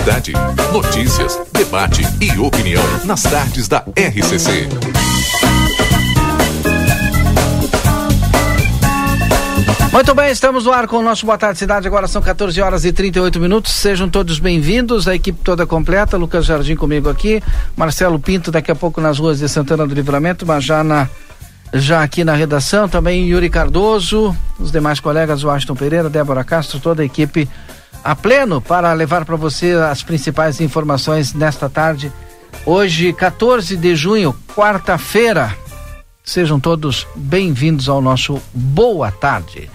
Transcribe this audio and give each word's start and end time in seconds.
cidade. 0.00 0.32
Notícias, 0.72 1.38
debate 1.52 2.02
e 2.22 2.38
opinião 2.38 2.82
nas 3.04 3.22
tardes 3.22 3.68
da 3.68 3.84
RCC. 3.94 4.66
Muito 9.92 10.14
bem, 10.14 10.30
estamos 10.30 10.64
no 10.64 10.72
ar 10.72 10.86
com 10.86 10.96
o 10.96 11.02
nosso 11.02 11.26
Boa 11.26 11.36
Tarde 11.36 11.58
Cidade. 11.58 11.86
Agora 11.86 12.06
são 12.08 12.22
14 12.22 12.58
horas 12.62 12.86
e 12.86 12.92
38 12.92 13.38
minutos. 13.38 13.72
Sejam 13.72 14.08
todos 14.08 14.38
bem-vindos. 14.38 15.06
A 15.06 15.14
equipe 15.14 15.38
toda 15.44 15.66
completa. 15.66 16.16
Lucas 16.16 16.46
Jardim 16.46 16.76
comigo 16.76 17.10
aqui. 17.10 17.42
Marcelo 17.76 18.18
Pinto 18.18 18.50
daqui 18.50 18.70
a 18.70 18.74
pouco 18.74 19.02
nas 19.02 19.18
ruas 19.18 19.40
de 19.40 19.48
Santana 19.50 19.86
do 19.86 19.94
Livramento, 19.94 20.46
mas 20.46 20.64
já 20.64 20.82
na 20.82 21.08
já 21.74 22.02
aqui 22.02 22.24
na 22.24 22.34
redação. 22.34 22.88
Também 22.88 23.28
Yuri 23.28 23.50
Cardoso, 23.50 24.34
os 24.58 24.72
demais 24.72 24.98
colegas, 24.98 25.44
Washington 25.44 25.74
Pereira, 25.74 26.08
Débora 26.08 26.42
Castro, 26.42 26.80
toda 26.80 27.02
a 27.02 27.04
equipe 27.04 27.46
a 28.02 28.14
pleno 28.14 28.60
para 28.60 28.92
levar 28.92 29.24
para 29.24 29.36
você 29.36 29.72
as 29.72 30.02
principais 30.02 30.60
informações 30.60 31.34
nesta 31.34 31.68
tarde. 31.68 32.12
Hoje, 32.64 33.12
14 33.12 33.76
de 33.76 33.94
junho, 33.94 34.34
quarta-feira. 34.54 35.54
Sejam 36.22 36.60
todos 36.60 37.06
bem-vindos 37.14 37.88
ao 37.88 38.00
nosso 38.00 38.40
Boa 38.52 39.10
Tarde. 39.10 39.70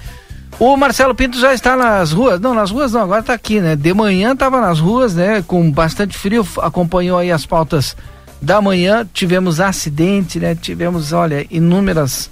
O 0.57 0.77
Marcelo 0.77 1.13
Pinto 1.13 1.37
já 1.37 1.53
está 1.53 1.75
nas 1.75 2.13
ruas, 2.13 2.39
não, 2.39 2.53
nas 2.53 2.71
ruas 2.71 2.93
não, 2.93 3.01
agora 3.01 3.19
está 3.19 3.33
aqui, 3.33 3.59
né? 3.59 3.75
De 3.75 3.93
manhã 3.93 4.31
estava 4.31 4.61
nas 4.61 4.79
ruas, 4.79 5.13
né? 5.13 5.43
Com 5.45 5.69
bastante 5.69 6.17
frio, 6.17 6.47
acompanhou 6.61 7.17
aí 7.17 7.31
as 7.31 7.45
pautas 7.45 7.95
da 8.41 8.61
manhã, 8.61 9.05
tivemos 9.13 9.59
acidente, 9.59 10.39
né? 10.39 10.55
Tivemos, 10.55 11.11
olha, 11.11 11.45
inúmeras 11.49 12.29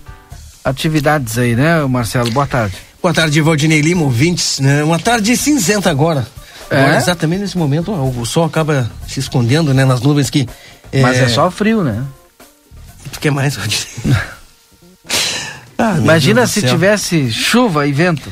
atividades 0.64 1.38
aí, 1.38 1.56
né, 1.56 1.84
Marcelo? 1.86 2.32
Boa 2.32 2.48
tarde. 2.48 2.93
Boa 3.04 3.14
tarde, 3.14 3.42
Valdinei 3.42 3.82
Lima, 3.82 4.04
ouvintes, 4.04 4.62
né? 4.62 4.82
Uma 4.82 4.98
tarde 4.98 5.36
cinzenta 5.36 5.90
agora. 5.90 6.26
É? 6.70 6.80
Agora, 6.80 6.96
exatamente 6.96 7.42
nesse 7.42 7.58
momento, 7.58 7.92
o 7.92 8.26
sol 8.26 8.46
acaba 8.46 8.90
se 9.06 9.20
escondendo, 9.20 9.74
né, 9.74 9.84
nas 9.84 10.00
nuvens 10.00 10.30
que... 10.30 10.48
É... 10.90 11.02
Mas 11.02 11.18
é 11.18 11.28
só 11.28 11.52
frio, 11.52 11.84
né? 11.84 12.02
Tu 13.12 13.20
quer 13.20 13.30
mais, 13.30 13.58
Valdinei? 13.58 13.88
Ah, 15.78 15.98
Imagina 15.98 16.48
se 16.48 16.62
tivesse 16.62 17.30
chuva 17.30 17.86
e 17.86 17.92
vento. 17.92 18.32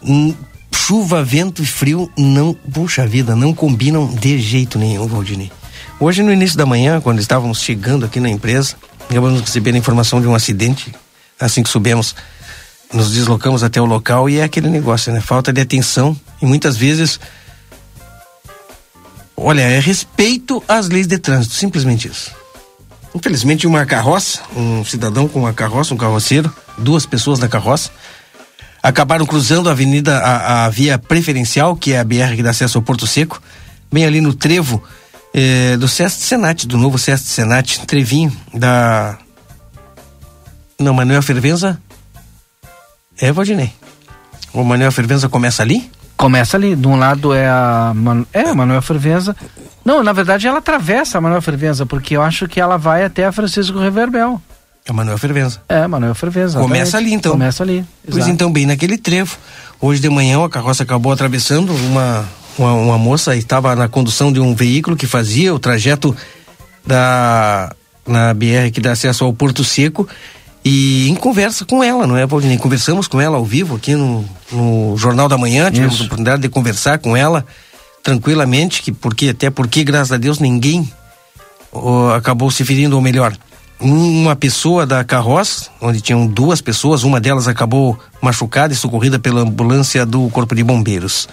Hum, 0.00 0.32
chuva, 0.72 1.24
vento 1.24 1.60
e 1.60 1.66
frio 1.66 2.08
não, 2.16 2.54
puxa 2.54 3.04
vida, 3.04 3.34
não 3.34 3.52
combinam 3.52 4.06
de 4.06 4.38
jeito 4.38 4.78
nenhum, 4.78 5.08
Valdinei. 5.08 5.50
Hoje, 5.98 6.22
no 6.22 6.32
início 6.32 6.56
da 6.56 6.64
manhã, 6.64 7.00
quando 7.00 7.18
estávamos 7.18 7.60
chegando 7.60 8.04
aqui 8.04 8.20
na 8.20 8.28
empresa, 8.28 8.76
acabamos 9.10 9.40
recebendo 9.40 9.74
a 9.74 9.78
informação 9.78 10.20
de 10.20 10.28
um 10.28 10.36
acidente. 10.36 10.94
Assim 11.40 11.64
que 11.64 11.68
subimos, 11.68 12.14
nos 12.94 13.10
deslocamos 13.10 13.62
até 13.62 13.80
o 13.80 13.84
local 13.84 14.30
e 14.30 14.38
é 14.38 14.44
aquele 14.44 14.68
negócio, 14.68 15.12
né? 15.12 15.20
Falta 15.20 15.52
de 15.52 15.60
atenção 15.60 16.16
e 16.40 16.46
muitas 16.46 16.76
vezes. 16.76 17.18
Olha, 19.36 19.62
é 19.62 19.80
respeito 19.80 20.62
às 20.68 20.88
leis 20.88 21.06
de 21.06 21.18
trânsito, 21.18 21.54
simplesmente 21.54 22.08
isso. 22.08 22.30
Infelizmente, 23.14 23.66
uma 23.66 23.84
carroça, 23.84 24.40
um 24.56 24.84
cidadão 24.84 25.28
com 25.28 25.40
uma 25.40 25.52
carroça, 25.52 25.92
um 25.92 25.96
carroceiro, 25.96 26.52
duas 26.78 27.04
pessoas 27.04 27.38
na 27.38 27.48
carroça, 27.48 27.90
acabaram 28.82 29.26
cruzando 29.26 29.68
a 29.68 29.72
avenida, 29.72 30.18
a, 30.18 30.66
a 30.66 30.68
via 30.68 30.98
preferencial, 30.98 31.76
que 31.76 31.92
é 31.92 31.98
a 31.98 32.04
BR 32.04 32.36
que 32.36 32.42
dá 32.42 32.50
acesso 32.50 32.78
ao 32.78 32.82
Porto 32.82 33.06
Seco, 33.06 33.42
bem 33.92 34.04
ali 34.04 34.20
no 34.20 34.34
trevo 34.34 34.82
eh, 35.32 35.76
do 35.76 35.88
Sesc 35.88 36.22
Senat, 36.22 36.66
do 36.66 36.78
novo 36.78 36.96
Sesc 36.96 37.26
Senat, 37.26 37.80
trevinho 37.86 38.32
da. 38.52 39.18
Não, 40.78 40.94
Manuel 40.94 41.22
Fervenza. 41.22 41.80
É, 43.20 43.32
Valdinei. 43.32 43.72
O 44.52 44.62
Manuel 44.62 44.92
Fervenza 44.92 45.28
começa 45.28 45.62
ali? 45.62 45.90
Começa 46.16 46.56
ali. 46.56 46.76
De 46.76 46.86
um 46.86 46.96
lado 46.96 47.34
é 47.34 47.48
a. 47.48 47.92
Man... 47.94 48.24
É, 48.32 48.42
a 48.42 48.54
Manuel 48.54 48.82
Fervenza. 48.82 49.36
Não, 49.84 50.02
na 50.02 50.12
verdade 50.12 50.46
ela 50.46 50.58
atravessa 50.58 51.18
a 51.18 51.20
Manuel 51.20 51.42
Fervenza, 51.42 51.84
porque 51.84 52.16
eu 52.16 52.22
acho 52.22 52.48
que 52.48 52.60
ela 52.60 52.76
vai 52.76 53.04
até 53.04 53.26
a 53.26 53.32
Francisco 53.32 53.78
Reverbel. 53.78 54.40
É 54.86 54.92
Manuel 54.92 55.18
Fervenza. 55.18 55.60
É, 55.68 55.86
Manuel 55.86 56.14
Fervenza. 56.14 56.58
Começa 56.58 56.96
ali 56.96 57.12
então. 57.12 57.32
Começa 57.32 57.62
ali. 57.62 57.78
Exato. 57.78 57.88
Pois 58.10 58.28
então, 58.28 58.52
bem 58.52 58.66
naquele 58.66 58.98
trevo. 58.98 59.36
Hoje 59.80 60.00
de 60.00 60.08
manhã 60.08 60.44
a 60.44 60.48
carroça 60.48 60.82
acabou 60.82 61.12
atravessando 61.12 61.74
uma, 61.74 62.24
uma, 62.58 62.74
uma 62.74 62.98
moça 62.98 63.34
estava 63.34 63.74
na 63.74 63.88
condução 63.88 64.32
de 64.32 64.40
um 64.40 64.54
veículo 64.54 64.96
que 64.96 65.06
fazia 65.06 65.54
o 65.54 65.58
trajeto 65.58 66.14
da 66.86 67.74
na 68.06 68.34
BR 68.34 68.70
que 68.72 68.80
dá 68.80 68.92
acesso 68.92 69.24
ao 69.24 69.32
Porto 69.32 69.64
Seco 69.64 70.06
e 70.64 71.08
em 71.08 71.14
conversa 71.14 71.64
com 71.64 71.84
ela, 71.84 72.06
não 72.06 72.16
é, 72.16 72.26
Paulinho? 72.26 72.58
Conversamos 72.58 73.06
com 73.06 73.20
ela 73.20 73.36
ao 73.36 73.44
vivo 73.44 73.76
aqui 73.76 73.94
no, 73.94 74.24
no 74.50 74.96
Jornal 74.96 75.28
da 75.28 75.36
Manhã, 75.36 75.70
tivemos 75.70 76.00
a 76.00 76.04
oportunidade 76.04 76.42
de 76.42 76.48
conversar 76.48 76.98
com 76.98 77.16
ela 77.16 77.44
tranquilamente, 78.02 78.82
que 78.82 78.90
porque 78.90 79.28
até 79.28 79.50
porque 79.50 79.84
graças 79.84 80.12
a 80.12 80.16
Deus 80.16 80.38
ninguém 80.38 80.90
acabou 82.16 82.50
se 82.50 82.64
ferindo 82.64 82.96
ou 82.96 83.02
melhor, 83.02 83.36
uma 83.80 84.36
pessoa 84.36 84.86
da 84.86 85.04
carroça, 85.04 85.68
onde 85.80 86.00
tinham 86.00 86.26
duas 86.26 86.60
pessoas, 86.60 87.02
uma 87.02 87.20
delas 87.20 87.48
acabou 87.48 87.98
machucada 88.22 88.72
e 88.72 88.76
socorrida 88.76 89.18
pela 89.18 89.42
ambulância 89.42 90.06
do 90.06 90.28
Corpo 90.30 90.54
de 90.54 90.62
Bombeiros. 90.62 91.28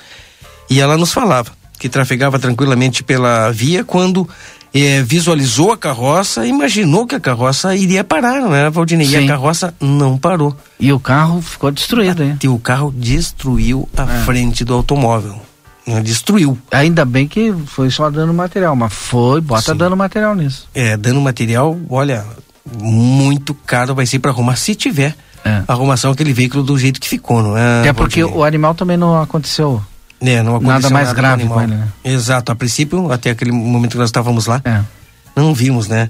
E 0.69 0.79
ela 0.81 0.97
nos 0.97 1.13
falava 1.13 1.51
que 1.79 1.87
trafegava 1.87 2.39
tranquilamente 2.39 3.03
pela 3.03 3.51
via 3.51 3.83
quando 3.83 4.27
eh, 4.73 5.03
visualizou 5.03 5.71
a 5.71 5.77
carroça, 5.77 6.45
imaginou 6.45 7.05
que 7.05 7.15
a 7.15 7.19
carroça 7.19 7.75
iria 7.75 8.03
parar, 8.03 8.41
não 8.41 8.55
é, 8.55 8.69
Valdinei? 8.69 9.07
Sim. 9.07 9.13
E 9.13 9.25
a 9.25 9.27
carroça 9.27 9.73
não 9.79 10.17
parou. 10.17 10.55
E 10.79 10.91
o 10.93 10.99
carro 10.99 11.41
ficou 11.41 11.71
destruído, 11.71 12.23
hein? 12.23 12.37
E 12.41 12.47
o 12.47 12.57
carro 12.57 12.93
destruiu 12.95 13.87
a 13.95 14.03
é. 14.03 14.23
frente 14.23 14.63
do 14.63 14.73
automóvel. 14.73 15.39
Destruiu. 16.03 16.57
Ainda 16.71 17.03
bem 17.03 17.27
que 17.27 17.53
foi 17.65 17.89
só 17.89 18.09
dando 18.09 18.33
material, 18.33 18.75
mas 18.75 18.93
foi, 18.93 19.41
bota 19.41 19.71
Sim. 19.71 19.77
dando 19.77 19.97
material 19.97 20.35
nisso. 20.35 20.69
É, 20.73 20.95
dando 20.95 21.19
material, 21.19 21.77
olha, 21.89 22.23
muito 22.79 23.53
caro 23.53 23.95
vai 23.95 24.05
ser 24.05 24.19
para 24.19 24.31
arrumar, 24.31 24.55
se 24.55 24.75
tiver 24.75 25.15
é. 25.43 25.63
arrumação 25.67 26.11
aquele 26.11 26.33
veículo 26.33 26.63
do 26.63 26.77
jeito 26.77 26.99
que 26.99 27.07
ficou, 27.07 27.41
não 27.41 27.57
é? 27.57 27.87
É 27.87 27.93
porque 27.93 28.23
o 28.23 28.43
animal 28.43 28.75
também 28.75 28.95
não 28.95 29.21
aconteceu. 29.21 29.81
É, 30.21 30.41
nada 30.43 30.89
mais 30.89 31.13
grave 31.13 31.47
com 31.47 31.61
ele, 31.61 31.75
né? 31.75 31.87
Exato, 32.03 32.51
a 32.51 32.55
princípio, 32.55 33.11
até 33.11 33.31
aquele 33.31 33.51
momento 33.51 33.91
que 33.91 33.97
nós 33.97 34.09
estávamos 34.09 34.45
lá, 34.45 34.61
é. 34.63 34.81
não 35.35 35.53
vimos, 35.53 35.87
né? 35.87 36.09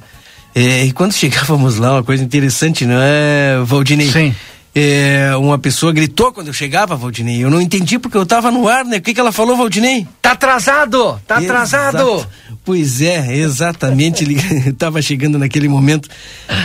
É, 0.53 0.83
e 0.85 0.91
quando 0.91 1.13
chegávamos 1.13 1.77
lá, 1.77 1.93
uma 1.93 2.03
coisa 2.03 2.23
interessante, 2.23 2.85
não 2.85 2.97
é, 2.99 3.61
Valdinei? 3.63 4.11
Sim 4.11 4.35
é, 4.73 5.35
uma 5.35 5.57
pessoa 5.57 5.91
gritou 5.91 6.31
quando 6.31 6.47
eu 6.47 6.53
chegava, 6.53 6.95
Valdinei. 6.95 7.43
Eu 7.43 7.49
não 7.49 7.59
entendi 7.59 7.99
porque 7.99 8.17
eu 8.17 8.25
tava 8.25 8.49
no 8.51 8.67
ar, 8.67 8.85
né? 8.85 8.97
O 8.97 9.01
que, 9.01 9.13
que 9.13 9.19
ela 9.19 9.31
falou, 9.31 9.57
Valdinei? 9.57 10.07
Tá 10.21 10.31
atrasado! 10.31 11.21
Tá 11.27 11.37
atrasado! 11.37 11.97
Exato. 11.97 12.29
Pois 12.63 13.01
é, 13.01 13.35
exatamente. 13.35 14.23
ele 14.23 14.39
tava 14.77 15.01
chegando 15.01 15.37
naquele 15.37 15.67
momento. 15.67 16.09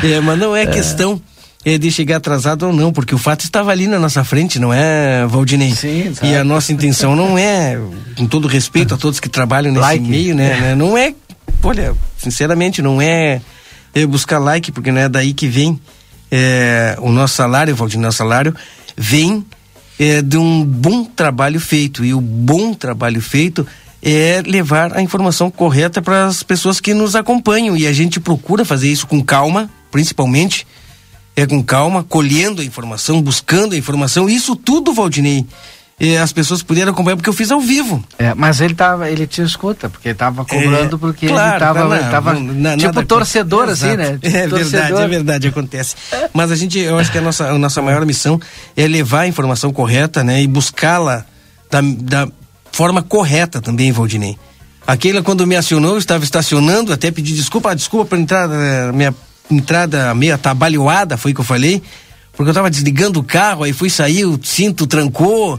É, 0.04 0.20
mas 0.20 0.38
não 0.38 0.54
é, 0.54 0.62
é. 0.62 0.66
questão 0.66 1.20
de 1.78 1.90
chegar 1.90 2.18
atrasado 2.18 2.66
ou 2.66 2.72
não, 2.72 2.92
porque 2.92 3.12
o 3.12 3.18
fato 3.18 3.40
estava 3.40 3.72
ali 3.72 3.88
na 3.88 3.98
nossa 3.98 4.22
frente, 4.22 4.58
não 4.60 4.72
é, 4.72 5.26
Valdinei? 5.26 5.74
Sim, 5.74 6.08
exato. 6.08 6.24
E 6.24 6.36
a 6.36 6.44
nossa 6.44 6.72
intenção 6.72 7.16
não 7.16 7.36
é, 7.36 7.76
com 8.16 8.24
todo 8.24 8.46
respeito 8.46 8.94
a 8.94 8.96
todos 8.96 9.18
que 9.18 9.28
trabalham 9.28 9.72
nesse 9.72 9.84
like. 9.84 10.08
meio, 10.08 10.34
né, 10.34 10.60
né? 10.60 10.74
Não 10.76 10.96
é, 10.96 11.12
olha, 11.62 11.92
sinceramente, 12.16 12.80
não 12.80 13.02
é, 13.02 13.40
é 13.92 14.06
buscar 14.06 14.38
like, 14.38 14.70
porque 14.70 14.92
não 14.92 15.00
é 15.00 15.08
daí 15.08 15.34
que 15.34 15.48
vem 15.48 15.80
é, 16.30 16.96
o 17.00 17.10
nosso 17.10 17.34
salário, 17.34 17.74
Valdir, 17.74 17.98
nosso 17.98 18.18
salário, 18.18 18.54
vem 18.96 19.44
é, 19.98 20.22
de 20.22 20.36
um 20.36 20.64
bom 20.64 21.04
trabalho 21.04 21.60
feito. 21.60 22.04
E 22.04 22.14
o 22.14 22.20
bom 22.20 22.74
trabalho 22.74 23.20
feito 23.20 23.66
é 24.02 24.42
levar 24.46 24.96
a 24.96 25.02
informação 25.02 25.50
correta 25.50 26.00
para 26.00 26.26
as 26.26 26.42
pessoas 26.42 26.80
que 26.80 26.94
nos 26.94 27.16
acompanham. 27.16 27.76
E 27.76 27.86
a 27.86 27.92
gente 27.92 28.20
procura 28.20 28.64
fazer 28.64 28.90
isso 28.90 29.06
com 29.06 29.22
calma, 29.22 29.70
principalmente. 29.90 30.66
É 31.36 31.46
com 31.46 31.62
calma, 31.62 32.02
colhendo 32.02 32.62
a 32.62 32.64
informação, 32.64 33.20
buscando 33.20 33.74
a 33.74 33.76
informação. 33.76 34.28
Isso 34.28 34.56
tudo, 34.56 34.94
Valdinei, 34.94 35.46
e 35.98 36.14
as 36.16 36.30
pessoas 36.30 36.62
puderam 36.62 36.92
acompanhar 36.92 37.16
porque 37.16 37.28
eu 37.28 37.34
fiz 37.34 37.50
ao 37.50 37.60
vivo. 37.60 38.04
É, 38.18 38.34
mas 38.34 38.60
ele 38.60 38.74
tava, 38.74 39.10
ele 39.10 39.26
te 39.26 39.40
escuta, 39.40 39.88
porque 39.88 40.08
ele 40.08 40.14
tava 40.14 40.44
cobrando 40.44 40.96
é, 40.96 40.98
porque 40.98 41.26
claro, 41.26 41.54
ele 41.54 41.58
tava, 41.58 41.84
não, 41.88 42.10
tava 42.10 42.34
não, 42.34 42.76
tipo 42.76 43.04
torcedor 43.06 43.70
assim, 43.70 43.96
né? 43.96 44.18
Tipo 44.22 44.36
é 44.36 44.46
torcedor. 44.46 44.80
verdade, 44.80 45.02
é 45.02 45.08
verdade, 45.08 45.48
acontece. 45.48 45.96
Mas 46.34 46.50
a 46.50 46.56
gente, 46.56 46.78
eu 46.78 46.98
acho 46.98 47.10
que 47.10 47.16
a 47.16 47.22
nossa, 47.22 47.48
a 47.48 47.58
nossa 47.58 47.80
maior 47.80 48.04
missão 48.04 48.38
é 48.76 48.86
levar 48.86 49.20
a 49.20 49.26
informação 49.26 49.72
correta, 49.72 50.22
né? 50.22 50.42
E 50.42 50.46
buscá-la 50.46 51.24
da, 51.70 51.80
da 51.80 52.28
forma 52.70 53.02
correta 53.02 53.62
também, 53.62 53.90
Valdinei. 53.90 54.36
Aquele 54.86 55.22
quando 55.22 55.46
me 55.46 55.56
acionou, 55.56 55.92
eu 55.92 55.98
estava 55.98 56.22
estacionando, 56.22 56.92
até 56.92 57.10
pedi 57.10 57.34
desculpa, 57.34 57.70
ah, 57.70 57.74
desculpa 57.74 58.04
por 58.04 58.18
entrada, 58.18 58.54
eh, 58.54 58.92
minha 58.92 59.14
entrada 59.50 60.14
meio 60.14 60.34
atabalhoada, 60.34 61.16
foi 61.16 61.32
o 61.32 61.34
que 61.34 61.40
eu 61.40 61.44
falei 61.44 61.82
porque 62.36 62.50
eu 62.50 62.52
estava 62.52 62.70
desligando 62.70 63.18
o 63.18 63.24
carro, 63.24 63.64
aí 63.64 63.72
fui 63.72 63.88
sair, 63.88 64.26
o 64.26 64.38
cinto 64.42 64.86
trancou. 64.86 65.58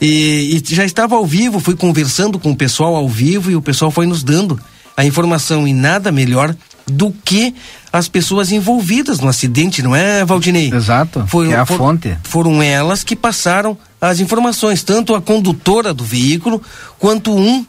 E, 0.00 0.62
e, 0.70 0.74
já 0.74 0.84
estava 0.84 1.16
ao 1.16 1.26
vivo, 1.26 1.58
fui 1.58 1.74
conversando 1.74 2.38
com 2.38 2.52
o 2.52 2.56
pessoal 2.56 2.94
ao 2.94 3.08
vivo 3.08 3.50
e 3.50 3.56
o 3.56 3.62
pessoal 3.62 3.90
foi 3.90 4.06
nos 4.06 4.22
dando 4.22 4.58
a 4.96 5.04
informação 5.04 5.66
e 5.66 5.72
nada 5.72 6.12
melhor 6.12 6.54
do 6.86 7.12
que 7.24 7.54
as 7.92 8.08
pessoas 8.08 8.52
envolvidas 8.52 9.18
no 9.18 9.28
acidente, 9.28 9.82
não 9.82 9.96
é, 9.96 10.24
Valdinei? 10.24 10.72
Exato. 10.72 11.24
Foi, 11.26 11.50
é 11.50 11.56
a 11.56 11.66
for, 11.66 11.78
fonte. 11.78 12.16
Foram 12.22 12.62
elas 12.62 13.02
que 13.02 13.16
passaram 13.16 13.76
as 14.00 14.20
informações, 14.20 14.82
tanto 14.82 15.14
a 15.14 15.22
condutora 15.22 15.92
do 15.94 16.04
veículo 16.04 16.62
quanto 16.98 17.34
um 17.34 17.66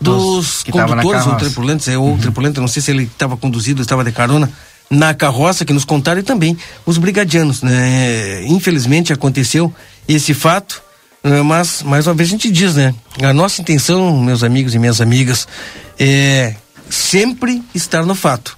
dos, 0.00 0.62
tava 0.64 0.96
na 0.96 1.02
condutores 1.02 1.26
ou 1.26 1.36
tripulantes, 1.36 1.88
é, 1.88 1.96
ou 1.96 2.18
tripulante, 2.18 2.60
não 2.60 2.68
sei 2.68 2.82
se 2.82 2.90
ele 2.90 3.04
estava 3.04 3.36
conduzido, 3.36 3.80
estava 3.80 4.04
de 4.04 4.12
carona 4.12 4.50
na 4.90 5.12
carroça 5.14 5.64
que 5.64 5.72
nos 5.72 5.84
contaram 5.84 6.20
e 6.20 6.22
também 6.22 6.56
os 6.86 6.98
brigadianos, 6.98 7.62
né? 7.62 8.44
Infelizmente 8.46 9.12
aconteceu 9.12 9.72
esse 10.08 10.32
fato, 10.32 10.82
eh, 11.22 11.42
mas 11.42 11.82
mais 11.82 12.06
uma 12.06 12.14
vez 12.14 12.28
a 12.28 12.32
gente 12.32 12.50
diz, 12.50 12.74
né? 12.74 12.94
A 13.22 13.32
nossa 13.32 13.60
intenção, 13.60 14.18
meus 14.20 14.42
amigos 14.42 14.74
e 14.74 14.78
minhas 14.78 15.00
amigas, 15.00 15.46
é 15.98 16.54
sempre 16.88 17.62
estar 17.74 18.04
no 18.06 18.14
fato. 18.14 18.56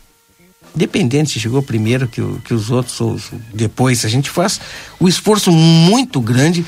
Independente 0.74 1.32
se 1.32 1.40
chegou 1.40 1.62
primeiro 1.62 2.06
que, 2.06 2.22
que 2.44 2.54
os 2.54 2.70
outros 2.70 3.00
ou 3.00 3.18
depois, 3.52 4.04
a 4.04 4.08
gente 4.08 4.30
faz 4.30 4.60
o 5.00 5.08
esforço 5.08 5.50
muito 5.50 6.20
grande 6.20 6.64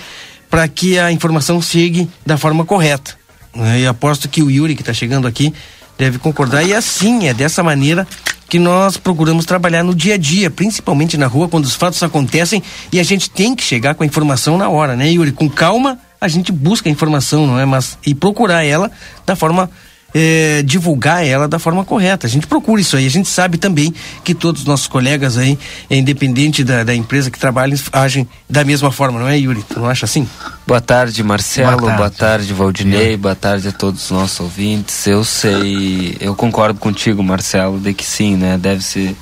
para 0.50 0.66
que 0.66 0.98
a 0.98 1.12
informação 1.12 1.62
chegue 1.62 2.10
da 2.26 2.36
forma 2.36 2.64
correta. 2.64 3.16
né? 3.54 3.80
E 3.80 3.86
aposto 3.86 4.28
que 4.28 4.42
o 4.42 4.50
Yuri, 4.50 4.74
que 4.74 4.82
está 4.82 4.92
chegando 4.92 5.28
aqui, 5.28 5.54
deve 5.96 6.18
concordar. 6.18 6.64
E 6.64 6.74
assim, 6.74 7.28
é 7.28 7.32
dessa 7.32 7.62
maneira 7.62 8.06
que 8.52 8.58
nós 8.58 8.98
procuramos 8.98 9.46
trabalhar 9.46 9.82
no 9.82 9.94
dia 9.94 10.12
a 10.12 10.18
dia, 10.18 10.50
principalmente 10.50 11.16
na 11.16 11.26
rua, 11.26 11.48
quando 11.48 11.64
os 11.64 11.74
fatos 11.74 12.02
acontecem 12.02 12.62
e 12.92 13.00
a 13.00 13.02
gente 13.02 13.30
tem 13.30 13.56
que 13.56 13.62
chegar 13.62 13.94
com 13.94 14.02
a 14.02 14.06
informação 14.06 14.58
na 14.58 14.68
hora, 14.68 14.94
né, 14.94 15.08
Yuri? 15.10 15.32
Com 15.32 15.48
calma, 15.48 15.98
a 16.20 16.28
gente 16.28 16.52
busca 16.52 16.86
a 16.86 16.92
informação, 16.92 17.46
não 17.46 17.58
é? 17.58 17.64
Mas 17.64 17.96
e 18.04 18.14
procurar 18.14 18.62
ela 18.62 18.90
da 19.24 19.34
forma 19.34 19.70
eh, 20.14 20.62
divulgar 20.64 21.26
ela 21.26 21.48
da 21.48 21.58
forma 21.58 21.84
correta. 21.84 22.26
A 22.26 22.30
gente 22.30 22.46
procura 22.46 22.80
isso 22.80 22.96
aí. 22.96 23.06
A 23.06 23.10
gente 23.10 23.28
sabe 23.28 23.58
também 23.58 23.92
que 24.24 24.34
todos 24.34 24.62
os 24.62 24.66
nossos 24.66 24.86
colegas 24.86 25.38
aí, 25.38 25.58
eh, 25.88 25.96
independente 25.96 26.62
da, 26.64 26.84
da 26.84 26.94
empresa 26.94 27.30
que 27.30 27.38
trabalham, 27.38 27.78
agem 27.92 28.28
da 28.48 28.64
mesma 28.64 28.90
forma, 28.90 29.18
não 29.18 29.28
é, 29.28 29.38
Yuri? 29.38 29.62
Tu 29.62 29.78
não 29.78 29.88
acha 29.88 30.04
assim? 30.04 30.28
Boa 30.66 30.80
tarde, 30.80 31.22
Marcelo. 31.22 31.78
Boa 31.78 31.92
Boa 31.92 32.10
tarde. 32.10 32.16
tarde, 32.18 32.52
Valdinei. 32.52 33.16
Boa 33.16 33.34
tarde 33.34 33.68
a 33.68 33.72
todos 33.72 34.04
os 34.04 34.10
nossos 34.10 34.40
ouvintes. 34.40 35.06
Eu 35.06 35.24
sei, 35.24 36.16
eu 36.20 36.34
concordo 36.34 36.78
contigo, 36.78 37.22
Marcelo, 37.22 37.78
de 37.78 37.92
que 37.94 38.04
sim, 38.04 38.36
né? 38.36 38.58
Deve 38.58 38.82
se 38.82 39.16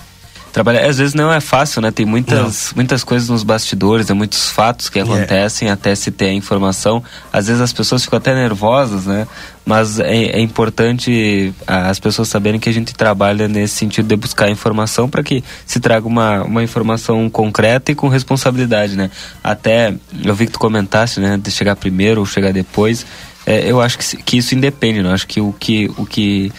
trabalhar. 0.52 0.88
Às 0.88 0.98
vezes 0.98 1.14
não 1.14 1.32
é 1.32 1.40
fácil, 1.40 1.80
né? 1.80 1.90
Tem 1.90 2.04
muitas, 2.04 2.72
muitas 2.74 3.04
coisas 3.04 3.28
nos 3.28 3.42
bastidores, 3.42 4.10
é 4.10 4.14
muitos 4.14 4.50
fatos 4.50 4.88
que 4.88 4.98
acontecem 4.98 5.70
até 5.70 5.94
se 5.94 6.10
ter 6.10 6.26
a 6.26 6.32
informação. 6.32 7.02
Às 7.32 7.46
vezes 7.46 7.62
as 7.62 7.72
pessoas 7.72 8.04
ficam 8.04 8.18
até 8.18 8.34
nervosas, 8.34 9.06
né? 9.06 9.26
Mas 9.64 10.00
é, 10.00 10.24
é 10.24 10.40
importante 10.40 11.52
ah, 11.66 11.90
as 11.90 12.00
pessoas 12.00 12.28
saberem 12.28 12.58
que 12.58 12.68
a 12.68 12.72
gente 12.72 12.94
trabalha 12.94 13.46
nesse 13.46 13.74
sentido 13.76 14.08
de 14.08 14.16
buscar 14.16 14.50
informação 14.50 15.08
para 15.08 15.22
que 15.22 15.44
se 15.64 15.78
traga 15.78 16.06
uma, 16.06 16.42
uma 16.42 16.62
informação 16.62 17.28
concreta 17.30 17.92
e 17.92 17.94
com 17.94 18.08
responsabilidade, 18.08 18.96
né? 18.96 19.10
Até 19.44 19.94
eu 20.24 20.34
vi 20.34 20.46
que 20.46 20.52
tu 20.52 20.58
comentaste, 20.58 21.20
né? 21.20 21.38
De 21.38 21.50
chegar 21.50 21.76
primeiro 21.76 22.20
ou 22.20 22.26
chegar 22.26 22.52
depois. 22.52 23.06
É, 23.46 23.70
eu 23.70 23.80
acho 23.80 23.98
que, 23.98 24.16
que 24.16 24.38
isso 24.38 24.54
independe, 24.54 25.02
né? 25.02 25.10
Eu 25.10 25.14
acho 25.14 25.26
que 25.26 25.40
o 25.40 25.52
que 25.52 25.90
o 25.96 26.06
que 26.06 26.52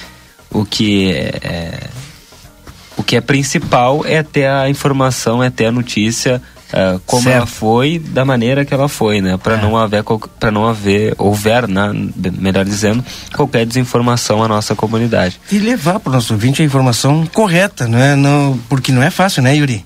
o 0.49 0.65
que 0.65 1.11
é, 1.11 1.39
é, 1.41 1.89
o 3.01 3.03
que 3.03 3.15
é 3.15 3.21
principal 3.21 4.03
é 4.05 4.21
ter 4.21 4.47
a 4.47 4.69
informação, 4.69 5.43
é 5.43 5.49
ter 5.49 5.65
a 5.65 5.71
notícia 5.71 6.41
ah, 6.71 6.99
como 7.05 7.23
Certo. 7.23 7.35
ela 7.35 7.45
foi, 7.45 7.99
da 7.99 8.23
maneira 8.23 8.63
que 8.63 8.73
ela 8.73 8.87
foi, 8.87 9.19
né? 9.19 9.37
Para 9.37 9.57
não 9.57 9.75
haver 9.75 10.03
para 10.39 10.51
não 10.51 10.67
haver 10.67 11.15
houver, 11.17 11.67
né? 11.67 11.91
melhor 12.37 12.63
dizendo, 12.63 13.03
qualquer 13.35 13.65
desinformação 13.65 14.41
à 14.43 14.47
nossa 14.47 14.75
comunidade. 14.75 15.39
E 15.51 15.57
levar 15.57 15.99
para 15.99 16.11
o 16.11 16.13
nosso 16.13 16.33
ouvinte 16.33 16.61
a 16.61 16.65
informação 16.65 17.25
correta, 17.25 17.87
não 17.87 17.97
é? 17.97 18.15
Não, 18.15 18.57
porque 18.69 18.91
não 18.91 19.03
é 19.03 19.09
fácil, 19.09 19.43
né, 19.43 19.55
Yuri? 19.55 19.83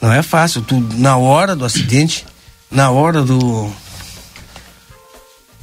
Não 0.00 0.12
é 0.12 0.22
fácil. 0.22 0.62
Tu, 0.62 0.80
na 0.96 1.16
hora 1.18 1.54
do 1.54 1.64
acidente, 1.64 2.26
na 2.70 2.90
hora 2.90 3.22
do. 3.22 3.70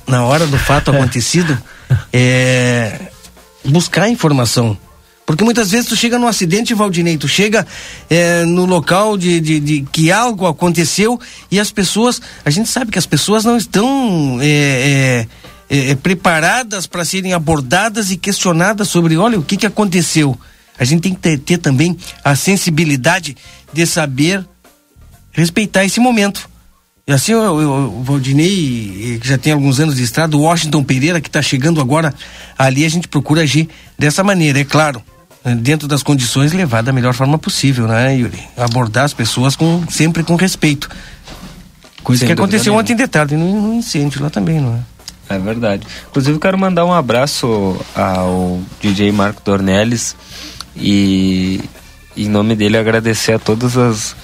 Na 0.05 0.23
hora 0.23 0.45
do 0.45 0.57
fato 0.57 0.91
acontecido, 0.91 1.57
é. 2.13 3.11
Buscar 3.65 4.03
a 4.03 4.09
informação. 4.09 4.77
Porque 5.27 5.43
muitas 5.43 5.71
vezes 5.71 5.87
tu 5.87 5.95
chega 5.97 6.17
no 6.17 6.25
acidente, 6.25 6.73
Valdinei, 6.73 7.17
tu 7.17 7.27
chega 7.27 7.67
é, 8.09 8.45
no 8.45 8.63
local 8.63 9.17
de, 9.17 9.41
de, 9.41 9.59
de 9.59 9.81
que 9.91 10.09
algo 10.09 10.47
aconteceu 10.47 11.19
e 11.51 11.59
as 11.59 11.69
pessoas, 11.69 12.21
a 12.45 12.49
gente 12.49 12.69
sabe 12.69 12.91
que 12.93 12.97
as 12.97 13.05
pessoas 13.05 13.43
não 13.43 13.57
estão 13.57 14.39
é, 14.39 15.27
é, 15.69 15.89
é, 15.89 15.95
preparadas 15.95 16.87
para 16.87 17.03
serem 17.03 17.33
abordadas 17.33 18.09
e 18.09 18.15
questionadas 18.15 18.87
sobre, 18.87 19.17
olha, 19.17 19.37
o 19.37 19.43
que, 19.43 19.57
que 19.57 19.65
aconteceu. 19.65 20.39
A 20.79 20.85
gente 20.85 21.01
tem 21.01 21.13
que 21.13 21.19
ter, 21.19 21.37
ter 21.39 21.57
também 21.57 21.97
a 22.23 22.33
sensibilidade 22.33 23.35
de 23.73 23.85
saber 23.85 24.45
respeitar 25.33 25.83
esse 25.83 25.99
momento. 25.99 26.49
E 27.05 27.11
assim, 27.11 27.33
eu, 27.33 27.53
o 27.53 28.01
Valdinei, 28.01 29.15
eh, 29.15 29.19
que 29.19 29.27
já 29.27 29.37
tem 29.37 29.51
alguns 29.51 29.77
anos 29.81 29.97
de 29.97 30.03
estrada, 30.03 30.37
o 30.37 30.43
Washington 30.43 30.85
Pereira, 30.85 31.19
que 31.19 31.27
está 31.27 31.41
chegando 31.41 31.81
agora 31.81 32.13
ali, 32.57 32.85
a 32.85 32.89
gente 32.89 33.09
procura 33.09 33.41
agir 33.41 33.67
dessa 33.99 34.23
maneira, 34.23 34.61
é 34.61 34.63
claro. 34.63 35.03
Eh, 35.47 35.55
Dentro 35.55 35.87
das 35.87 36.03
condições, 36.03 36.53
levar 36.53 36.81
da 36.83 36.91
melhor 36.91 37.13
forma 37.13 37.37
possível, 37.37 37.87
né, 37.87 38.15
Yuri? 38.15 38.39
Abordar 38.57 39.05
as 39.05 39.13
pessoas 39.13 39.55
com, 39.55 39.83
sempre 39.89 40.23
com 40.23 40.35
respeito. 40.35 40.89
Coisa 42.03 42.19
Sem 42.19 42.27
que 42.27 42.33
aconteceu 42.33 42.71
nenhuma. 42.71 42.81
ontem 42.81 42.95
de 42.95 43.07
tarde 43.07 43.35
no, 43.35 43.61
no 43.61 43.73
incêndio 43.73 44.21
lá 44.23 44.29
também, 44.29 44.59
não 44.61 44.75
é? 45.29 45.35
É 45.35 45.37
verdade. 45.39 45.85
Inclusive, 46.09 46.35
eu 46.35 46.39
quero 46.39 46.57
mandar 46.57 46.85
um 46.85 46.93
abraço 46.93 47.75
ao 47.93 48.61
DJ 48.81 49.11
Marco 49.11 49.41
Dornelles 49.43 50.15
e, 50.75 51.61
em 52.15 52.29
nome 52.29 52.55
dele, 52.55 52.77
agradecer 52.77 53.33
a 53.33 53.39
todas 53.39 53.77
as. 53.77 54.15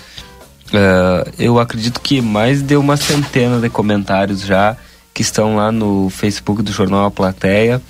eh, 0.71 1.31
eu 1.39 1.59
acredito 1.59 1.99
que 1.99 2.21
mais 2.21 2.61
de 2.61 2.77
uma 2.77 2.95
centena 2.95 3.59
de 3.59 3.69
comentários 3.69 4.41
já 4.45 4.77
que 5.13 5.21
estão 5.21 5.57
lá 5.57 5.71
no 5.71 6.09
Facebook 6.09 6.61
do 6.63 6.71
Jornal 6.71 7.05
A 7.05 7.11
Plateia. 7.11 7.81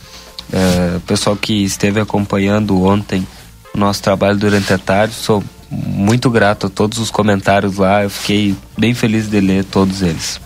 Eh, 0.56 1.00
pessoal 1.08 1.36
que 1.36 1.64
esteve 1.64 2.00
acompanhando 2.00 2.84
ontem 2.84 3.28
o 3.74 3.78
nosso 3.78 4.04
trabalho 4.04 4.38
durante 4.38 4.72
a 4.72 4.78
tarde, 4.78 5.16
sou 5.16 5.44
muito 5.68 6.30
grato 6.30 6.68
a 6.68 6.70
todos 6.70 7.00
os 7.00 7.10
comentários 7.10 7.78
lá. 7.78 8.04
Eu 8.04 8.10
fiquei 8.12 8.56
bem 8.78 8.94
feliz 8.94 9.28
de 9.28 9.42
ler 9.42 9.66
todos 9.66 10.04
eles. 10.04 10.40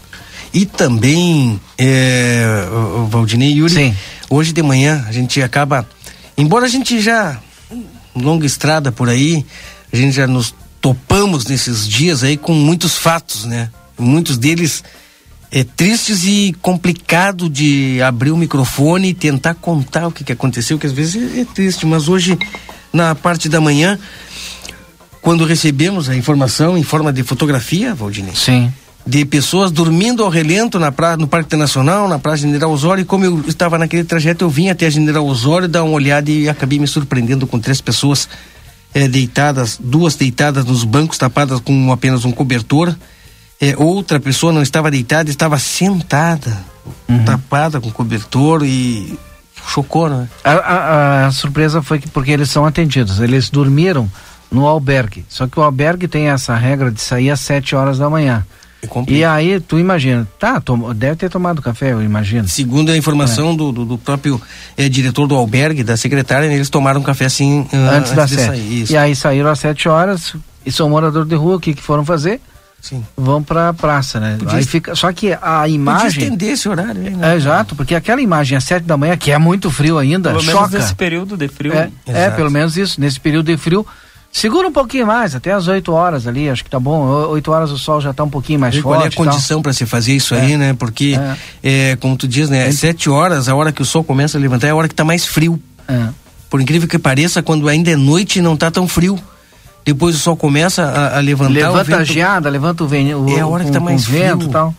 E 0.53 0.65
também, 0.65 1.59
é, 1.77 2.45
Valdinei 3.09 3.49
e 3.49 3.57
Yuri, 3.57 3.73
Sim. 3.73 3.95
hoje 4.29 4.53
de 4.53 4.63
manhã 4.63 5.03
a 5.09 5.11
gente 5.11 5.41
acaba, 5.41 5.85
embora 6.37 6.65
a 6.65 6.69
gente 6.69 7.01
já, 7.01 7.37
longa 8.15 8.45
estrada 8.45 8.93
por 8.93 9.09
aí, 9.09 9.45
a 9.91 9.97
gente 9.97 10.13
já 10.13 10.25
nos 10.25 10.55
topamos 10.79 11.45
nesses 11.45 11.85
dias 11.85 12.23
aí 12.23 12.37
com 12.37 12.53
muitos 12.53 12.95
fatos, 12.95 13.43
né? 13.43 13.69
Muitos 13.99 14.37
deles 14.37 14.85
é, 15.51 15.63
tristes 15.63 16.23
e 16.25 16.55
complicado 16.61 17.49
de 17.49 18.01
abrir 18.01 18.31
o 18.31 18.37
microfone 18.37 19.09
e 19.09 19.13
tentar 19.13 19.53
contar 19.55 20.07
o 20.07 20.11
que, 20.11 20.23
que 20.23 20.31
aconteceu, 20.31 20.77
que 20.77 20.85
às 20.85 20.91
vezes 20.91 21.37
é, 21.37 21.41
é 21.41 21.45
triste, 21.45 21.85
mas 21.85 22.07
hoje, 22.07 22.37
na 22.91 23.15
parte 23.15 23.47
da 23.47 23.61
manhã, 23.61 23.97
quando 25.21 25.45
recebemos 25.45 26.09
a 26.09 26.15
informação 26.15 26.77
em 26.77 26.83
forma 26.83 27.11
de 27.13 27.23
fotografia, 27.23 27.95
Valdinei, 27.95 28.35
Sim. 28.35 28.71
de 29.05 29.25
pessoas 29.25 29.71
dormindo 29.71 30.23
ao 30.23 30.29
relento 30.29 30.77
na 30.79 30.91
praia, 30.91 31.17
no 31.17 31.27
Parque 31.27 31.47
Internacional, 31.47 32.07
na 32.07 32.19
Praia 32.19 32.37
General 32.37 32.71
Osório, 32.71 33.01
e 33.01 33.05
como 33.05 33.23
eu 33.23 33.43
estava 33.47 33.77
naquele 33.77 34.03
trajeto, 34.03 34.43
eu 34.43 34.49
vim 34.49 34.69
até 34.69 34.85
a 34.85 34.89
General 34.89 35.25
Osório 35.25 35.67
dar 35.67 35.83
uma 35.83 35.93
olhada 35.93 36.29
e 36.29 36.49
acabei 36.49 36.77
me 36.77 36.87
surpreendendo 36.87 37.47
com 37.47 37.57
três 37.57 37.79
pessoas 37.79 38.27
eh, 38.93 39.07
deitadas, 39.07 39.77
duas 39.81 40.15
deitadas 40.15 40.65
nos 40.65 40.83
bancos, 40.83 41.17
tapadas 41.17 41.59
com 41.61 41.91
apenas 41.91 42.25
um 42.25 42.31
cobertor. 42.31 42.93
Eh, 43.59 43.73
outra 43.77 44.19
pessoa 44.19 44.53
não 44.53 44.61
estava 44.61 44.91
deitada, 44.91 45.29
estava 45.29 45.57
sentada, 45.57 46.57
tapada 47.25 47.81
com 47.81 47.89
cobertor 47.91 48.61
e 48.63 49.17
chocou, 49.67 50.07
né? 50.09 50.27
A, 50.43 50.51
a- 50.51 51.25
a 51.27 51.31
surpresa 51.31 51.81
foi 51.81 51.99
que 51.99 52.07
porque 52.07 52.31
eles 52.31 52.49
são 52.49 52.65
atendidos, 52.65 53.19
eles 53.19 53.49
dormiram 53.49 54.09
no 54.51 54.65
albergue. 54.67 55.25
Só 55.27 55.47
que 55.47 55.59
o 55.59 55.63
albergue 55.63 56.07
tem 56.07 56.29
essa 56.29 56.55
regra 56.55 56.91
de 56.91 57.01
sair 57.01 57.29
às 57.31 57.39
7 57.41 57.75
horas 57.75 57.97
da 57.97 58.09
manhã. 58.09 58.45
E 58.81 58.85
complica. 58.87 59.19
E 59.19 59.25
aí, 59.25 59.59
tu 59.59 59.79
imagina, 59.79 60.27
tá, 60.39 60.61
tom- 60.61 60.93
deve 60.93 61.15
ter 61.15 61.29
tomado 61.29 61.59
café, 61.61 61.91
eu 61.93 62.01
imagino. 62.03 62.47
Segundo 62.47 62.91
a 62.91 62.95
informação 62.97 63.55
do, 63.55 63.71
do, 63.71 63.85
do 63.85 63.97
próprio 63.97 64.39
eh, 64.77 64.87
diretor 64.87 65.25
do 65.27 65.35
albergue, 65.35 65.83
da 65.83 65.97
secretária, 65.97 66.45
eles 66.45 66.69
tomaram 66.69 67.01
café 67.01 67.25
assim 67.25 67.67
ah, 67.73 67.95
antes 67.97 68.11
das 68.13 68.29
de 68.29 68.35
7. 68.35 68.47
sair. 68.47 68.85
E 68.91 68.95
aí 68.95 69.15
saíram 69.15 69.49
às 69.49 69.59
7 69.59 69.89
horas 69.89 70.35
e 70.63 70.71
são 70.71 70.87
moradores 70.91 71.27
de 71.27 71.35
rua, 71.35 71.55
o 71.55 71.59
que 71.59 71.73
que 71.73 71.81
foram 71.81 72.05
fazer? 72.05 72.39
Sim. 72.81 73.03
Vão 73.17 73.41
pra 73.43 73.73
praça, 73.73 74.19
né? 74.19 74.37
Podia 74.39 74.57
Aí 74.59 74.63
fica, 74.65 74.95
só 74.95 75.11
que 75.11 75.33
a 75.33 75.39
Podia 75.39 75.75
imagem 75.75 76.07
estender 76.23 76.49
esse 76.53 76.69
horário, 76.69 77.01
aí, 77.01 77.09
né? 77.09 77.33
é 77.33 77.35
exato, 77.35 77.75
porque 77.75 77.93
aquela 77.95 78.21
imagem 78.21 78.57
às 78.57 78.63
7 78.63 78.83
da 78.85 78.95
manhã, 78.95 79.17
que 79.17 79.31
é 79.31 79.37
muito 79.37 79.69
frio 79.69 79.97
ainda, 79.97 80.29
Pelo 80.29 80.43
menos 80.43 80.61
choca. 80.61 80.77
nesse 80.77 80.95
período 80.95 81.35
de 81.35 81.47
frio. 81.47 81.73
É, 81.73 81.89
é, 82.05 82.29
pelo 82.29 82.49
menos 82.51 82.77
isso. 82.77 83.01
Nesse 83.01 83.19
período 83.19 83.47
de 83.47 83.57
frio, 83.57 83.85
segura 84.31 84.67
um 84.67 84.71
pouquinho 84.71 85.05
mais, 85.07 85.35
até 85.35 85.51
as 85.51 85.67
8 85.67 85.91
horas 85.91 86.27
ali, 86.27 86.49
acho 86.49 86.63
que 86.63 86.69
tá 86.69 86.79
bom. 86.79 87.01
O- 87.07 87.29
8 87.31 87.51
horas 87.51 87.71
o 87.71 87.77
sol 87.77 87.99
já 87.99 88.13
tá 88.13 88.23
um 88.23 88.29
pouquinho 88.29 88.59
mais 88.59 88.73
E 88.75 88.81
qual 88.81 88.95
é 88.95 88.97
a 88.99 89.01
forte. 89.11 89.15
condição 89.17 89.61
para 89.61 89.73
se 89.73 89.85
fazer 89.85 90.13
isso 90.13 90.33
aí, 90.35 90.55
né? 90.55 90.73
Porque, 90.73 91.15
é. 91.63 91.97
como 91.99 92.15
tu 92.15 92.27
diz, 92.27 92.49
né? 92.49 92.71
Sete 92.71 93.09
horas, 93.09 93.49
a 93.49 93.55
hora 93.55 93.71
que 93.73 93.81
o 93.81 93.85
sol 93.85 94.03
começa 94.03 94.37
a 94.37 94.41
levantar, 94.41 94.67
é 94.67 94.69
a 94.69 94.75
hora 94.75 94.87
que 94.87 94.95
tá 94.95 95.03
mais 95.03 95.25
frio. 95.25 95.59
É. 95.89 96.07
Por 96.49 96.61
incrível 96.61 96.87
que 96.87 96.97
pareça, 96.97 97.43
quando 97.43 97.67
ainda 97.67 97.91
é 97.91 97.95
noite, 97.97 98.39
não 98.39 98.55
tá 98.55 98.71
tão 98.71 98.87
frio. 98.87 99.19
Depois 99.87 100.13
o 100.17 100.19
sol 100.19 100.35
começa 100.35 100.83
a, 100.83 101.17
a 101.17 101.21
levantar. 101.21 101.49
o 101.49 101.53
Levanta 101.53 101.79
a 101.79 101.99
vento, 101.99 102.11
geada, 102.11 102.49
levanta 102.49 102.83
o, 102.83 102.87
ven... 102.87 103.15
o 103.15 103.29
É 103.29 103.39
a 103.39 103.47
hora 103.47 103.63
que 103.63 103.71
tá 103.71 103.79
mais 103.79 104.03
vento 104.05 104.39
frio. 104.39 104.51
tal. 104.51 104.75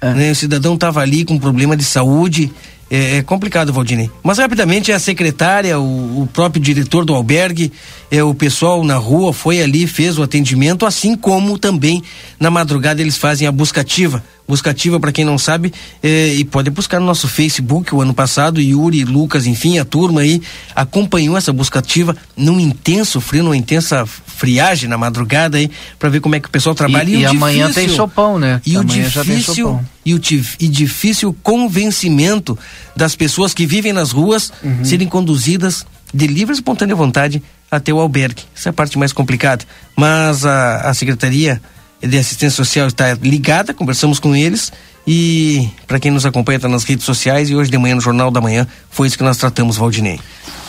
É. 0.00 0.12
né? 0.12 0.30
O 0.32 0.34
cidadão 0.34 0.76
tava 0.76 1.00
ali 1.00 1.24
com 1.24 1.38
problema 1.38 1.76
de 1.76 1.84
saúde, 1.84 2.52
é, 2.90 3.18
é, 3.18 3.22
complicado, 3.22 3.72
Valdinei. 3.72 4.10
Mas 4.20 4.38
rapidamente 4.38 4.90
a 4.90 4.98
secretária, 4.98 5.78
o, 5.78 6.22
o, 6.22 6.26
próprio 6.26 6.60
diretor 6.60 7.04
do 7.04 7.14
albergue, 7.14 7.72
é, 8.10 8.22
o 8.22 8.34
pessoal 8.34 8.82
na 8.84 8.96
rua 8.96 9.32
foi 9.32 9.62
ali, 9.62 9.86
fez 9.86 10.18
o 10.18 10.22
atendimento, 10.22 10.86
assim 10.86 11.14
como 11.16 11.58
também 11.58 12.02
na 12.40 12.50
madrugada 12.50 13.00
eles 13.00 13.16
fazem 13.16 13.46
a 13.46 13.52
buscativa. 13.52 14.22
Buscativa, 14.46 14.98
para 14.98 15.12
quem 15.12 15.26
não 15.26 15.36
sabe, 15.36 15.74
é, 16.02 16.32
e 16.32 16.42
pode 16.42 16.70
buscar 16.70 16.98
no 16.98 17.04
nosso 17.04 17.28
Facebook 17.28 17.94
o 17.94 18.00
ano 18.00 18.14
passado, 18.14 18.62
Yuri, 18.62 19.04
Lucas, 19.04 19.46
enfim, 19.46 19.78
a 19.78 19.84
turma 19.84 20.22
aí 20.22 20.40
acompanhou 20.74 21.36
essa 21.36 21.52
buscativa 21.52 22.16
num 22.34 22.58
intenso 22.58 23.20
frio, 23.20 23.44
numa 23.44 23.56
intensa 23.56 24.06
friagem 24.06 24.88
na 24.88 24.96
madrugada 24.96 25.58
aí, 25.58 25.70
para 25.98 26.08
ver 26.08 26.20
como 26.20 26.34
é 26.34 26.40
que 26.40 26.48
o 26.48 26.50
pessoal 26.50 26.74
trabalha. 26.74 27.10
E, 27.10 27.16
e, 27.16 27.20
e 27.20 27.26
amanhã 27.26 27.66
difícil, 27.66 27.88
tem 27.88 27.94
sopão, 27.94 28.38
né? 28.38 28.62
E 28.64 28.74
amanhã 28.74 29.06
o 29.06 29.10
difícil 29.10 29.80
e 30.06 30.14
o 30.14 30.20
e 30.58 30.68
difícil 30.68 31.36
convencimento 31.42 32.58
das 32.96 33.14
pessoas 33.14 33.52
que 33.52 33.66
vivem 33.66 33.92
nas 33.92 34.12
ruas 34.12 34.50
uhum. 34.64 34.82
serem 34.82 35.06
conduzidas 35.06 35.84
de 36.14 36.26
livre 36.26 36.54
e 36.54 36.56
espontânea 36.56 36.96
vontade 36.96 37.42
até 37.70 37.92
o 37.92 38.00
albergue. 38.00 38.42
Essa 38.56 38.68
é 38.68 38.70
a 38.70 38.72
parte 38.72 38.98
mais 38.98 39.12
complicada. 39.12 39.64
Mas 39.96 40.44
a, 40.44 40.88
a 40.88 40.94
Secretaria 40.94 41.60
de 42.00 42.16
Assistência 42.16 42.56
Social 42.56 42.86
está 42.86 43.14
ligada, 43.14 43.74
conversamos 43.74 44.20
com 44.20 44.34
eles 44.34 44.72
e 45.06 45.68
para 45.86 45.98
quem 45.98 46.10
nos 46.10 46.26
acompanha 46.26 46.56
está 46.56 46.68
nas 46.68 46.84
redes 46.84 47.04
sociais 47.04 47.50
e 47.50 47.56
hoje 47.56 47.70
de 47.70 47.78
manhã 47.78 47.94
no 47.94 48.00
Jornal 48.00 48.30
da 48.30 48.40
Manhã 48.40 48.66
foi 48.90 49.08
isso 49.08 49.16
que 49.16 49.24
nós 49.24 49.36
tratamos, 49.36 49.76
Valdinei. 49.76 50.20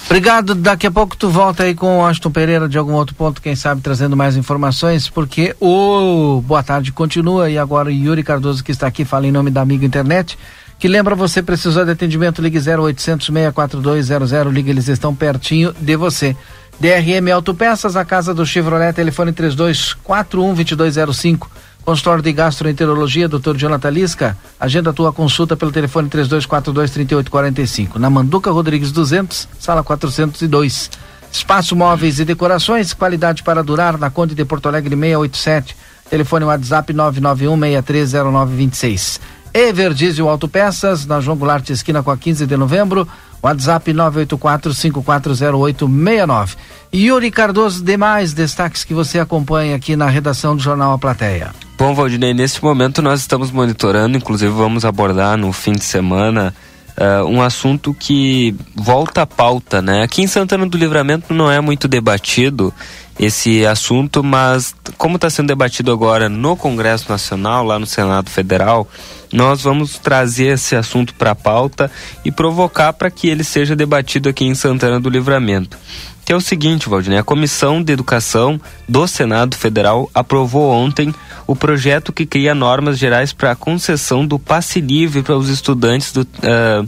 Obrigado. 0.05 0.55
Daqui 0.55 0.87
a 0.87 0.91
pouco 0.91 1.15
tu 1.15 1.29
volta 1.29 1.63
aí 1.63 1.75
com 1.75 1.99
o 1.99 2.05
Aston 2.05 2.31
Pereira 2.31 2.67
de 2.67 2.79
algum 2.79 2.93
outro 2.93 3.13
ponto, 3.13 3.41
quem 3.41 3.55
sabe 3.55 3.81
trazendo 3.81 4.17
mais 4.17 4.35
informações, 4.35 5.07
porque 5.07 5.55
o 5.59 6.41
Boa 6.47 6.63
Tarde 6.63 6.91
continua 6.91 7.49
e 7.49 7.59
agora 7.59 7.89
o 7.89 7.91
Yuri 7.91 8.23
Cardoso 8.23 8.63
que 8.63 8.71
está 8.71 8.87
aqui 8.87 9.05
fala 9.05 9.27
em 9.27 9.31
nome 9.31 9.51
da 9.51 9.61
Amigo 9.61 9.85
Internet, 9.85 10.35
que 10.79 10.87
lembra 10.87 11.13
você 11.13 11.43
precisou 11.43 11.85
de 11.85 11.91
atendimento, 11.91 12.41
ligue 12.41 12.57
0800 12.57 13.27
64200, 13.27 14.31
ligue, 14.51 14.71
eles 14.71 14.87
estão 14.87 15.13
pertinho 15.13 15.75
de 15.79 15.95
você. 15.95 16.35
DRM 16.79 17.31
Autopeças, 17.33 17.95
a 17.95 18.05
casa 18.05 18.31
do 18.33 18.45
Chevrolet, 18.45 18.93
telefone 18.93 19.33
3241 19.33 20.53
2205 20.53 21.49
Consultório 21.83 22.21
de 22.21 22.31
Gastroenterologia, 22.31 23.27
Dr. 23.27 23.57
Jonathan 23.57 23.89
Lisca. 23.89 24.37
Agenda 24.59 24.93
tua 24.93 25.11
consulta 25.11 25.57
pelo 25.57 25.71
telefone 25.71 26.07
3242-3845. 26.09 27.95
Na 27.95 28.11
Manduca 28.11 28.51
Rodrigues 28.51 28.91
200, 28.91 29.47
sala 29.59 29.83
402. 29.83 30.91
Espaço 31.31 31.75
Móveis 31.75 32.19
e 32.19 32.25
Decorações, 32.25 32.93
qualidade 32.93 33.41
para 33.43 33.63
durar, 33.63 33.97
na 33.97 34.11
Conde 34.11 34.35
de 34.35 34.45
Porto 34.45 34.67
Alegre 34.67 34.95
687. 34.95 35.75
Telefone 36.09 36.45
WhatsApp 36.45 36.93
991-630926. 36.93 39.19
Everdiesel 39.51 40.29
Autopeças, 40.29 41.07
na 41.07 41.19
João 41.19 41.37
Goulart, 41.37 41.67
esquina 41.71 42.03
com 42.03 42.11
a 42.11 42.17
15 42.17 42.45
de 42.45 42.55
novembro. 42.55 43.07
WhatsApp 43.41 43.93
984-540869. 43.93 46.57
Yuri 46.93 47.31
Cardoso, 47.31 47.83
demais 47.83 48.33
destaques 48.33 48.83
que 48.83 48.93
você 48.93 49.19
acompanha 49.19 49.75
aqui 49.75 49.95
na 49.95 50.07
redação 50.07 50.55
do 50.55 50.61
Jornal 50.61 50.93
A 50.93 50.97
Plateia. 50.97 51.51
Bom, 51.77 51.93
Valdinei, 51.93 52.33
nesse 52.33 52.63
momento 52.63 53.01
nós 53.01 53.21
estamos 53.21 53.51
monitorando, 53.51 54.17
inclusive 54.17 54.51
vamos 54.51 54.83
abordar 54.83 55.37
no 55.37 55.53
fim 55.53 55.73
de 55.73 55.83
semana 55.83 56.53
uh, 56.97 57.25
um 57.25 57.41
assunto 57.41 57.93
que 57.93 58.53
volta 58.75 59.21
à 59.21 59.25
pauta, 59.25 59.81
né? 59.81 60.03
Aqui 60.03 60.21
em 60.21 60.27
Santana 60.27 60.67
do 60.67 60.77
Livramento 60.77 61.33
não 61.33 61.49
é 61.49 61.61
muito 61.61 61.87
debatido 61.87 62.73
esse 63.19 63.65
assunto, 63.65 64.23
mas 64.23 64.73
como 64.97 65.17
está 65.17 65.29
sendo 65.29 65.47
debatido 65.47 65.91
agora 65.91 66.29
no 66.29 66.55
Congresso 66.55 67.11
Nacional, 67.11 67.65
lá 67.65 67.77
no 67.77 67.85
Senado 67.85 68.29
Federal, 68.29 68.87
nós 69.33 69.61
vamos 69.61 69.97
trazer 69.97 70.53
esse 70.53 70.75
assunto 70.75 71.13
para 71.13 71.31
a 71.31 71.35
pauta 71.35 71.91
e 72.23 72.31
provocar 72.31 72.93
para 72.93 73.11
que 73.11 73.27
ele 73.27 73.43
seja 73.43 73.75
debatido 73.75 74.29
aqui 74.29 74.45
em 74.45 74.55
Santana 74.55 74.99
do 74.99 75.09
Livramento. 75.09 75.77
Que 76.23 76.31
é 76.31 76.35
o 76.35 76.41
seguinte, 76.41 76.87
Valdinei, 76.87 77.19
a 77.19 77.23
Comissão 77.23 77.81
de 77.81 77.91
Educação 77.91 78.61
do 78.87 79.07
Senado 79.07 79.57
Federal 79.57 80.09
aprovou 80.13 80.71
ontem 80.71 81.13
o 81.47 81.55
projeto 81.55 82.13
que 82.13 82.25
cria 82.25 82.53
normas 82.53 82.97
gerais 82.97 83.33
para 83.33 83.51
a 83.51 83.55
concessão 83.55 84.25
do 84.25 84.37
passe 84.37 84.79
livre 84.79 85.23
para 85.23 85.35
os 85.35 85.49
estudantes 85.49 86.11
do, 86.11 86.21
uh, 86.21 86.87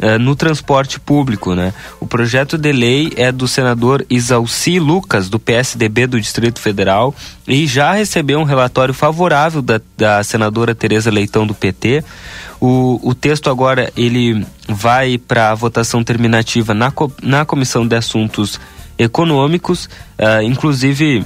uh, 0.00 0.18
no 0.18 0.34
transporte 0.34 0.98
público, 1.00 1.54
né? 1.54 1.72
O 2.00 2.06
projeto 2.06 2.56
de 2.56 2.72
lei 2.72 3.12
é 3.16 3.30
do 3.30 3.46
senador 3.48 4.04
Isalci 4.08 4.78
Lucas, 4.78 5.28
do 5.28 5.38
PSDB 5.38 6.06
do 6.06 6.20
Distrito 6.20 6.60
Federal, 6.60 7.14
e 7.46 7.66
já 7.66 7.92
recebeu 7.92 8.38
um 8.38 8.44
relatório 8.44 8.94
favorável 8.94 9.62
da, 9.62 9.80
da 9.96 10.22
senadora 10.22 10.74
Tereza 10.74 11.10
Leitão, 11.10 11.46
do 11.46 11.54
PT. 11.54 12.04
O, 12.60 13.00
o 13.02 13.14
texto 13.14 13.50
agora 13.50 13.92
ele 13.96 14.46
vai 14.68 15.18
para 15.18 15.50
a 15.50 15.54
votação 15.54 16.02
terminativa 16.02 16.72
na, 16.72 16.92
na 17.22 17.44
Comissão 17.44 17.86
de 17.86 17.96
Assuntos 17.96 18.58
econômicos, 18.98 19.86
uh, 20.18 20.42
inclusive 20.42 21.24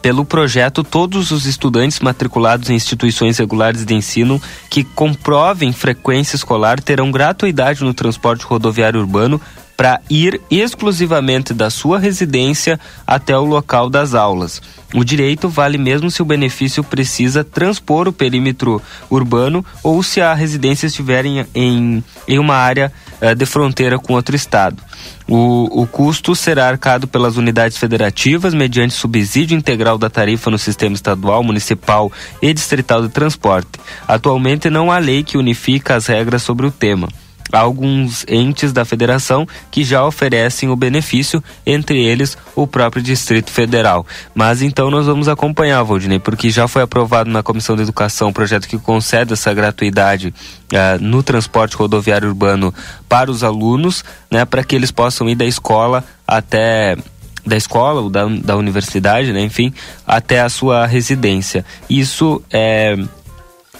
pelo 0.00 0.24
projeto, 0.24 0.82
todos 0.82 1.30
os 1.30 1.46
estudantes 1.46 2.00
matriculados 2.00 2.70
em 2.70 2.74
instituições 2.74 3.38
regulares 3.38 3.84
de 3.84 3.94
ensino 3.94 4.40
que 4.70 4.82
comprovem 4.82 5.72
frequência 5.72 6.36
escolar 6.36 6.80
terão 6.80 7.10
gratuidade 7.10 7.84
no 7.84 7.94
transporte 7.94 8.44
rodoviário 8.44 9.00
urbano 9.00 9.40
para 9.76 10.00
ir 10.08 10.40
exclusivamente 10.50 11.52
da 11.52 11.68
sua 11.68 11.98
residência 11.98 12.80
até 13.06 13.36
o 13.36 13.44
local 13.44 13.90
das 13.90 14.14
aulas. 14.14 14.62
O 14.96 15.04
direito 15.04 15.46
vale 15.46 15.76
mesmo 15.76 16.10
se 16.10 16.22
o 16.22 16.24
benefício 16.24 16.82
precisa 16.82 17.44
transpor 17.44 18.08
o 18.08 18.12
perímetro 18.14 18.80
urbano 19.10 19.62
ou 19.82 20.02
se 20.02 20.22
a 20.22 20.32
residência 20.32 20.86
estiver 20.86 21.26
em, 21.26 21.44
em, 21.54 22.02
em 22.26 22.38
uma 22.38 22.54
área 22.54 22.90
uh, 23.20 23.34
de 23.34 23.44
fronteira 23.44 23.98
com 23.98 24.14
outro 24.14 24.34
estado. 24.34 24.82
O, 25.28 25.82
o 25.82 25.86
custo 25.86 26.34
será 26.34 26.66
arcado 26.66 27.06
pelas 27.06 27.36
unidades 27.36 27.76
federativas 27.76 28.54
mediante 28.54 28.94
subsídio 28.94 29.54
integral 29.54 29.98
da 29.98 30.08
tarifa 30.08 30.50
no 30.50 30.56
sistema 30.56 30.94
estadual, 30.94 31.42
municipal 31.42 32.10
e 32.40 32.54
distrital 32.54 33.02
de 33.02 33.10
transporte. 33.10 33.78
Atualmente 34.08 34.70
não 34.70 34.90
há 34.90 34.96
lei 34.96 35.22
que 35.22 35.36
unifica 35.36 35.94
as 35.94 36.06
regras 36.06 36.42
sobre 36.42 36.64
o 36.64 36.70
tema 36.70 37.06
alguns 37.52 38.24
entes 38.28 38.72
da 38.72 38.84
federação 38.84 39.46
que 39.70 39.84
já 39.84 40.04
oferecem 40.04 40.68
o 40.68 40.76
benefício, 40.76 41.42
entre 41.64 42.02
eles 42.02 42.36
o 42.54 42.66
próprio 42.66 43.02
Distrito 43.02 43.50
Federal. 43.50 44.06
Mas 44.34 44.62
então 44.62 44.90
nós 44.90 45.06
vamos 45.06 45.28
acompanhar, 45.28 45.82
Valdinei, 45.82 46.18
porque 46.18 46.50
já 46.50 46.66
foi 46.66 46.82
aprovado 46.82 47.30
na 47.30 47.42
Comissão 47.42 47.76
de 47.76 47.82
Educação 47.82 48.28
um 48.28 48.32
projeto 48.32 48.68
que 48.68 48.78
concede 48.78 49.32
essa 49.32 49.52
gratuidade 49.52 50.34
uh, 50.72 51.02
no 51.02 51.22
transporte 51.22 51.76
rodoviário 51.76 52.28
urbano 52.28 52.72
para 53.08 53.30
os 53.30 53.44
alunos, 53.44 54.04
né, 54.30 54.44
para 54.44 54.64
que 54.64 54.74
eles 54.74 54.90
possam 54.90 55.28
ir 55.28 55.34
da 55.34 55.44
escola 55.44 56.04
até 56.26 56.96
da 57.44 57.56
escola 57.56 58.00
ou 58.00 58.10
da, 58.10 58.26
da 58.26 58.56
universidade, 58.56 59.32
né, 59.32 59.40
enfim, 59.40 59.72
até 60.04 60.40
a 60.40 60.48
sua 60.48 60.84
residência. 60.84 61.64
Isso 61.88 62.42
é 62.50 62.96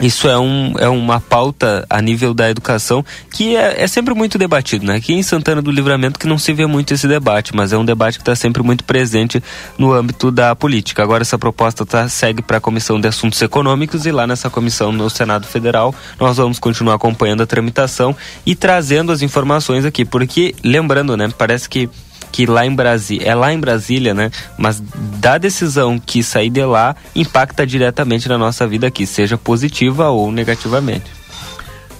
isso 0.01 0.29
é, 0.29 0.39
um, 0.39 0.75
é 0.79 0.89
uma 0.89 1.21
pauta 1.21 1.87
a 1.89 2.03
nível 2.03 2.35
da 2.35 2.51
educação 2.51 3.05
que 3.31 3.57
é, 3.57 3.83
é, 3.83 3.87
sempre 3.87 4.15
muito 4.15 4.37
debatido, 4.39 4.85
né? 4.85 4.97
Aqui 4.97 5.15
em 5.15 5.23
Santana 5.23 5.63
do 5.63 5.71
Livramento 5.71 6.19
que 6.19 6.27
não 6.27 6.39
se 6.39 6.53
vê 6.53 6.67
muito 6.67 6.93
esse 6.93 7.09
debate, 7.09 7.55
mas 7.55 7.73
é 7.73 7.79
um 7.79 7.85
debate 7.85 8.19
que 8.19 8.23
está 8.23 8.37
sempre 8.37 8.63
muito 8.63 8.85
presente 8.85 9.43
no 9.79 9.93
âmbito 9.93 10.31
da 10.31 10.55
política. 10.55 11.03
Agora 11.03 11.23
essa 11.23 11.39
proposta 11.39 11.87
tá, 11.87 12.09
segue 12.09 12.43
para 12.43 12.59
a 12.59 12.61
Comissão 12.61 13.01
de 13.01 13.09
Assuntos 13.09 13.41
Econômicos 13.41 14.05
e 14.07 14.13
lá 14.13 14.27
nessa 14.27 14.51
comissão 14.51 14.93
no 14.93 15.09
Senado 15.09 15.47
Federal 15.47 15.95
nós 16.21 16.37
vamos 16.37 16.59
continuar 16.59 16.95
acompanhando 16.95 17.43
a 17.43 17.47
tramitação 17.47 18.15
e 18.45 18.55
trazendo 18.55 19.13
as 19.13 19.23
informações 19.23 19.85
aqui, 19.85 20.05
porque 20.05 20.55
lembrando, 20.63 21.17
né? 21.17 21.33
Parece 21.37 21.69
que 21.69 21.89
que 22.33 22.47
lá 22.47 22.67
em 22.67 22.75
Brasília, 22.75 23.29
é 23.29 23.35
lá 23.35 23.53
em 23.53 23.59
Brasília, 23.59 24.15
né? 24.15 24.31
Mas 24.59 24.83
da 25.21 25.39
decisão 25.39 25.99
que 25.99 26.23
sair 26.23 26.51
de 26.51 26.65
lá 26.65 26.95
impacta 27.15 27.67
diretamente 27.67 28.29
na 28.29 28.39
nossa 28.39 28.67
vida 28.67 28.87
aqui, 28.87 29.07
seja 29.07 29.37
positiva 29.39 30.09
ou 30.09 30.31
negativamente. 30.31 31.11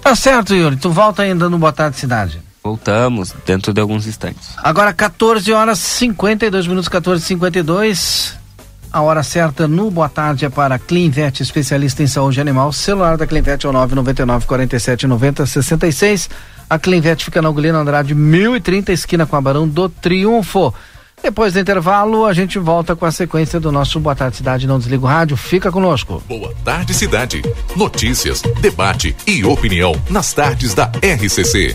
Tá 0.03 0.15
certo, 0.15 0.55
Yuri. 0.55 0.77
Tu 0.77 0.91
volta 0.91 1.23
ainda 1.23 1.49
no 1.49 1.59
Boa 1.59 1.73
Tarde 1.73 1.97
Cidade. 1.97 2.41
Voltamos 2.63 3.35
dentro 3.45 3.73
de 3.73 3.81
alguns 3.81 4.07
instantes. 4.07 4.51
Agora 4.59 4.93
14 4.93 5.53
horas 5.53 5.79
52 5.79 6.67
minutos, 6.67 6.89
14 6.89 7.23
e 7.23 7.27
52 7.27 8.37
a 8.97 9.03
hora 9.03 9.23
certa 9.23 9.69
no 9.69 9.91
Boa 9.91 10.09
Tarde 10.09 10.47
é 10.47 10.49
para 10.49 10.79
Clinvet, 10.79 11.43
especialista 11.43 12.03
em 12.03 12.07
saúde 12.07 12.41
animal. 12.41 12.73
Celular 12.73 13.19
da 13.19 13.27
Clinvet 13.27 13.67
é 13.67 13.69
o 13.69 13.73
999 13.73 14.47
47 14.47 15.07
90 15.07 15.45
66. 15.45 16.31
A 16.69 16.79
Clinvet 16.79 17.25
fica 17.25 17.41
na 17.41 17.49
Ugolino 17.49 17.79
Andrade 17.79 18.15
1030, 18.15 18.93
esquina 18.93 19.25
com 19.25 19.37
a 19.37 19.41
Barão 19.41 19.69
do 19.69 19.89
Triunfo. 19.89 20.75
Depois 21.23 21.53
do 21.55 21.61
intervalo, 21.61 22.27
a 22.27 22.33
gente 22.33 22.59
volta 22.59 22.95
com 22.95 23.07
a 23.07 23.11
sequência 23.11 23.59
do 23.59 23.73
nosso 23.73 23.99
Boa 23.99 24.15
Tarde 24.15 24.37
Cidade. 24.37 24.67
Não 24.67 24.79
desliga 24.79 25.05
o 25.05 25.09
rádio, 25.09 25.37
fica 25.37 25.73
conosco. 25.73 26.23
Boa 26.29 26.53
Tarde 26.65 26.93
Cidade. 26.93 27.43
Notícias, 27.75 28.43
debate 28.61 29.17
e 29.27 29.45
opinião 29.45 30.01
nas 30.11 30.33
tardes 30.33 30.75
da 30.75 30.91
RCC. 31.03 31.75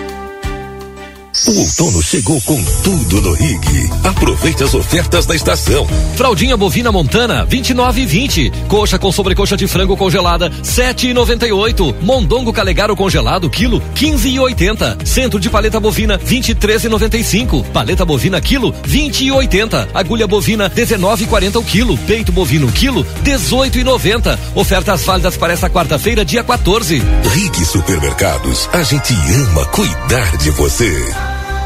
O 1.47 1.59
outono 1.59 2.03
chegou 2.03 2.41
com 2.41 2.61
tudo 2.83 3.21
no 3.21 3.33
Rig. 3.33 3.89
Aproveite 4.03 4.65
as 4.65 4.73
ofertas 4.73 5.25
da 5.25 5.33
estação. 5.33 5.87
Fraldinha 6.17 6.57
bovina 6.57 6.91
montana 6.91 7.47
29,20. 7.47 8.51
Coxa 8.67 8.99
com 8.99 9.13
sobrecoxa 9.13 9.55
de 9.55 9.65
frango 9.65 9.95
congelada 9.95 10.49
7,98. 10.49 11.95
Mondongo 12.01 12.51
calegaro 12.51 12.97
congelado 12.97 13.49
quilo 13.49 13.81
15,80. 13.95 15.05
Centro 15.05 15.39
de 15.39 15.49
paleta 15.49 15.79
bovina 15.79 16.19
23,95. 16.19 17.63
Paleta 17.71 18.03
bovina 18.03 18.41
quilo 18.41 18.73
20,80. 18.85 19.87
Agulha 19.93 20.27
bovina 20.27 20.69
19,40 20.69 21.55
o 21.55 21.63
quilo. 21.63 21.97
Peito 21.99 22.33
bovino 22.33 22.69
quilo 22.73 23.05
18,90. 23.23 24.37
Ofertas 24.53 25.03
válidas 25.03 25.37
para 25.37 25.53
esta 25.53 25.69
quarta-feira, 25.69 26.25
dia 26.25 26.43
14. 26.43 27.01
Rig 27.33 27.65
Supermercados. 27.65 28.69
A 28.73 28.83
gente 28.83 29.13
ama 29.13 29.65
cuidar 29.67 30.37
de 30.37 30.51
você. 30.51 31.30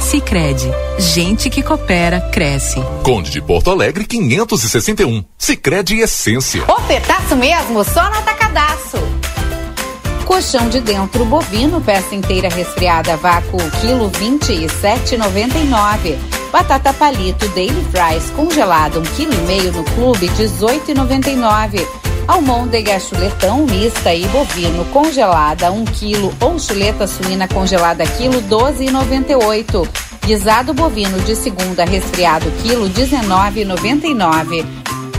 Sicredi, 0.00 0.68
gente 0.98 1.48
que 1.50 1.62
coopera 1.62 2.20
cresce. 2.32 2.80
Conde 3.04 3.30
de 3.30 3.40
Porto 3.40 3.70
Alegre 3.70 4.04
561. 4.04 5.24
Sicredi 5.38 6.00
Essência. 6.00 6.64
Ofertaço 6.66 7.36
mesmo, 7.36 7.84
só 7.84 8.10
no 8.10 8.16
atacadaço. 8.16 8.96
Colchão 10.24 10.68
de 10.68 10.80
dentro 10.80 11.24
bovino, 11.24 11.80
peça 11.80 12.14
inteira 12.14 12.48
resfriada 12.48 13.16
vácuo, 13.16 13.58
quilo 13.80 14.10
27,99. 14.10 16.16
Batata 16.50 16.92
palito 16.92 17.46
Daily 17.48 17.86
Fries 17.92 18.30
congelado, 18.30 19.00
um 19.00 19.02
quilo 19.02 19.34
e 19.34 19.46
meio 19.46 19.72
no 19.72 19.84
clube, 19.84 20.28
18,99. 20.30 21.86
Almôndega 22.30 23.00
chuletão 23.00 23.66
mista 23.66 24.14
e 24.14 24.24
bovino 24.28 24.84
congelada 24.92 25.72
1 25.72 25.84
kg 25.86 26.32
ou 26.40 26.60
chuleta 26.60 27.04
suína 27.04 27.48
congelada 27.48 28.06
quilo 28.06 28.40
12,98. 28.42 29.88
Guisado 30.24 30.72
bovino 30.72 31.18
de 31.22 31.34
segunda 31.34 31.84
resfriado 31.84 32.48
quilo 32.62 32.88
19,99. 32.88 34.64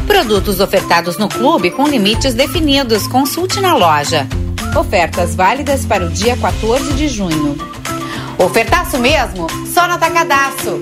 Produtos 0.07 0.61
ofertados 0.61 1.17
no 1.17 1.27
clube 1.27 1.69
com 1.71 1.85
limites 1.85 2.33
definidos. 2.33 3.05
Consulte 3.07 3.59
na 3.59 3.75
loja. 3.75 4.25
Ofertas 4.73 5.35
válidas 5.35 5.85
para 5.85 6.05
o 6.05 6.09
dia 6.09 6.37
14 6.37 6.93
de 6.93 7.09
junho. 7.09 7.57
Ofertaço 8.39 8.97
mesmo? 8.97 9.47
Só 9.73 9.85
no 9.85 9.95
Atacadaço. 9.95 10.81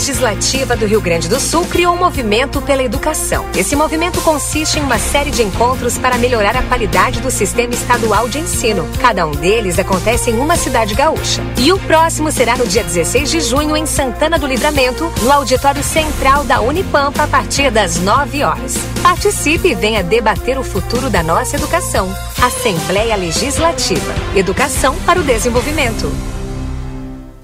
Legislativa 0.00 0.74
do 0.74 0.86
Rio 0.86 0.98
Grande 0.98 1.28
do 1.28 1.38
Sul 1.38 1.66
criou 1.66 1.92
um 1.92 1.98
movimento 1.98 2.62
pela 2.62 2.82
educação. 2.82 3.44
Esse 3.54 3.76
movimento 3.76 4.18
consiste 4.22 4.78
em 4.78 4.82
uma 4.82 4.98
série 4.98 5.30
de 5.30 5.42
encontros 5.42 5.98
para 5.98 6.16
melhorar 6.16 6.56
a 6.56 6.62
qualidade 6.62 7.20
do 7.20 7.30
sistema 7.30 7.74
estadual 7.74 8.26
de 8.26 8.38
ensino. 8.38 8.88
Cada 8.98 9.26
um 9.26 9.32
deles 9.32 9.78
acontece 9.78 10.30
em 10.30 10.38
uma 10.38 10.56
cidade 10.56 10.94
gaúcha. 10.94 11.42
E 11.58 11.70
o 11.70 11.78
próximo 11.80 12.32
será 12.32 12.56
no 12.56 12.66
dia 12.66 12.82
16 12.82 13.30
de 13.30 13.40
junho 13.42 13.76
em 13.76 13.84
Santana 13.84 14.38
do 14.38 14.46
Livramento, 14.46 15.12
no 15.20 15.30
auditório 15.30 15.84
central 15.84 16.44
da 16.44 16.62
Unipampa, 16.62 17.24
a 17.24 17.28
partir 17.28 17.70
das 17.70 17.98
9 17.98 18.42
horas. 18.42 18.78
Participe 19.02 19.68
e 19.68 19.74
venha 19.74 20.02
debater 20.02 20.58
o 20.58 20.64
futuro 20.64 21.10
da 21.10 21.22
nossa 21.22 21.56
educação. 21.56 22.10
Assembleia 22.42 23.16
Legislativa. 23.16 24.14
Educação 24.34 24.96
para 25.04 25.20
o 25.20 25.22
desenvolvimento. 25.22 26.10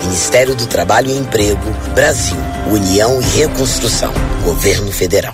Ministério 0.00 0.54
do 0.54 0.66
Trabalho 0.66 1.10
e 1.10 1.16
Emprego, 1.16 1.70
Brasil, 1.94 2.36
União 2.70 3.20
e 3.20 3.24
Reconstrução, 3.38 4.12
Governo 4.44 4.90
Federal. 4.90 5.32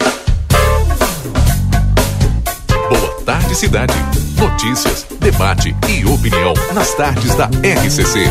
Boa 2.88 3.22
tarde, 3.24 3.54
cidade. 3.54 3.94
Notícias, 4.36 5.06
debate 5.20 5.74
e 5.88 6.04
opinião 6.04 6.52
nas 6.74 6.94
tardes 6.94 7.34
da 7.34 7.46
RCC. 7.46 8.26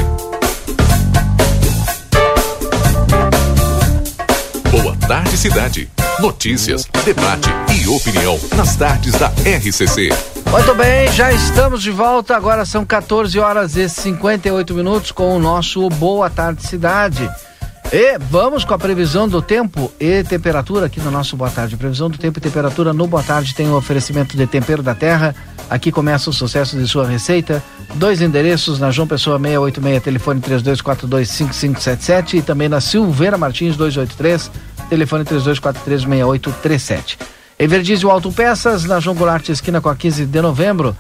Boa 4.71 4.95
tarde, 5.07 5.37
cidade. 5.37 5.89
Notícias, 6.19 6.85
debate 7.03 7.49
e 7.73 7.87
opinião 7.87 8.39
nas 8.55 8.75
tardes 8.75 9.13
da 9.13 9.27
RCC. 9.27 10.34
Muito 10.51 10.73
bem, 10.75 11.11
já 11.11 11.31
estamos 11.33 11.81
de 11.81 11.91
volta. 11.91 12.35
Agora 12.35 12.65
são 12.65 12.85
14 12.85 13.37
horas 13.39 13.75
e 13.75 13.89
58 13.89 14.73
minutos 14.73 15.11
com 15.11 15.35
o 15.35 15.39
nosso 15.39 15.89
Boa 15.89 16.29
Tarde 16.29 16.65
Cidade. 16.65 17.29
E 17.91 18.17
vamos 18.17 18.65
com 18.65 18.73
a 18.73 18.79
previsão 18.79 19.27
do 19.27 19.41
tempo 19.41 19.91
e 19.99 20.23
temperatura 20.23 20.87
aqui 20.87 20.99
no 20.99 21.11
nosso 21.11 21.37
Boa 21.37 21.49
Tarde. 21.49 21.77
Previsão 21.77 22.09
do 22.09 22.17
tempo 22.17 22.39
e 22.39 22.41
temperatura 22.41 22.93
no 22.93 23.05
Boa 23.05 23.21
Tarde 23.21 23.53
tem 23.53 23.69
o 23.69 23.75
oferecimento 23.75 24.35
de 24.35 24.47
tempero 24.47 24.81
da 24.81 24.95
terra. 24.95 25.35
Aqui 25.69 25.91
começa 25.91 26.29
o 26.29 26.33
sucesso 26.33 26.77
de 26.77 26.87
sua 26.87 27.07
receita. 27.07 27.63
Dois 27.95 28.21
endereços 28.21 28.79
na 28.79 28.91
João 28.91 29.07
Pessoa 29.07 29.39
686, 29.39 30.03
telefone 30.03 30.41
32425577 30.41 32.33
e 32.35 32.41
também 32.41 32.67
na 32.67 32.81
Silveira 32.81 33.37
Martins 33.37 33.75
283, 33.75 34.51
telefone 34.89 35.23
32436837. 35.25 37.17
Everdizio 37.57 38.11
Autopeças 38.11 38.83
na 38.83 38.99
João 38.99 39.15
Goulart, 39.15 39.47
esquina 39.47 39.79
com 39.79 39.87
a 39.87 39.95
15 39.95 40.25
de 40.25 40.41
novembro. 40.41 40.93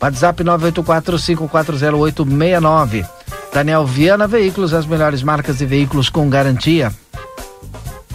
WhatsApp 0.00 0.44
984540869. 0.44 3.08
Daniel 3.52 3.86
Viana 3.86 4.26
Veículos, 4.26 4.74
as 4.74 4.84
melhores 4.84 5.22
marcas 5.22 5.56
de 5.58 5.64
veículos 5.64 6.10
com 6.10 6.28
garantia. 6.28 6.92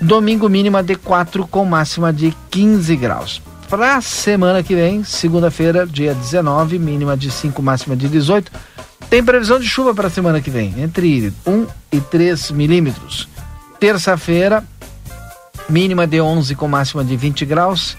Domingo, 0.00 0.48
mínima 0.48 0.82
de 0.82 0.94
4 0.94 1.46
com 1.46 1.64
máxima 1.64 2.12
de 2.12 2.34
15 2.50 2.96
graus. 2.96 3.47
Para 3.68 4.00
semana 4.00 4.62
que 4.62 4.74
vem, 4.74 5.04
segunda-feira, 5.04 5.86
dia 5.86 6.14
19, 6.14 6.78
mínima 6.78 7.16
de 7.16 7.30
5, 7.30 7.62
máxima 7.62 7.94
de 7.94 8.08
18 8.08 8.50
tem 9.10 9.24
previsão 9.24 9.58
de 9.58 9.66
chuva 9.66 9.94
para 9.94 10.10
semana 10.10 10.40
que 10.40 10.50
vem, 10.50 10.74
entre 10.78 11.32
1 11.46 11.66
e 11.90 12.00
3 12.00 12.50
milímetros. 12.50 13.26
Terça-feira, 13.80 14.62
mínima 15.68 16.06
de 16.06 16.20
11 16.20 16.54
com 16.54 16.68
máxima 16.68 17.02
de 17.02 17.16
20 17.16 17.46
graus. 17.46 17.96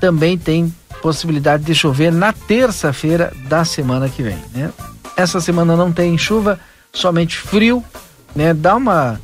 Também 0.00 0.36
tem 0.36 0.74
possibilidade 1.00 1.62
de 1.62 1.74
chover 1.74 2.12
na 2.12 2.32
terça-feira 2.32 3.32
da 3.48 3.64
semana 3.64 4.08
que 4.08 4.22
vem. 4.22 4.38
Né? 4.52 4.70
Essa 5.16 5.40
semana 5.40 5.76
não 5.76 5.92
tem 5.92 6.18
chuva, 6.18 6.58
somente 6.92 7.36
frio, 7.36 7.84
né? 8.34 8.52
Dá 8.52 8.74
uma, 8.74 9.20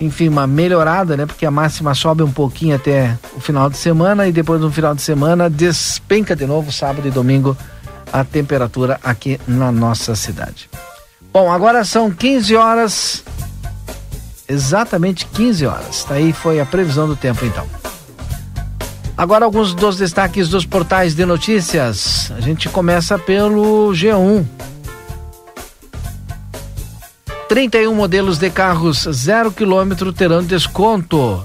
enfim, 0.00 0.28
uma 0.28 0.46
melhorada, 0.46 1.16
né? 1.16 1.26
Porque 1.26 1.44
a 1.44 1.50
máxima 1.50 1.94
sobe 1.94 2.22
um 2.22 2.30
pouquinho 2.30 2.76
até 2.76 3.18
o 3.36 3.40
final 3.40 3.68
de 3.68 3.76
semana 3.76 4.28
e 4.28 4.32
depois 4.32 4.60
no 4.60 4.70
final 4.70 4.94
de 4.94 5.02
semana 5.02 5.50
despenca 5.50 6.36
de 6.36 6.46
novo 6.46 6.70
sábado 6.70 7.06
e 7.06 7.10
domingo 7.10 7.56
a 8.12 8.24
temperatura 8.24 8.98
aqui 9.02 9.40
na 9.46 9.72
nossa 9.72 10.14
cidade. 10.14 10.70
Bom, 11.32 11.50
agora 11.50 11.84
são 11.84 12.10
15 12.10 12.56
horas, 12.56 13.24
exatamente 14.48 15.26
15 15.26 15.66
horas. 15.66 16.04
Tá 16.04 16.14
foi 16.34 16.60
a 16.60 16.66
previsão 16.66 17.06
do 17.06 17.16
tempo 17.16 17.44
então. 17.44 17.66
Agora 19.16 19.44
alguns 19.44 19.74
dos 19.74 19.96
destaques 19.96 20.48
dos 20.48 20.64
portais 20.64 21.14
de 21.14 21.26
notícias. 21.26 22.30
A 22.36 22.40
gente 22.40 22.68
começa 22.68 23.18
pelo 23.18 23.90
G1. 23.90 24.44
31 27.48 27.94
modelos 27.94 28.36
de 28.36 28.50
carros 28.50 29.08
zero 29.10 29.50
quilômetro 29.50 30.12
terão 30.12 30.44
desconto. 30.44 31.42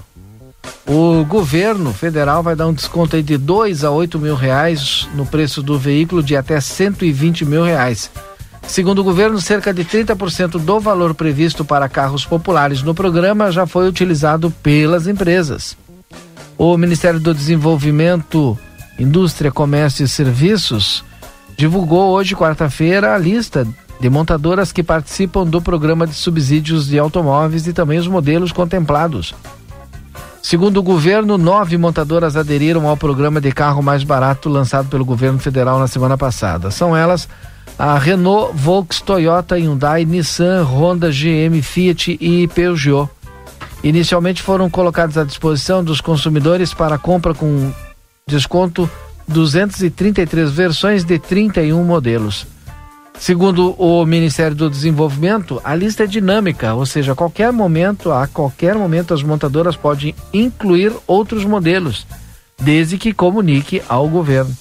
O 0.86 1.24
governo 1.24 1.94
federal 1.94 2.44
vai 2.44 2.58
dar 2.58 2.68
um 2.68 2.74
desconto 2.74 3.16
aí 3.16 3.24
de 3.24 3.38
dois 3.38 3.86
a 3.86 3.90
oito 3.90 4.20
mil 4.20 4.36
reais 4.36 5.08
no 5.16 5.26
preço 5.26 5.64
do 5.64 5.80
veículo 5.80 6.22
de 6.22 6.36
até 6.36 6.60
120 6.60 7.46
mil 7.46 7.64
reais. 7.64 8.12
Segundo 8.68 9.00
o 9.00 9.04
governo, 9.04 9.40
cerca 9.40 9.74
de 9.74 9.86
30% 9.86 10.60
do 10.60 10.80
valor 10.80 11.14
previsto 11.14 11.64
para 11.64 11.88
carros 11.88 12.26
populares 12.26 12.84
no 12.84 12.94
programa 12.94 13.50
já 13.50 13.66
foi 13.66 13.88
utilizado 13.88 14.52
pelas 14.62 15.08
empresas. 15.08 15.78
O 16.58 16.78
Ministério 16.78 17.20
do 17.20 17.34
Desenvolvimento, 17.34 18.60
Indústria, 19.00 19.52
Comércio 19.52 20.04
e 20.04 20.08
Serviços 20.10 21.04
divulgou 21.58 22.12
hoje, 22.12 22.36
quarta-feira, 22.36 23.16
a 23.16 23.18
lista 23.18 23.66
de 24.00 24.10
montadoras 24.10 24.72
que 24.72 24.84
participam 24.84 25.46
do 25.46 25.62
programa 25.62 26.06
de 26.06 26.14
subsídios 26.14 26.88
de 26.88 27.00
automóveis 27.00 27.68
e 27.68 27.74
também 27.74 28.00
os 28.00 28.08
modelos 28.08 28.52
contemplados. 28.52 29.34
Segundo 30.42 30.78
o 30.78 30.84
governo, 30.84 31.38
nove 31.38 31.78
montadoras 31.78 32.36
aderiram 32.36 32.88
ao 32.88 32.98
programa 32.98 33.40
de 33.40 33.50
carro 33.52 33.82
mais 33.82 34.04
barato 34.04 34.50
lançado 34.50 34.90
pelo 34.90 35.06
governo 35.06 35.40
federal 35.40 35.80
na 35.80 35.88
semana 35.88 36.18
passada. 36.18 36.70
São 36.70 36.96
elas 36.96 37.30
a 37.80 37.98
Renault, 37.98 38.52
Volks, 38.54 39.00
Toyota, 39.00 39.56
Hyundai, 39.56 40.04
Nissan, 40.04 40.64
Honda, 40.64 41.10
GM, 41.10 41.62
Fiat 41.62 42.18
e 42.20 42.48
Peugeot. 42.50 43.10
Inicialmente 43.84 44.42
foram 44.42 44.70
colocados 44.70 45.18
à 45.18 45.24
disposição 45.24 45.84
dos 45.84 46.02
consumidores 46.02 46.74
para 46.74 46.98
compra 46.98 47.34
com 47.34 47.72
desconto 48.28 48.90
233 49.28 50.52
versões 50.52 51.04
de 51.04 51.18
31 51.20 51.84
modelos. 51.84 52.46
Segundo 53.20 53.72
o 53.78 54.06
Ministério 54.06 54.56
do 54.56 54.70
Desenvolvimento, 54.70 55.62
a 55.64 55.76
lista 55.76 56.04
é 56.04 56.08
dinâmica, 56.08 56.74
ou 56.74 56.86
seja, 56.86 57.14
a 57.14 57.16
qualquer 57.16 57.54
momento, 57.54 58.12
a 58.12 58.28
qualquer 58.28 58.76
momento, 58.76 59.14
as 59.14 59.24
montadoras 59.24 59.76
podem 59.76 60.14
incluir 60.34 60.92
outros 61.08 61.46
modelos, 61.46 62.06
desde 62.62 62.98
que 62.98 63.14
comunique 63.14 63.82
ao 63.88 64.10
governo. 64.10 64.56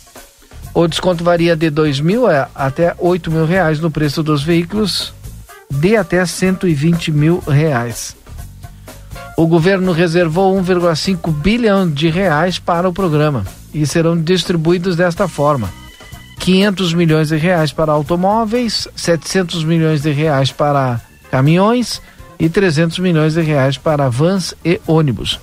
O 0.75 0.87
desconto 0.87 1.25
varia 1.25 1.57
de 1.57 1.71
dois 1.71 2.01
mil 2.01 2.25
até 2.55 2.95
oito 2.99 3.31
mil 3.31 3.45
reais 3.45 3.81
no 3.81 3.91
preço 3.91 4.23
dos 4.23 4.43
veículos 4.43 5.13
de 5.69 5.97
até 5.97 6.25
120 6.25 7.11
mil 7.11 7.41
reais. 7.41 8.17
O 9.37 9.47
governo 9.47 9.93
reservou 9.93 10.55
1,5 10.63 11.33
bilhão 11.33 11.91
de 11.91 12.09
reais 12.09 12.59
para 12.59 12.89
o 12.89 12.93
programa 12.93 13.45
e 13.75 13.87
serão 13.87 14.17
distribuídos 14.17 14.95
desta 14.95 15.27
forma 15.27 15.82
500 16.43 16.93
milhões 16.93 17.29
de 17.29 17.37
reais 17.37 17.73
para 17.73 17.93
automóveis, 17.93 18.89
700 18.97 19.63
milhões 19.63 20.03
de 20.03 20.11
reais 20.11 20.51
para 20.51 21.01
caminhões 21.31 22.03
e 22.37 22.49
300 22.49 22.99
milhões 22.99 23.35
de 23.35 23.41
reais 23.41 23.79
para 23.79 24.09
vans 24.09 24.53
e 24.65 24.81
ônibus. 24.85 25.39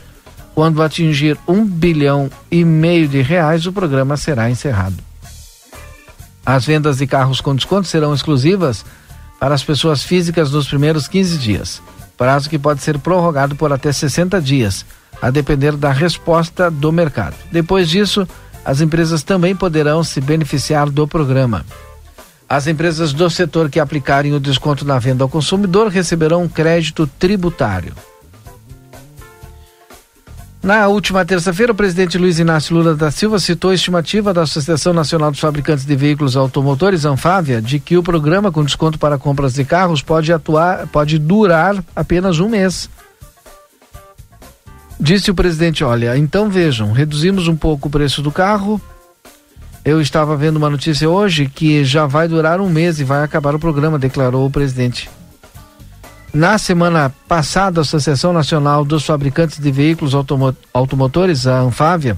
Quando 0.53 0.83
atingir 0.83 1.37
um 1.47 1.65
bilhão 1.65 2.29
e 2.51 2.65
meio 2.65 3.07
de 3.07 3.21
reais, 3.21 3.65
o 3.65 3.71
programa 3.71 4.17
será 4.17 4.49
encerrado. 4.49 4.97
As 6.45 6.65
vendas 6.65 6.97
de 6.97 7.07
carros 7.07 7.39
com 7.39 7.55
desconto 7.55 7.87
serão 7.87 8.13
exclusivas 8.13 8.83
para 9.39 9.55
as 9.55 9.63
pessoas 9.63 10.03
físicas 10.03 10.51
nos 10.51 10.67
primeiros 10.67 11.07
15 11.07 11.37
dias, 11.37 11.81
prazo 12.17 12.49
que 12.49 12.59
pode 12.59 12.83
ser 12.83 12.99
prorrogado 12.99 13.55
por 13.55 13.71
até 13.71 13.89
60 13.89 14.41
dias, 14.41 14.85
a 15.21 15.29
depender 15.29 15.77
da 15.77 15.93
resposta 15.93 16.69
do 16.69 16.91
mercado. 16.91 17.37
Depois 17.53 17.87
disso, 17.87 18.27
as 18.63 18.81
empresas 18.81 19.23
também 19.23 19.55
poderão 19.55 20.03
se 20.03 20.19
beneficiar 20.21 20.89
do 20.89 21.07
programa. 21.07 21.65
As 22.47 22.65
empresas 22.65 23.13
do 23.13 23.29
setor 23.29 23.69
que 23.69 23.79
aplicarem 23.79 24.33
o 24.33 24.39
desconto 24.39 24.83
na 24.83 24.97
venda 24.97 25.23
ao 25.23 25.29
consumidor 25.29 25.87
receberão 25.87 26.43
um 26.43 26.49
crédito 26.49 27.05
tributário. 27.19 27.93
Na 30.61 30.87
última 30.87 31.23
terça-feira, 31.23 31.71
o 31.71 31.75
presidente 31.75 32.17
Luiz 32.17 32.37
Inácio 32.37 32.75
Lula 32.75 32.93
da 32.93 33.09
Silva 33.09 33.39
citou 33.39 33.71
a 33.71 33.75
estimativa 33.75 34.33
da 34.33 34.41
Associação 34.41 34.91
Nacional 34.91 35.31
dos 35.31 35.39
Fabricantes 35.39 35.85
de 35.85 35.95
Veículos 35.95 36.35
Automotores, 36.35 37.05
Anfávia, 37.05 37.61
de 37.61 37.79
que 37.79 37.97
o 37.97 38.03
programa 38.03 38.51
com 38.51 38.65
desconto 38.65 38.99
para 38.99 39.17
compras 39.17 39.53
de 39.53 39.63
carros 39.63 40.01
pode 40.01 40.33
atuar, 40.33 40.85
pode 40.87 41.17
durar 41.17 41.81
apenas 41.95 42.39
um 42.39 42.49
mês. 42.49 42.89
Disse 44.99 45.31
o 45.31 45.35
presidente: 45.35 45.83
Olha, 45.83 46.17
então 46.17 46.49
vejam, 46.49 46.91
reduzimos 46.91 47.47
um 47.47 47.55
pouco 47.55 47.87
o 47.87 47.91
preço 47.91 48.21
do 48.21 48.31
carro. 48.31 48.81
Eu 49.85 50.01
estava 50.01 50.35
vendo 50.35 50.57
uma 50.57 50.69
notícia 50.69 51.09
hoje 51.09 51.47
que 51.47 51.85
já 51.85 52.05
vai 52.05 52.27
durar 52.27 52.59
um 52.59 52.69
mês 52.69 52.99
e 52.99 53.05
vai 53.05 53.23
acabar 53.23 53.55
o 53.55 53.59
programa, 53.59 53.97
declarou 53.97 54.45
o 54.45 54.51
presidente. 54.51 55.09
Na 56.33 56.57
semana 56.57 57.11
passada, 57.27 57.79
a 57.79 57.81
Associação 57.81 58.33
Nacional 58.33 58.83
dos 58.83 59.05
Fabricantes 59.05 59.57
de 59.57 59.71
Veículos 59.71 60.13
Automo 60.13 60.55
Automotores, 60.73 61.47
a 61.47 61.61
Anfávia, 61.61 62.17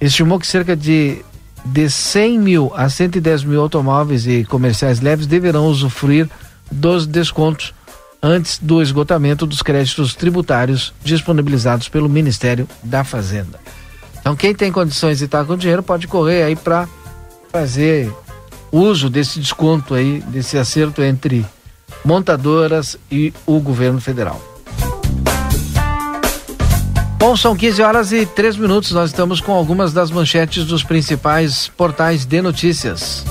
estimou 0.00 0.38
que 0.38 0.46
cerca 0.46 0.76
de, 0.76 1.22
de 1.64 1.90
100 1.90 2.38
mil 2.38 2.72
a 2.74 2.88
110 2.88 3.44
mil 3.44 3.60
automóveis 3.60 4.26
e 4.26 4.44
comerciais 4.44 5.00
leves 5.00 5.26
deverão 5.26 5.66
usufruir 5.66 6.30
dos 6.70 7.06
descontos 7.06 7.74
antes 8.22 8.58
do 8.58 8.82
esgotamento 8.82 9.46
dos 9.46 9.62
créditos 9.62 10.14
tributários 10.14 10.92
disponibilizados 11.02 11.88
pelo 11.88 12.08
Ministério 12.08 12.68
da 12.82 13.04
Fazenda. 13.04 13.58
Então, 14.20 14.36
quem 14.36 14.54
tem 14.54 14.70
condições 14.70 15.18
de 15.18 15.24
estar 15.24 15.44
com 15.44 15.56
dinheiro 15.56 15.82
pode 15.82 16.06
correr 16.06 16.42
aí 16.42 16.54
para 16.54 16.88
fazer 17.50 18.12
uso 18.70 19.08
desse 19.08 19.40
desconto 19.40 19.94
aí, 19.94 20.20
desse 20.28 20.58
acerto 20.58 21.02
entre 21.02 21.44
montadoras 22.04 22.98
e 23.10 23.32
o 23.46 23.58
governo 23.60 24.00
federal. 24.00 24.40
Bom, 27.18 27.36
são 27.36 27.54
15 27.54 27.82
horas 27.82 28.12
e 28.12 28.24
3 28.24 28.56
minutos. 28.56 28.92
Nós 28.92 29.10
estamos 29.10 29.40
com 29.40 29.52
algumas 29.52 29.92
das 29.92 30.10
manchetes 30.10 30.64
dos 30.64 30.82
principais 30.82 31.68
portais 31.76 32.24
de 32.24 32.40
notícias. 32.40 33.24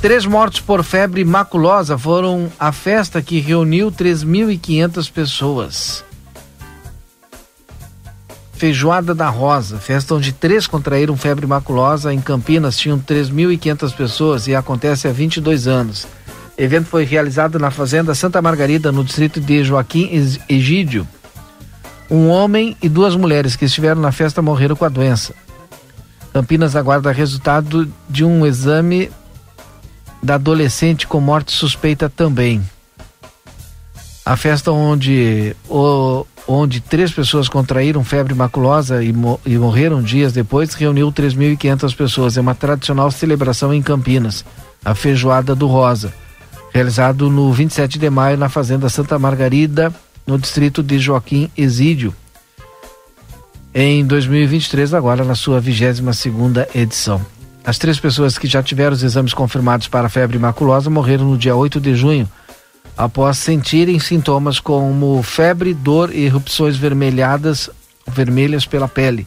Três 0.00 0.24
mortos 0.24 0.60
por 0.60 0.82
febre 0.82 1.22
maculosa 1.26 1.98
foram 1.98 2.50
a 2.58 2.72
festa 2.72 3.20
que 3.20 3.38
reuniu 3.38 3.92
3.500 3.92 5.12
pessoas. 5.12 6.02
Feijoada 8.54 9.14
da 9.14 9.28
Rosa, 9.28 9.76
festa 9.78 10.14
onde 10.14 10.32
três 10.32 10.66
contraíram 10.66 11.18
febre 11.18 11.46
maculosa 11.46 12.14
em 12.14 12.20
Campinas, 12.20 12.78
tinham 12.78 12.98
3.500 12.98 13.94
pessoas 13.94 14.46
e 14.46 14.54
acontece 14.54 15.06
há 15.06 15.12
22 15.12 15.68
anos. 15.68 16.06
O 16.58 16.62
evento 16.62 16.86
foi 16.86 17.04
realizado 17.04 17.58
na 17.58 17.70
Fazenda 17.70 18.14
Santa 18.14 18.40
Margarida, 18.40 18.90
no 18.90 19.04
distrito 19.04 19.38
de 19.38 19.62
Joaquim 19.62 20.08
Egídio. 20.48 21.06
Um 22.10 22.28
homem 22.28 22.74
e 22.82 22.88
duas 22.88 23.14
mulheres 23.14 23.54
que 23.54 23.66
estiveram 23.66 24.00
na 24.00 24.12
festa 24.12 24.40
morreram 24.40 24.76
com 24.76 24.84
a 24.86 24.88
doença. 24.88 25.34
Campinas 26.32 26.74
aguarda 26.74 27.12
resultado 27.12 27.90
de 28.08 28.24
um 28.24 28.46
exame 28.46 29.10
da 30.22 30.34
adolescente 30.34 31.06
com 31.06 31.20
morte 31.20 31.52
suspeita 31.52 32.08
também. 32.08 32.62
A 34.24 34.36
festa 34.36 34.70
onde, 34.70 35.56
o, 35.68 36.26
onde 36.46 36.80
três 36.80 37.10
pessoas 37.10 37.48
contraíram 37.48 38.04
febre 38.04 38.34
maculosa 38.34 39.02
e, 39.02 39.12
mo, 39.12 39.40
e 39.46 39.56
morreram 39.56 40.02
dias 40.02 40.32
depois 40.32 40.74
reuniu 40.74 41.10
3.500 41.10 41.96
pessoas. 41.96 42.36
É 42.36 42.40
uma 42.40 42.54
tradicional 42.54 43.10
celebração 43.10 43.72
em 43.72 43.82
Campinas, 43.82 44.44
a 44.84 44.94
Feijoada 44.94 45.54
do 45.54 45.66
Rosa, 45.66 46.12
realizado 46.72 47.30
no 47.30 47.52
27 47.52 47.98
de 47.98 48.10
maio 48.10 48.36
na 48.36 48.48
Fazenda 48.48 48.88
Santa 48.88 49.18
Margarida, 49.18 49.92
no 50.26 50.38
distrito 50.38 50.82
de 50.82 50.98
Joaquim 50.98 51.50
Exídio. 51.56 52.14
Em 53.74 54.04
2023, 54.04 54.94
agora 54.94 55.24
na 55.24 55.34
sua 55.34 55.60
22 55.60 56.16
segunda 56.16 56.68
edição. 56.74 57.24
As 57.64 57.78
três 57.78 58.00
pessoas 58.00 58.38
que 58.38 58.46
já 58.46 58.62
tiveram 58.62 58.92
os 58.92 59.02
exames 59.02 59.34
confirmados 59.34 59.86
para 59.86 60.08
febre 60.08 60.38
maculosa 60.38 60.88
morreram 60.88 61.26
no 61.30 61.36
dia 61.36 61.54
8 61.54 61.80
de 61.80 61.94
junho, 61.94 62.28
após 62.96 63.38
sentirem 63.38 63.98
sintomas 63.98 64.58
como 64.58 65.22
febre, 65.22 65.74
dor 65.74 66.14
e 66.14 66.24
erupções 66.24 66.76
vermelhadas, 66.76 67.70
vermelhas 68.06 68.64
pela 68.64 68.88
pele. 68.88 69.26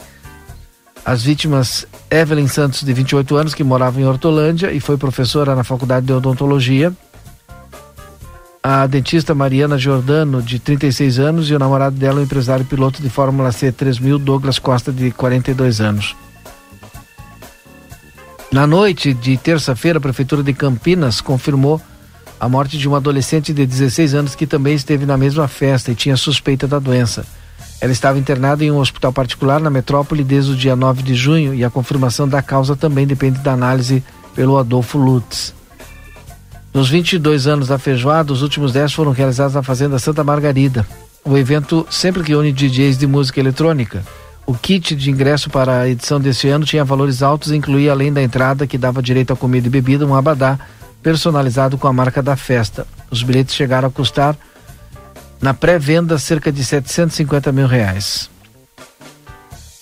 As 1.05 1.23
vítimas, 1.23 1.85
Evelyn 2.09 2.47
Santos, 2.47 2.81
de 2.81 2.93
28 2.93 3.35
anos, 3.35 3.53
que 3.53 3.63
morava 3.63 3.99
em 3.99 4.05
Hortolândia 4.05 4.71
e 4.71 4.79
foi 4.79 4.97
professora 4.97 5.53
na 5.53 5.63
Faculdade 5.63 6.05
de 6.05 6.13
Odontologia. 6.13 6.93
A 8.63 8.87
dentista 8.87 9.35
Mariana 9.35 9.77
Giordano, 9.77 10.41
de 10.41 10.59
36 10.59 11.19
anos, 11.19 11.49
e 11.49 11.53
o 11.53 11.59
namorado 11.59 11.97
dela, 11.97 12.21
o 12.21 12.23
empresário 12.23 12.63
piloto 12.63 13.01
de 13.01 13.09
Fórmula 13.09 13.51
C 13.51 13.69
3000, 13.69 14.17
Douglas 14.17 14.57
Costa, 14.57 14.93
de 14.93 15.11
42 15.11 15.81
anos. 15.81 16.15
Na 18.53 18.67
noite 18.67 19.15
de 19.15 19.35
terça-feira, 19.35 19.97
a 19.97 20.01
Prefeitura 20.01 20.43
de 20.43 20.53
Campinas 20.53 21.19
confirmou 21.19 21.81
a 22.39 22.47
morte 22.47 22.77
de 22.77 22.87
uma 22.87 22.97
adolescente 22.97 23.51
de 23.51 23.65
16 23.65 24.13
anos 24.13 24.35
que 24.35 24.45
também 24.45 24.75
esteve 24.75 25.07
na 25.07 25.17
mesma 25.17 25.47
festa 25.47 25.91
e 25.91 25.95
tinha 25.95 26.15
suspeita 26.15 26.67
da 26.67 26.77
doença. 26.77 27.25
Ela 27.81 27.91
estava 27.91 28.19
internada 28.19 28.63
em 28.63 28.69
um 28.69 28.77
hospital 28.77 29.11
particular 29.11 29.59
na 29.59 29.71
metrópole 29.71 30.23
desde 30.23 30.51
o 30.51 30.55
dia 30.55 30.75
9 30.75 31.01
de 31.01 31.15
junho 31.15 31.55
e 31.55 31.65
a 31.65 31.69
confirmação 31.71 32.29
da 32.29 32.43
causa 32.43 32.75
também 32.75 33.07
depende 33.07 33.39
da 33.39 33.53
análise 33.53 34.03
pelo 34.35 34.59
Adolfo 34.59 34.99
Lutz. 34.99 35.55
Nos 36.71 36.91
22 36.91 37.47
anos 37.47 37.69
da 37.69 37.79
feijoada, 37.79 38.31
os 38.31 38.43
últimos 38.43 38.71
10 38.71 38.93
foram 38.93 39.13
realizados 39.13 39.55
na 39.55 39.63
Fazenda 39.63 39.97
Santa 39.97 40.23
Margarida. 40.23 40.85
O 41.25 41.35
evento 41.35 41.87
sempre 41.89 42.21
reúne 42.21 42.53
DJs 42.53 42.99
de 42.99 43.07
música 43.07 43.39
eletrônica. 43.39 44.03
O 44.45 44.53
kit 44.53 44.95
de 44.95 45.10
ingresso 45.10 45.49
para 45.49 45.79
a 45.79 45.89
edição 45.89 46.19
deste 46.19 46.49
ano 46.49 46.65
tinha 46.65 46.84
valores 46.84 47.23
altos 47.23 47.51
e 47.51 47.56
incluía, 47.56 47.91
além 47.91 48.12
da 48.12 48.21
entrada, 48.21 48.67
que 48.67 48.77
dava 48.77 49.01
direito 49.01 49.32
a 49.32 49.36
comida 49.36 49.67
e 49.67 49.69
bebida, 49.69 50.06
um 50.06 50.15
abadá 50.15 50.60
personalizado 51.01 51.77
com 51.77 51.88
a 51.88 51.93
marca 51.93 52.21
da 52.21 52.36
festa. 52.36 52.86
Os 53.10 53.23
bilhetes 53.23 53.56
chegaram 53.56 53.88
a 53.88 53.91
custar, 53.91 54.36
na 55.41 55.53
pré-venda, 55.53 56.17
cerca 56.17 56.51
de 56.51 56.63
750 56.63 57.51
mil 57.51 57.67
reais. 57.67 58.29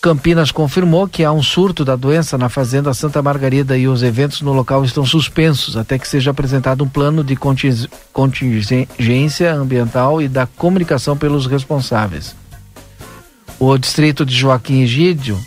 Campinas 0.01 0.51
confirmou 0.51 1.07
que 1.07 1.23
há 1.23 1.31
um 1.31 1.43
surto 1.43 1.85
da 1.85 1.95
doença 1.95 2.35
na 2.35 2.49
Fazenda 2.49 2.91
Santa 2.91 3.21
Margarida 3.21 3.77
e 3.77 3.87
os 3.87 4.01
eventos 4.01 4.41
no 4.41 4.51
local 4.51 4.83
estão 4.83 5.05
suspensos 5.05 5.77
até 5.77 5.99
que 5.99 6.07
seja 6.07 6.31
apresentado 6.31 6.83
um 6.83 6.89
plano 6.89 7.23
de 7.23 7.37
contingência 8.11 9.53
ambiental 9.53 10.19
e 10.19 10.27
da 10.27 10.47
comunicação 10.47 11.15
pelos 11.15 11.45
responsáveis. 11.45 12.40
O 13.63 13.77
distrito 13.77 14.25
de 14.25 14.35
Joaquim 14.35 14.81
Egídio, 14.81 15.39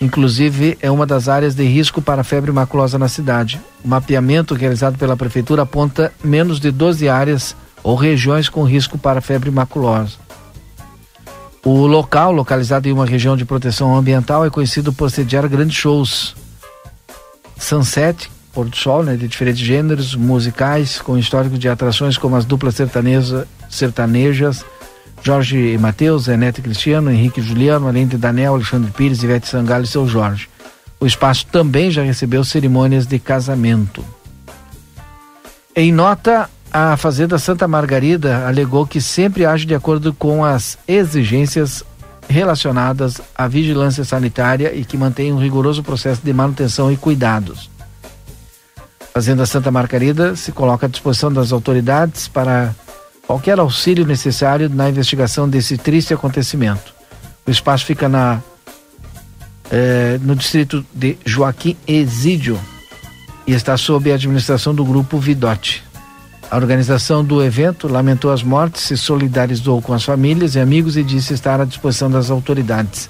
inclusive, 0.00 0.78
é 0.80 0.90
uma 0.90 1.04
das 1.04 1.28
áreas 1.28 1.54
de 1.54 1.62
risco 1.62 2.00
para 2.00 2.24
febre 2.24 2.50
maculosa 2.50 2.98
na 2.98 3.06
cidade. 3.06 3.60
O 3.84 3.88
mapeamento 3.88 4.54
realizado 4.54 4.96
pela 4.96 5.14
prefeitura 5.14 5.60
aponta 5.60 6.10
menos 6.24 6.58
de 6.58 6.70
12 6.70 7.06
áreas 7.06 7.54
ou 7.82 7.96
regiões 7.96 8.48
com 8.48 8.64
risco 8.64 8.96
para 8.96 9.20
febre 9.20 9.50
maculosa. 9.50 10.16
O 11.62 11.86
local, 11.86 12.32
localizado 12.32 12.88
em 12.88 12.92
uma 12.92 13.04
região 13.04 13.36
de 13.36 13.44
proteção 13.44 13.94
ambiental, 13.94 14.42
é 14.42 14.48
conhecido 14.48 14.90
por 14.90 15.10
sediar 15.10 15.46
grandes 15.46 15.76
shows. 15.76 16.34
Sunset, 17.58 18.30
pôr 18.54 18.70
do 18.70 18.76
sol, 18.76 19.02
né, 19.02 19.16
de 19.16 19.28
diferentes 19.28 19.60
gêneros 19.60 20.14
musicais, 20.14 20.98
com 20.98 21.18
histórico 21.18 21.58
de 21.58 21.68
atrações 21.68 22.16
como 22.16 22.36
as 22.36 22.46
duplas 22.46 22.74
sertaneja, 22.74 23.46
sertanejas 23.68 24.64
Jorge 25.22 25.74
e 25.74 25.78
Matheus, 25.78 26.24
Zé 26.24 26.36
Neto 26.36 26.58
e 26.58 26.62
Cristiano, 26.62 27.10
Henrique 27.10 27.42
Juliano, 27.42 27.86
além 27.86 28.06
de 28.06 28.16
Daniel, 28.16 28.54
Alexandre 28.54 28.90
Pires, 28.90 29.22
Ivete 29.22 29.48
Sangalo 29.48 29.84
e 29.84 29.86
seu 29.86 30.06
Jorge. 30.08 30.48
O 30.98 31.06
espaço 31.06 31.46
também 31.46 31.90
já 31.90 32.02
recebeu 32.02 32.44
cerimônias 32.44 33.06
de 33.06 33.18
casamento. 33.18 34.04
Em 35.74 35.92
nota, 35.92 36.48
a 36.72 36.96
Fazenda 36.96 37.38
Santa 37.38 37.66
Margarida 37.66 38.46
alegou 38.46 38.86
que 38.86 39.00
sempre 39.00 39.44
age 39.44 39.64
de 39.64 39.74
acordo 39.74 40.12
com 40.12 40.44
as 40.44 40.78
exigências 40.86 41.82
relacionadas 42.28 43.20
à 43.34 43.48
vigilância 43.48 44.04
sanitária 44.04 44.74
e 44.74 44.84
que 44.84 44.96
mantém 44.96 45.32
um 45.32 45.38
rigoroso 45.38 45.82
processo 45.82 46.22
de 46.22 46.32
manutenção 46.32 46.92
e 46.92 46.96
cuidados. 46.96 47.68
Fazenda 49.12 49.44
Santa 49.44 49.70
Margarida 49.70 50.36
se 50.36 50.52
coloca 50.52 50.86
à 50.86 50.88
disposição 50.88 51.32
das 51.32 51.50
autoridades 51.50 52.28
para 52.28 52.74
qualquer 53.30 53.60
auxílio 53.60 54.04
necessário 54.04 54.68
na 54.68 54.90
investigação 54.90 55.48
desse 55.48 55.78
triste 55.78 56.12
acontecimento. 56.12 56.92
O 57.46 57.50
espaço 57.52 57.86
fica 57.86 58.08
na 58.08 58.42
eh, 59.70 60.18
no 60.20 60.34
distrito 60.34 60.84
de 60.92 61.16
Joaquim 61.24 61.76
Exídio 61.86 62.58
e 63.46 63.52
está 63.52 63.76
sob 63.76 64.10
a 64.10 64.16
administração 64.16 64.74
do 64.74 64.84
grupo 64.84 65.16
Vidote. 65.16 65.84
A 66.50 66.56
organização 66.56 67.24
do 67.24 67.40
evento 67.40 67.86
lamentou 67.86 68.32
as 68.32 68.42
mortes, 68.42 68.82
se 68.82 68.96
solidarizou 68.96 69.80
com 69.80 69.92
as 69.92 70.02
famílias 70.02 70.56
e 70.56 70.58
amigos 70.58 70.96
e 70.96 71.04
disse 71.04 71.32
estar 71.32 71.60
à 71.60 71.64
disposição 71.64 72.10
das 72.10 72.32
autoridades. 72.32 73.08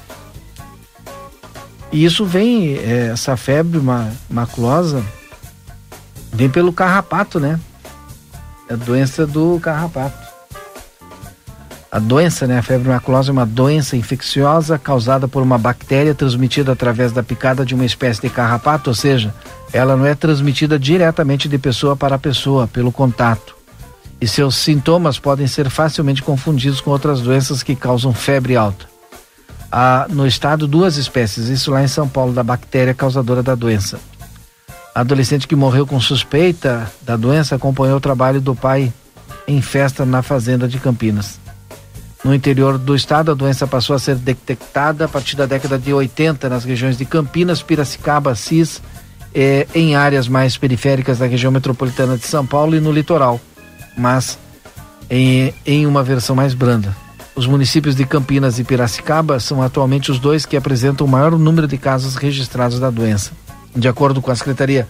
E 1.91 2.05
isso 2.05 2.27
vem, 2.27 2.75
eh, 2.75 3.09
essa 3.15 3.39
febre 3.39 3.81
maculosa, 4.29 5.03
vem 6.31 6.51
pelo 6.51 6.75
carrapato, 6.75 7.41
né? 7.41 7.59
A 8.71 8.77
doença 8.77 9.27
do 9.27 9.59
carrapato. 9.61 10.31
A 11.91 11.99
doença, 11.99 12.47
né, 12.47 12.57
a 12.57 12.63
febre 12.63 12.89
maculosa 12.89 13.31
é 13.31 13.33
uma 13.33 13.45
doença 13.45 13.97
infecciosa 13.97 14.79
causada 14.79 15.27
por 15.27 15.43
uma 15.43 15.59
bactéria 15.59 16.15
transmitida 16.15 16.71
através 16.71 17.11
da 17.11 17.21
picada 17.21 17.67
de 17.67 17.75
uma 17.75 17.85
espécie 17.85 18.21
de 18.21 18.31
carrapato, 18.31 18.91
ou 18.91 18.95
seja, 18.95 19.35
ela 19.73 19.97
não 19.97 20.07
é 20.07 20.15
transmitida 20.15 20.79
diretamente 20.79 21.49
de 21.49 21.59
pessoa 21.59 21.97
para 21.97 22.17
pessoa 22.17 22.69
pelo 22.69 22.93
contato. 22.93 23.57
E 24.21 24.29
seus 24.29 24.55
sintomas 24.55 25.19
podem 25.19 25.49
ser 25.49 25.69
facilmente 25.69 26.23
confundidos 26.23 26.81
com 26.81 26.93
outras 26.93 27.21
doenças 27.21 27.65
que 27.65 27.75
causam 27.75 28.15
febre 28.15 28.55
alta. 28.55 28.87
ah, 29.73 30.07
no 30.09 30.27
estado 30.27 30.69
duas 30.69 30.97
espécies, 30.97 31.49
isso 31.49 31.73
lá 31.73 31.83
em 31.83 31.89
São 31.89 32.09
Paulo, 32.09 32.33
da 32.33 32.45
bactéria 32.45 32.95
causadora 32.95 33.43
da 33.43 33.57
doença. 33.57 33.99
A 34.94 35.00
adolescente 35.00 35.46
que 35.46 35.55
morreu 35.55 35.87
com 35.87 36.00
suspeita 36.00 36.90
da 37.03 37.16
doença 37.16 37.55
acompanhou 37.55 37.96
o 37.96 38.00
trabalho 38.00 38.40
do 38.40 38.55
pai 38.55 38.92
em 39.46 39.62
festa 39.62 40.05
na 40.05 40.22
fazenda 40.22 40.66
de 40.66 40.79
Campinas. 40.79 41.38
No 42.24 42.35
interior 42.35 42.76
do 42.76 42.94
estado, 42.94 43.31
a 43.31 43.35
doença 43.35 43.66
passou 43.66 43.96
a 43.96 43.98
ser 43.98 44.16
detectada 44.16 45.07
a 45.07 45.09
partir 45.09 45.37
da 45.37 45.46
década 45.46 45.79
de 45.79 45.92
80 45.92 46.48
nas 46.48 46.64
regiões 46.64 46.98
de 46.98 47.05
Campinas, 47.05 47.62
Piracicaba, 47.62 48.33
Assis, 48.33 48.83
eh, 49.35 49.66
em 49.74 49.96
áreas 49.96 50.29
mais 50.29 50.59
periféricas 50.59 51.18
da 51.18 51.26
região 51.26 51.50
metropolitana 51.50 52.18
de 52.18 52.26
São 52.26 52.44
Paulo 52.44 52.76
e 52.76 52.81
no 52.81 52.92
litoral, 52.92 53.40
mas 53.96 54.38
em, 55.09 55.55
em 55.64 55.87
uma 55.87 56.03
versão 56.03 56.37
mais 56.37 56.53
branda. 56.53 56.94
Os 57.35 57.46
municípios 57.46 57.94
de 57.94 58.05
Campinas 58.05 58.59
e 58.59 58.64
Piracicaba 58.64 59.40
são 59.40 59.62
atualmente 59.62 60.11
os 60.11 60.18
dois 60.18 60.44
que 60.44 60.57
apresentam 60.57 61.07
o 61.07 61.11
maior 61.11 61.38
número 61.38 61.66
de 61.66 61.79
casos 61.79 62.16
registrados 62.16 62.79
da 62.79 62.90
doença. 62.90 63.33
De 63.75 63.89
acordo 63.89 64.21
com 64.21 64.31
a 64.31 64.37
Secretaria 64.37 64.89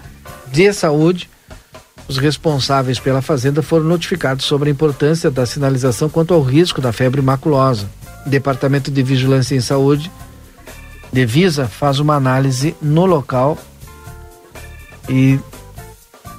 de 0.51 0.73
Saúde, 0.73 1.29
os 2.09 2.19
responsáveis 2.19 2.99
pela 2.99 3.23
fazenda 3.23 3.63
foram 3.63 3.85
notificados 3.85 4.45
sobre 4.45 4.69
a 4.69 4.73
importância 4.73 5.31
da 5.31 5.47
sinalização 5.47 6.09
quanto 6.09 6.35
ao 6.35 6.43
risco 6.43 6.81
da 6.81 6.93
febre 6.93 7.23
maculosa. 7.23 7.89
O 8.27 8.29
Departamento 8.29 8.91
de 8.91 9.03
Vigilância 9.03 9.55
em 9.55 9.61
Saúde, 9.61 10.11
Devisa, 11.13 11.69
faz 11.69 12.01
uma 12.01 12.17
análise 12.17 12.75
no 12.83 13.07
local 13.07 13.57
e 15.09 15.39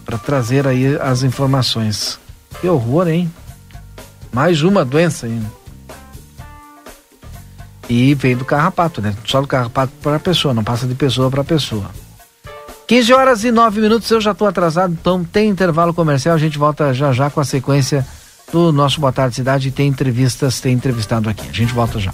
para 0.05 0.17
trazer 0.17 0.67
aí 0.67 0.97
as 0.99 1.23
informações. 1.23 2.19
Que 2.59 2.67
horror, 2.67 3.07
hein? 3.07 3.31
Mais 4.31 4.61
uma 4.61 4.83
doença 4.83 5.25
ainda. 5.25 5.49
E 7.89 8.13
vem 8.15 8.35
do 8.35 8.45
carrapato, 8.45 9.01
né? 9.01 9.15
Só 9.25 9.41
do 9.41 9.47
carrapato 9.47 9.93
para 10.01 10.19
pessoa, 10.19 10.53
não 10.53 10.63
passa 10.63 10.85
de 10.85 10.95
pessoa 10.95 11.29
para 11.31 11.43
pessoa. 11.43 11.89
15 12.91 13.13
horas 13.13 13.45
e 13.45 13.51
9 13.53 13.79
minutos, 13.79 14.11
eu 14.11 14.19
já 14.19 14.31
estou 14.31 14.45
atrasado, 14.45 14.91
então 14.91 15.23
tem 15.23 15.47
intervalo 15.47 15.93
comercial, 15.93 16.35
a 16.35 16.37
gente 16.37 16.57
volta 16.57 16.93
já 16.93 17.13
já 17.13 17.29
com 17.29 17.39
a 17.39 17.45
sequência 17.45 18.05
do 18.51 18.73
nosso 18.73 18.99
Boa 18.99 19.13
Tarde 19.13 19.33
Cidade, 19.33 19.71
tem 19.71 19.87
entrevistas, 19.87 20.59
tem 20.59 20.73
entrevistado 20.73 21.29
aqui. 21.29 21.47
A 21.47 21.53
gente 21.53 21.73
volta 21.73 21.97
já. 21.97 22.13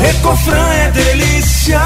Recofran 0.00 0.72
é 0.72 0.90
delícia. 0.90 1.80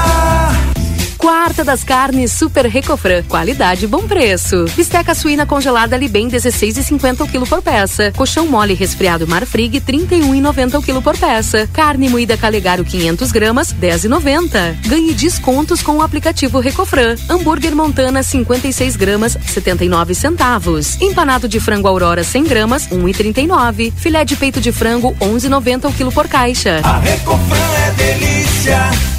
Quarta 1.29 1.63
das 1.63 1.83
carnes 1.83 2.31
Super 2.31 2.65
Recofran. 2.65 3.21
Qualidade 3.21 3.85
e 3.85 3.87
bom 3.87 4.07
preço. 4.07 4.65
Bisteca 4.75 5.13
suína 5.13 5.45
congelada 5.45 5.95
Libem 5.95 6.27
16,50 6.27 7.21
o 7.21 7.27
quilo 7.27 7.45
por 7.45 7.61
peça. 7.61 8.11
Colchão 8.17 8.47
mole 8.47 8.73
resfriado 8.73 9.27
Marfrig 9.27 9.79
31,90 9.79 10.79
o 10.79 10.81
quilo 10.81 11.03
por 11.03 11.15
peça. 11.15 11.69
Carne 11.71 12.09
moída 12.09 12.35
Calegaro 12.35 12.83
500 12.83 13.31
gramas 13.31 13.71
10,90. 13.71 14.87
Ganhe 14.87 15.13
descontos 15.13 15.83
com 15.83 15.97
o 15.97 16.01
aplicativo 16.01 16.59
Recofran. 16.59 17.15
Hambúrguer 17.29 17.75
Montana 17.75 18.23
56 18.23 18.95
gramas 18.95 19.37
79 19.45 20.15
centavos. 20.15 20.99
Empanado 20.99 21.47
de 21.47 21.59
frango 21.59 21.87
Aurora 21.87 22.23
100 22.23 22.43
gramas 22.45 22.87
1,39. 22.87 23.93
Filé 23.95 24.25
de 24.25 24.35
peito 24.35 24.59
de 24.59 24.71
frango 24.71 25.15
11,90 25.21 25.89
o 25.89 25.93
quilo 25.93 26.11
por 26.11 26.27
caixa. 26.27 26.81
A 26.83 26.97
Recofran 26.97 27.55
é 27.85 27.91
delícia. 27.91 29.18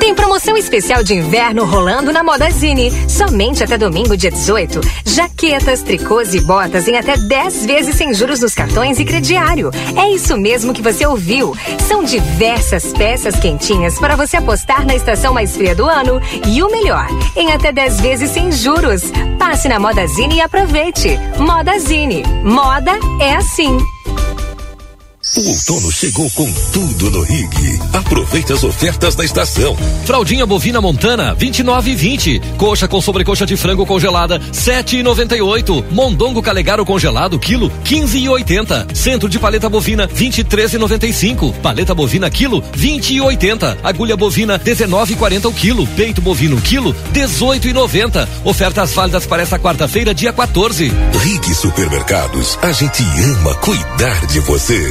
Tem 0.00 0.14
promoção 0.14 0.56
especial 0.56 1.04
de 1.04 1.14
inverno 1.14 1.66
rolando 1.66 2.10
na 2.10 2.24
Modazine. 2.24 2.90
Somente 3.06 3.62
até 3.62 3.76
domingo, 3.76 4.16
dia 4.16 4.30
18. 4.30 4.80
Jaquetas, 5.04 5.82
tricôs 5.82 6.34
e 6.34 6.40
botas 6.40 6.88
em 6.88 6.96
até 6.96 7.18
10 7.18 7.66
vezes 7.66 7.94
sem 7.94 8.14
juros 8.14 8.40
nos 8.40 8.54
cartões 8.54 8.98
e 8.98 9.04
crediário. 9.04 9.70
É 9.94 10.10
isso 10.10 10.38
mesmo 10.38 10.72
que 10.72 10.80
você 10.80 11.06
ouviu. 11.06 11.54
São 11.86 12.02
diversas 12.02 12.94
peças 12.94 13.38
quentinhas 13.38 13.98
para 13.98 14.16
você 14.16 14.38
apostar 14.38 14.86
na 14.86 14.94
estação 14.94 15.34
mais 15.34 15.54
fria 15.54 15.74
do 15.74 15.84
ano. 15.84 16.20
E 16.48 16.62
o 16.62 16.70
melhor, 16.70 17.06
em 17.36 17.52
até 17.52 17.70
10 17.70 18.00
vezes 18.00 18.30
sem 18.30 18.50
juros. 18.50 19.02
Passe 19.38 19.68
na 19.68 19.78
Modazine 19.78 20.36
e 20.36 20.40
aproveite. 20.40 21.18
Modazine. 21.38 22.22
Moda 22.42 22.92
é 23.20 23.34
assim. 23.34 23.78
O 25.36 25.48
outono 25.48 25.92
chegou 25.92 26.28
com 26.32 26.52
tudo 26.72 27.08
no 27.08 27.22
Rig. 27.22 27.80
Aproveite 27.92 28.52
as 28.52 28.64
ofertas 28.64 29.14
da 29.14 29.24
estação. 29.24 29.76
Fraldinha 30.04 30.44
bovina 30.44 30.80
montana 30.80 31.36
29,20. 31.36 32.56
Coxa 32.56 32.88
com 32.88 33.00
sobrecoxa 33.00 33.46
de 33.46 33.56
frango 33.56 33.86
congelada 33.86 34.40
7,98. 34.40 35.84
Mondongo 35.92 36.42
calegaro 36.42 36.84
congelado 36.84 37.38
quilo 37.38 37.70
15,80. 37.84 38.92
Centro 38.92 39.28
de 39.28 39.38
paleta 39.38 39.68
bovina 39.68 40.08
23,95. 40.08 41.54
Paleta 41.60 41.94
bovina 41.94 42.28
quilo 42.28 42.60
20,80. 42.60 43.78
Agulha 43.84 44.16
bovina 44.16 44.58
19,40 44.58 45.44
o 45.44 45.52
quilo. 45.52 45.86
Peito 45.86 46.20
bovino 46.20 46.60
quilo 46.60 46.92
18,90. 47.14 48.26
Ofertas 48.42 48.92
válidas 48.92 49.26
para 49.26 49.42
esta 49.42 49.60
quarta-feira, 49.60 50.12
dia 50.12 50.32
14. 50.32 50.90
Rig 51.20 51.54
Supermercados. 51.54 52.58
A 52.62 52.72
gente 52.72 53.04
ama 53.04 53.54
cuidar 53.54 54.26
de 54.26 54.40
você. 54.40 54.90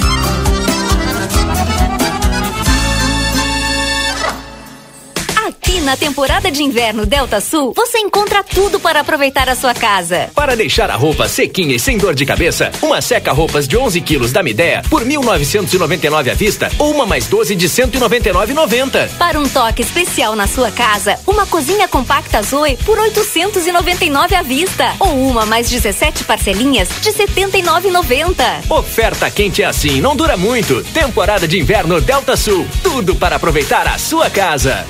Na 5.83 5.97
temporada 5.97 6.51
de 6.51 6.61
inverno 6.61 7.07
Delta 7.07 7.41
Sul, 7.41 7.73
você 7.75 7.97
encontra 7.97 8.43
tudo 8.43 8.79
para 8.79 8.99
aproveitar 8.99 9.49
a 9.49 9.55
sua 9.55 9.73
casa. 9.73 10.29
Para 10.35 10.55
deixar 10.55 10.91
a 10.91 10.95
roupa 10.95 11.27
sequinha 11.27 11.75
e 11.75 11.79
sem 11.79 11.97
dor 11.97 12.13
de 12.13 12.23
cabeça, 12.23 12.71
uma 12.83 13.01
seca-roupas 13.01 13.67
de 13.67 13.75
11 13.75 13.99
quilos 14.01 14.31
da 14.31 14.43
Midea 14.43 14.83
por 14.91 15.03
1.999 15.03 16.29
à 16.29 16.33
vista 16.35 16.71
ou 16.77 16.91
uma 16.91 17.07
mais 17.07 17.25
12 17.25 17.55
de 17.55 17.67
199,90. 17.67 19.09
Para 19.17 19.39
um 19.39 19.49
toque 19.49 19.81
especial 19.81 20.35
na 20.35 20.45
sua 20.45 20.69
casa, 20.69 21.17
uma 21.25 21.47
cozinha 21.47 21.87
compacta 21.87 22.43
Zoe 22.43 22.77
por 22.85 22.99
899 22.99 24.35
à 24.35 24.43
vista 24.43 24.93
ou 24.99 25.27
uma 25.27 25.47
mais 25.47 25.67
17 25.67 26.25
parcelinhas 26.25 26.89
de 27.01 27.09
79,90. 27.11 28.69
Oferta 28.69 29.31
quente 29.31 29.63
é 29.63 29.65
assim, 29.65 29.99
não 29.99 30.15
dura 30.15 30.37
muito. 30.37 30.83
Temporada 30.93 31.47
de 31.47 31.59
inverno 31.59 31.99
Delta 31.99 32.37
Sul, 32.37 32.67
tudo 32.83 33.15
para 33.15 33.37
aproveitar 33.37 33.87
a 33.87 33.97
sua 33.97 34.29
casa. 34.29 34.85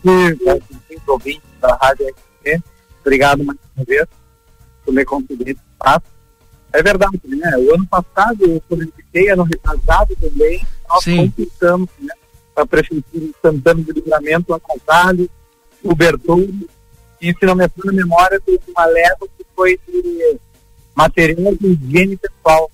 ouvintes 1.08 1.42
da 1.62 1.76
Rádio 1.76 2.08
RT. 2.08 2.62
Obrigado 3.02 3.44
mais 3.44 3.58
uma 3.76 3.86
vez 3.86 4.06
por 4.86 4.94
me 4.94 5.06
conceder 5.06 5.50
esse 5.50 5.62
espaço. 5.72 6.06
É 6.74 6.84
verdade, 6.84 7.20
né? 7.26 7.58
O 7.58 7.76
ano 7.76 7.86
passado 7.88 8.38
eu 8.42 8.62
solicitei, 8.68 9.30
ano 9.30 9.44
retrasado 9.44 10.16
também, 10.16 10.66
nós 10.88 11.04
conquistamos, 11.04 11.90
né? 12.00 12.14
A 12.56 12.66
Prefeitura 12.66 13.26
de 13.26 13.36
Santana 13.42 13.82
do 13.82 13.92
Livramento, 13.92 14.54
a 14.54 14.60
Casalho, 14.60 15.30
o 15.84 15.96
Bertoldo, 15.96 16.70
e 17.22 17.34
se 17.34 17.46
não 17.46 17.56
me 17.56 17.68
falha 17.70 17.90
a 17.90 17.94
memória, 17.94 18.42
teve 18.42 18.62
uma 18.76 18.86
leva 18.86 19.28
que 19.38 19.46
foi 19.56 19.80
de 19.88 20.38
material 20.96 21.56
de 21.56 21.68
higiene 21.68 22.18
pessoal. 22.18 22.70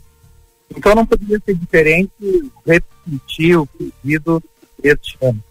Então 0.76 0.96
não 0.96 1.06
poderia 1.06 1.42
ser 1.46 1.56
diferente 1.56 2.12
repetir 2.66 3.58
o 3.58 3.66
pedido 3.66 4.44
este 4.84 5.18
ano. 5.22 5.42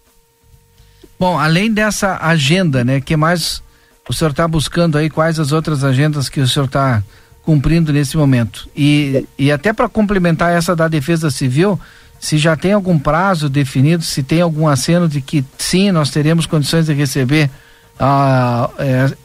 Bom, 1.19 1.39
além 1.39 1.73
dessa 1.73 2.19
agenda, 2.21 2.85
né, 2.85 3.01
que 3.01 3.17
mais 3.17 3.63
o 4.09 4.13
senhor 4.13 4.31
está 4.31 4.47
buscando 4.47 4.99
aí, 4.99 5.09
quais 5.09 5.41
as 5.41 5.53
outras 5.53 5.83
agendas 5.83 6.29
que 6.29 6.41
o 6.41 6.49
senhor 6.49 6.67
está 6.67 7.03
cumprindo 7.43 7.93
nesse 7.93 8.17
momento? 8.17 8.69
E, 8.77 9.27
e 9.39 9.51
até 9.51 9.73
para 9.73 9.89
complementar 9.89 10.53
essa 10.53 10.77
da 10.77 10.87
Defesa 10.87 11.31
Civil, 11.31 11.81
se 12.21 12.39
já 12.39 12.57
tem 12.57 12.73
algum 12.73 12.99
prazo 12.99 13.49
definido, 13.49 14.05
se 14.05 14.23
tem 14.23 14.41
algum 14.41 14.69
aceno 14.69 15.09
de 15.09 15.21
que 15.21 15.45
sim, 15.59 15.91
nós 15.91 16.11
teremos 16.11 16.47
condições 16.47 16.87
de 16.87 16.93
receber 16.93 17.51
a, 17.99 18.71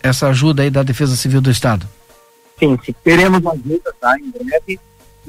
essa 0.01 0.27
ajuda 0.27 0.63
aí 0.63 0.69
da 0.69 0.83
Defesa 0.83 1.15
Civil 1.15 1.41
do 1.41 1.51
Estado? 1.51 1.87
Sim, 2.61 2.77
sim. 2.85 2.93
teremos 3.03 3.43
ajuda, 3.43 3.91
tá, 3.99 4.15
em 4.19 4.29
breve, 4.29 4.79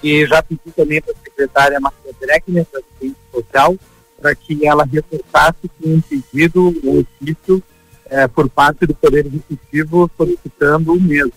e 0.03 0.27
já 0.27 0.43
pedi 0.43 0.61
também 0.77 1.01
para 1.01 1.15
a 1.15 1.17
secretária 1.25 1.81
Marcia 1.81 2.13
Dreckner, 2.21 2.67
da 2.71 2.79
assistente 2.79 3.17
social, 3.33 3.75
para 4.21 4.35
que 4.35 4.67
ela 4.67 4.85
reforçasse 4.85 5.63
que 5.63 5.89
um 5.89 5.99
pedido, 6.03 6.75
um 6.85 7.01
ofício, 7.01 7.63
é, 8.05 8.29
por 8.29 8.51
parte 8.51 8.87
do 8.87 8.95
Poder 8.95 9.25
Executivo 9.25 10.11
solicitando 10.15 10.93
o 10.93 11.01
mesmo. 11.01 11.33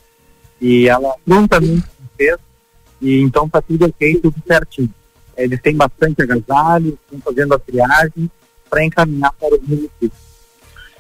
E 0.60 0.90
ela 0.90 1.16
prontamente 1.24 1.88
fez, 2.18 2.38
e 3.02 3.22
então 3.22 3.46
está 3.46 3.62
tudo 3.62 3.86
ok, 3.86 4.20
tudo 4.20 4.36
certinho. 4.46 4.94
Eles 5.38 5.62
têm 5.62 5.78
bastante 5.78 6.22
agasalho, 6.22 7.00
estão 7.06 7.22
fazendo 7.22 7.54
a 7.54 7.60
triagem 7.60 8.30
para 8.70 8.84
encaminhar 8.84 9.32
para 9.40 9.56
os 9.56 9.62
municípios. 9.62 10.12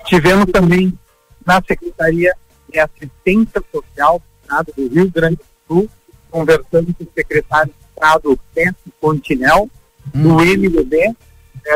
Tivemos 0.05 0.45
também 0.45 0.97
na 1.45 1.61
Secretaria 1.67 2.33
de 2.69 2.79
Assistência 2.79 3.61
Social 3.73 4.21
Estado 4.45 4.71
do 4.77 4.87
Rio 4.87 5.11
Grande 5.11 5.37
do 5.37 5.43
Sul, 5.67 5.89
conversando 6.29 6.93
com 6.93 7.03
o 7.03 7.07
secretário 7.15 7.73
de 7.73 7.85
Estado 7.89 8.39
Pedro 8.53 8.75
Continel, 9.01 9.67
do 10.13 10.35
MDB, 10.35 10.97
né, 10.97 11.15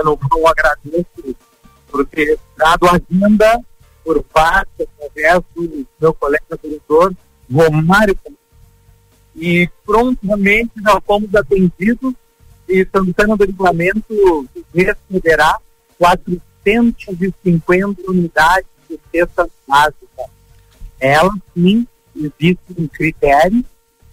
no 0.04 0.16
qual 0.16 0.40
eu 0.40 0.48
agradeço 0.48 1.36
por 1.88 2.06
ter 2.06 2.38
dado 2.56 2.88
agenda 2.88 3.60
por 4.04 4.22
parte, 4.24 4.70
através 4.82 5.42
do 5.56 5.88
meu 6.00 6.14
colega 6.14 6.44
vereador, 6.62 7.16
Romário 7.52 8.16
e 9.36 9.68
prontamente 9.86 10.72
já 10.84 11.02
fomos 11.02 11.34
atendidos 11.34 12.14
e 12.68 12.86
Santana 12.92 13.36
do 13.36 13.46
Livramento 13.46 14.48
receberá 14.74 15.58
450 15.98 18.12
unidades 18.12 18.68
de 18.88 19.00
cestas 19.12 19.50
básicas. 19.68 20.28
Ela 21.00 21.34
sim 21.54 21.88
existe 22.20 22.62
um 22.78 22.88
critério, 22.88 23.64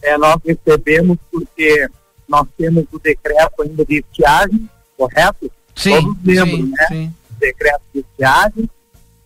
é, 0.02 0.16
nós 0.18 0.36
recebemos 0.44 1.18
porque 1.30 1.88
nós 2.28 2.46
temos 2.56 2.84
o 2.92 2.98
decreto 2.98 3.62
ainda 3.62 3.84
de 3.84 3.98
estiagem, 3.98 4.68
correto? 4.96 5.50
Sim, 5.74 5.90
Todos 5.90 6.16
lembram, 6.24 6.56
sim, 6.56 6.70
né? 6.70 6.86
sim. 6.88 7.14
Decreto 7.38 7.82
de 7.94 8.00
estiagem, 8.00 8.70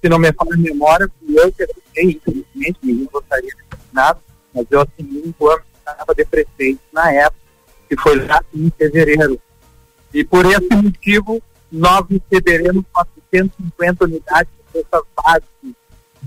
se 0.02 0.08
não 0.08 0.18
me 0.18 0.32
falha 0.32 0.54
a 0.54 0.56
memória, 0.56 1.10
fui 1.18 1.38
eu 1.38 1.52
que 1.52 1.62
assinei, 1.62 2.16
infelizmente, 2.16 2.78
ninguém 2.82 3.08
gostaria 3.12 3.50
de 3.50 3.56
assinar, 3.70 4.18
mas 4.54 4.66
eu 4.70 4.80
assinei 4.80 5.22
um 5.24 5.32
que 5.32 5.62
estava 5.78 6.14
de 6.14 6.24
prefeito 6.24 6.80
na 6.92 7.12
época, 7.12 7.40
que 7.88 7.96
foi 7.96 8.26
lá 8.26 8.42
em 8.54 8.70
fevereiro. 8.76 9.40
E 10.12 10.24
por 10.24 10.44
esse 10.46 10.74
motivo, 10.74 11.42
nós 11.70 12.04
receberemos 12.08 12.84
450 12.92 14.04
unidades 14.04 14.52
de 14.52 14.72
cestas 14.72 15.02
básicas, 15.16 15.79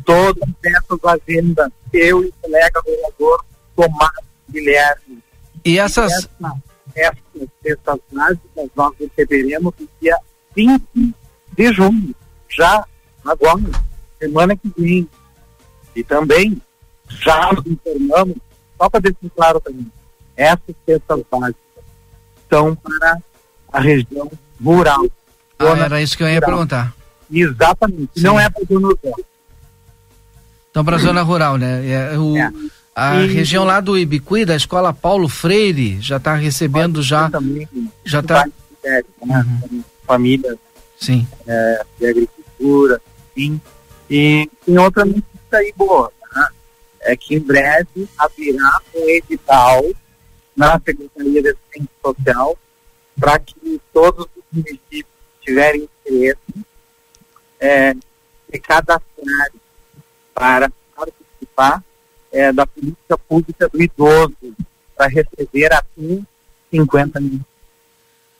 todas 0.05 0.49
essas 0.63 0.99
agendas, 1.03 1.69
eu 1.91 2.23
e 2.23 2.27
o 2.27 2.33
colega 2.41 2.81
vereador 2.85 3.45
Tomás 3.75 4.11
Guilherme. 4.49 5.23
E 5.63 5.79
essas... 5.79 6.11
Essa, 6.11 6.53
essas 6.95 7.49
cestas 7.61 7.99
básicas 8.11 8.69
nós 8.75 8.93
receberemos 8.99 9.73
no 9.79 9.89
dia 10.01 10.17
20 10.55 10.83
de 11.55 11.73
junho, 11.73 12.15
já 12.49 12.85
agora, 13.25 13.61
semana 14.19 14.55
que 14.55 14.71
vem. 14.77 15.07
E 15.95 16.03
também 16.03 16.61
já 17.07 17.51
nos 17.53 17.65
informamos, 17.65 18.37
só 18.77 18.89
para 18.89 18.99
deixar 18.99 19.29
claro 19.35 19.59
também, 19.59 19.91
essas 20.35 20.75
cestas 20.85 21.21
básicas 21.31 21.83
são 22.49 22.75
para 22.75 23.17
a 23.71 23.79
região 23.79 24.31
rural. 24.63 25.05
Ah, 25.59 25.77
era 25.77 26.01
isso 26.01 26.17
que 26.17 26.23
eu 26.23 26.27
ia 26.27 26.35
rural. 26.35 26.49
perguntar. 26.49 26.95
Exatamente. 27.31 28.21
Não 28.21 28.39
é 28.39 28.49
para 28.49 28.63
zona 28.65 28.87
urbana. 28.87 29.15
Então, 30.73 30.83
para 30.83 30.95
a 30.95 30.99
zona 30.99 31.21
rural, 31.21 31.55
né? 31.55 31.87
É, 31.87 32.17
o, 32.17 32.33
A 32.95 33.21
E- 33.21 33.27
região 33.27 33.63
lá 33.63 33.79
do 33.79 33.95
Ibicuí, 33.95 34.43
da 34.43 34.55
escola 34.55 34.91
Paulo 34.91 35.29
Freire, 35.29 36.01
já 36.01 36.17
está 36.17 36.33
recebendo 36.33 37.03
já. 37.03 37.29
Já 38.03 38.21
está. 38.21 38.43
É, 38.83 39.03
né? 39.23 39.45
Família 40.07 40.57
Sim. 40.99 41.27
é, 41.47 41.85
de 41.99 42.07
agricultura, 42.07 42.99
sim. 43.35 43.61
E 44.09 44.49
tem 44.65 44.77
outra 44.79 45.05
notícia 45.05 45.27
aí 45.51 45.71
boa, 45.77 46.11
né? 46.35 46.47
é 47.01 47.15
que 47.15 47.35
em 47.35 47.39
breve 47.39 48.09
abrirá 48.17 48.79
um 48.95 49.09
edital 49.09 49.85
na 50.57 50.81
Secretaria 50.83 51.41
de 51.43 51.49
Assistência 51.49 51.89
Social 52.03 52.57
para 53.19 53.37
que 53.37 53.79
todos 53.93 54.25
os 54.35 54.43
municípios 54.51 55.05
tiverem 55.39 55.87
interesse 56.05 56.39
é, 57.59 57.93
se 58.51 58.59
cadastrarem 58.59 59.61
para 60.33 60.71
participar 60.95 61.83
é, 62.31 62.51
da 62.51 62.65
política 62.65 63.17
pública 63.17 63.69
do 63.69 63.81
idoso 63.81 64.33
para 64.95 65.07
receber 65.07 65.73
até 65.73 65.87
50 66.71 67.19
mil 67.19 67.41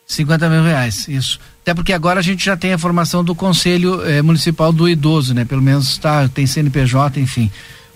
50 0.06 0.50
mil 0.50 0.64
reais, 0.64 1.08
isso. 1.08 1.40
Até 1.62 1.74
porque 1.74 1.94
agora 1.94 2.20
a 2.20 2.24
gente 2.24 2.44
já 2.44 2.58
tem 2.58 2.74
a 2.74 2.78
formação 2.78 3.24
do 3.24 3.34
Conselho 3.34 4.06
eh, 4.06 4.22
Municipal 4.22 4.72
do 4.72 4.88
Idoso, 4.88 5.34
né? 5.34 5.46
Pelo 5.46 5.62
menos 5.62 5.98
tá, 5.98 6.28
tem 6.28 6.46
CNPJ, 6.46 7.20
enfim. 7.20 7.50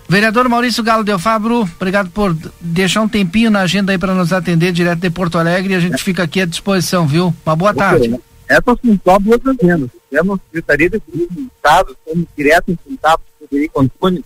Vereador 0.08 0.48
Maurício 0.48 0.82
Galo 0.82 1.04
Del 1.04 1.20
Fabro, 1.20 1.64
obrigado 1.64 2.10
por 2.12 2.36
deixar 2.62 3.02
um 3.02 3.10
tempinho 3.10 3.52
na 3.52 3.60
agenda 3.60 3.91
aí 3.91 3.98
para 3.98 4.16
nos 4.16 4.32
atender 4.32 4.72
direto 4.72 5.00
de 5.00 5.10
Porto 5.10 5.38
Alegre 5.38 5.74
e 5.74 5.76
a 5.76 5.82
gente 5.82 6.02
fica 6.02 6.24
aqui 6.24 6.39
à 6.39 6.45
disposição, 6.45 7.06
viu? 7.06 7.36
Uma 7.45 7.56
boa 7.58 7.74
tarde. 7.74 8.08
Ok, 8.08 8.12
né? 8.12 8.20
Essas 8.48 8.78
são 8.82 9.00
só 9.04 9.20
duas 9.20 9.41
agendas. 9.45 9.89
Temos 10.10 10.39
Secretaria 10.45 10.89
de 10.89 11.00
Turismo 11.02 11.36
do 11.36 11.52
Estado, 11.54 11.98
estamos 12.00 12.28
direto 12.38 12.72
em 12.72 12.76
contato 12.76 13.22
com 13.48 13.56
Federico 13.56 13.82
Antunes, 13.82 14.24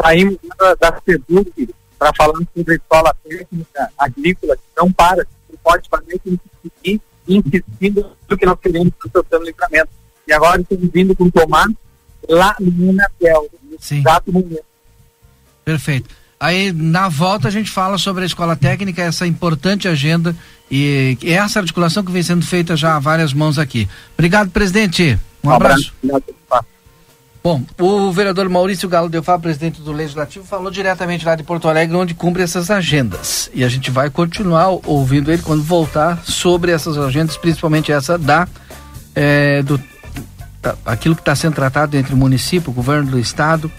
saímos 0.00 0.36
da, 0.58 0.74
da 0.74 1.00
SEDUC 1.04 1.74
para 1.98 2.12
falar 2.14 2.40
sobre 2.54 2.74
a 2.74 2.76
escola 2.76 3.14
técnica 3.26 3.90
agrícola, 3.98 4.56
que 4.56 4.62
não 4.76 4.92
para, 4.92 5.26
não 5.48 5.58
pode 5.62 5.88
fazer 5.88 6.18
que 6.18 6.38
seguir 6.62 7.00
insistindo 7.26 8.10
no 8.28 8.36
que 8.36 8.46
nós 8.46 8.58
queremos 8.60 8.92
para 8.98 9.20
o 9.20 9.26
seu 9.28 9.42
livramento. 9.42 9.90
E 10.26 10.32
agora 10.32 10.60
estamos 10.60 10.90
vindo 10.92 11.14
com 11.16 11.24
o 11.24 11.30
Tomar 11.30 11.68
lá 12.28 12.56
no 12.60 12.90
Unatel, 12.90 13.48
no 13.62 13.76
exato 13.98 14.32
momento. 14.32 14.64
Perfeito. 15.64 16.08
Aí 16.38 16.72
na 16.72 17.08
volta 17.08 17.48
a 17.48 17.50
gente 17.50 17.70
fala 17.70 17.96
sobre 17.96 18.24
a 18.24 18.26
escola 18.26 18.56
técnica, 18.56 19.02
essa 19.02 19.26
importante 19.26 19.88
agenda 19.88 20.36
e 20.70 21.16
essa 21.22 21.60
articulação 21.60 22.04
que 22.04 22.12
vem 22.12 22.22
sendo 22.22 22.44
feita 22.44 22.76
já 22.76 22.96
há 22.96 22.98
várias 22.98 23.32
mãos 23.32 23.58
aqui. 23.58 23.88
Obrigado, 24.14 24.50
presidente. 24.50 25.18
Um 25.42 25.50
abraço. 25.50 25.92
Bom, 27.46 27.62
o 27.78 28.10
vereador 28.10 28.48
Maurício 28.48 28.88
Galo 28.88 29.10
Delfá, 29.10 29.38
presidente 29.38 29.82
do 29.82 29.92
Legislativo, 29.92 30.46
falou 30.46 30.70
diretamente 30.70 31.26
lá 31.26 31.36
de 31.36 31.42
Porto 31.42 31.68
Alegre, 31.68 31.94
onde 31.94 32.14
cumpre 32.14 32.42
essas 32.42 32.70
agendas. 32.70 33.50
E 33.52 33.62
a 33.62 33.68
gente 33.68 33.90
vai 33.90 34.08
continuar 34.08 34.70
ouvindo 34.86 35.30
ele 35.30 35.42
quando 35.42 35.62
voltar 35.62 36.24
sobre 36.24 36.72
essas 36.72 36.96
agendas, 36.96 37.36
principalmente 37.36 37.92
essa 37.92 38.16
da 38.16 38.48
eh, 39.14 39.62
do 39.62 39.78
aquilo 40.86 41.14
que 41.14 41.20
está 41.20 41.36
sendo 41.36 41.52
tratado 41.52 41.98
entre 41.98 42.14
o 42.14 42.16
município, 42.16 42.70
o 42.70 42.74
governo 42.74 43.10
do 43.10 43.18
estado, 43.18 43.70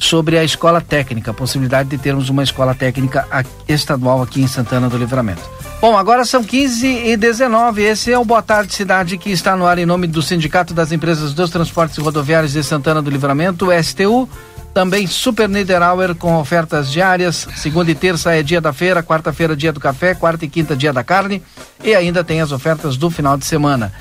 sobre 0.00 0.38
a 0.38 0.42
escola 0.42 0.80
técnica, 0.80 1.30
a 1.30 1.34
possibilidade 1.34 1.90
de 1.90 1.98
termos 1.98 2.30
uma 2.30 2.42
escola 2.42 2.74
técnica 2.74 3.26
estadual 3.68 4.22
aqui 4.22 4.40
em 4.40 4.48
Santana 4.48 4.88
do 4.88 4.96
Livramento. 4.96 5.42
Bom, 5.80 5.96
agora 5.96 6.24
são 6.24 6.42
15 6.42 6.86
e 6.86 7.16
19. 7.16 7.82
Esse 7.82 8.12
é 8.12 8.18
o 8.18 8.24
Boa 8.24 8.42
Tarde 8.42 8.74
Cidade 8.74 9.18
que 9.18 9.30
está 9.30 9.54
no 9.56 9.66
ar 9.66 9.78
em 9.78 9.86
nome 9.86 10.06
do 10.06 10.22
Sindicato 10.22 10.74
das 10.74 10.90
Empresas 10.90 11.32
dos 11.34 11.50
Transportes 11.50 11.98
Rodoviários 11.98 12.52
de 12.52 12.64
Santana 12.64 13.00
do 13.00 13.10
Livramento, 13.10 13.68
STU. 13.82 14.28
Também 14.72 15.06
Super 15.06 15.48
Niederauer 15.48 16.14
com 16.14 16.36
ofertas 16.36 16.90
diárias. 16.90 17.46
Segunda 17.56 17.90
e 17.90 17.94
terça 17.94 18.34
é 18.34 18.42
dia 18.42 18.60
da 18.60 18.72
feira, 18.72 19.02
quarta-feira 19.02 19.56
dia 19.56 19.72
do 19.72 19.80
café, 19.80 20.14
quarta 20.14 20.44
e 20.44 20.48
quinta 20.48 20.76
dia 20.76 20.92
da 20.92 21.02
carne. 21.02 21.42
E 21.82 21.94
ainda 21.94 22.22
tem 22.22 22.40
as 22.40 22.52
ofertas 22.52 22.96
do 22.96 23.10
final 23.10 23.36
de 23.36 23.44
semana. 23.44 23.92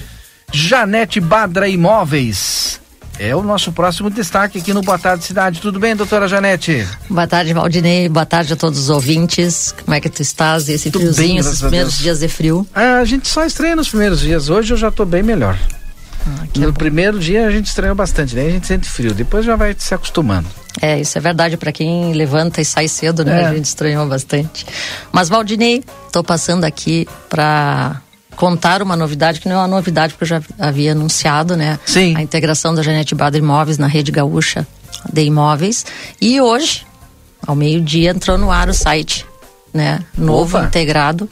Janete 0.52 1.20
Badra 1.20 1.68
Imóveis. 1.68 2.80
É 3.20 3.36
o 3.36 3.44
nosso 3.44 3.74
próximo 3.74 4.10
destaque 4.10 4.60
aqui 4.60 4.74
no 4.74 4.82
Boa 4.82 4.98
Tarde 4.98 5.26
Cidade. 5.26 5.60
Tudo 5.60 5.78
bem, 5.78 5.94
doutora 5.94 6.26
Janete? 6.26 6.88
Boa 7.10 7.28
tarde, 7.28 7.54
Valdinei. 7.54 8.08
Boa 8.08 8.26
tarde 8.26 8.54
a 8.54 8.56
todos 8.56 8.80
os 8.80 8.90
ouvintes. 8.90 9.76
Como 9.84 9.94
é 9.94 10.00
que 10.00 10.10
tu 10.10 10.22
estás? 10.22 10.70
Esse 10.70 10.90
Tudo 10.90 11.04
bem, 11.04 11.14
friozinho, 11.14 11.34
graças 11.34 11.52
esses 11.52 11.62
primeiros 11.62 11.98
dias 11.98 12.20
de 12.20 12.30
frio. 12.30 12.66
Ah, 12.74 13.00
a 13.00 13.06
gente 13.06 13.28
só 13.28 13.44
estreia 13.46 13.76
nos 13.76 13.90
primeiros 13.90 14.22
dias. 14.22 14.48
Hoje 14.48 14.74
eu 14.74 14.78
já 14.78 14.90
tô 14.90 15.04
bem 15.04 15.22
melhor. 15.22 15.60
Ah, 16.26 16.46
no 16.56 16.72
primeiro 16.72 17.20
dia 17.20 17.46
a 17.46 17.52
gente 17.52 17.66
estranhou 17.66 17.94
bastante, 17.96 18.34
daí 18.34 18.48
a 18.48 18.52
gente 18.52 18.66
sente 18.66 18.90
frio. 18.90 19.14
Depois 19.14 19.44
já 19.46 19.58
vai 19.58 19.76
se 19.78 19.94
acostumando. 19.94 20.48
É, 20.82 20.98
isso 20.98 21.18
é 21.18 21.22
verdade 21.22 21.58
para 21.58 21.74
quem 21.74 22.14
levanta 22.14 22.62
e 22.62 22.66
sai 22.66 22.88
cedo, 22.88 23.26
né? 23.26 23.42
É. 23.42 23.46
A 23.48 23.54
gente 23.54 23.66
estranhou 23.66 24.08
bastante. 24.08 24.66
Mas, 25.12 25.28
Valdinei, 25.28 25.84
tô 26.10 26.24
passando 26.24 26.64
aqui 26.64 27.06
para 27.30 28.02
contar 28.40 28.82
uma 28.82 28.96
novidade 28.96 29.42
que 29.42 29.50
não 29.50 29.58
é 29.58 29.60
uma 29.60 29.68
novidade 29.68 30.14
porque 30.14 30.24
eu 30.24 30.40
já 30.40 30.42
havia 30.58 30.94
anunciado, 30.94 31.58
né? 31.58 31.78
Sim. 31.86 32.16
A 32.16 32.22
integração 32.22 32.74
da 32.74 32.82
Janete 32.82 33.14
Badra 33.14 33.38
Imóveis 33.38 33.78
na 33.78 33.86
rede 33.86 34.14
gaúcha 34.14 34.66
de 35.12 35.24
imóveis. 35.24 35.86
E 36.22 36.40
hoje, 36.40 36.88
ao 37.46 37.54
meio-dia, 37.54 38.12
entrou 38.12 38.38
no 38.38 38.50
ar 38.50 38.70
o 38.70 38.74
site, 38.74 39.26
né? 39.74 40.00
Novo, 40.18 40.56
Opa. 40.58 40.68
integrado, 40.68 41.30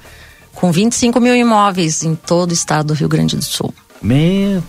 com 0.54 0.70
25 0.70 1.22
mil 1.22 1.34
imóveis 1.34 2.04
em 2.04 2.14
todo 2.14 2.52
o 2.52 2.54
estado 2.54 2.88
do 2.88 2.94
Rio 2.94 3.08
Grande 3.08 3.38
do 3.38 3.44
Sul. 3.44 3.74
Meu. 4.02 4.62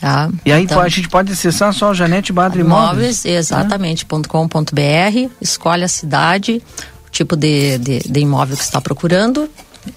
Tá? 0.00 0.28
E 0.44 0.50
aí 0.52 0.64
Então- 0.64 0.80
a 0.80 0.88
gente 0.88 1.08
pode 1.08 1.32
acessar 1.32 1.72
só 1.72 1.90
o 1.90 1.94
Janete 1.94 2.32
Badra 2.32 2.60
Imóveis. 2.60 3.22
Imóveis, 3.22 3.24
exatamente, 3.24 4.04
.com.br, 4.04 5.30
escolhe 5.40 5.84
a 5.84 5.88
cidade, 5.88 6.60
o 7.06 7.10
tipo 7.10 7.36
de, 7.36 7.78
de, 7.78 7.98
de 8.00 8.20
imóvel 8.20 8.56
que 8.56 8.64
está 8.64 8.80
procurando 8.80 9.48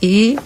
e 0.01 0.37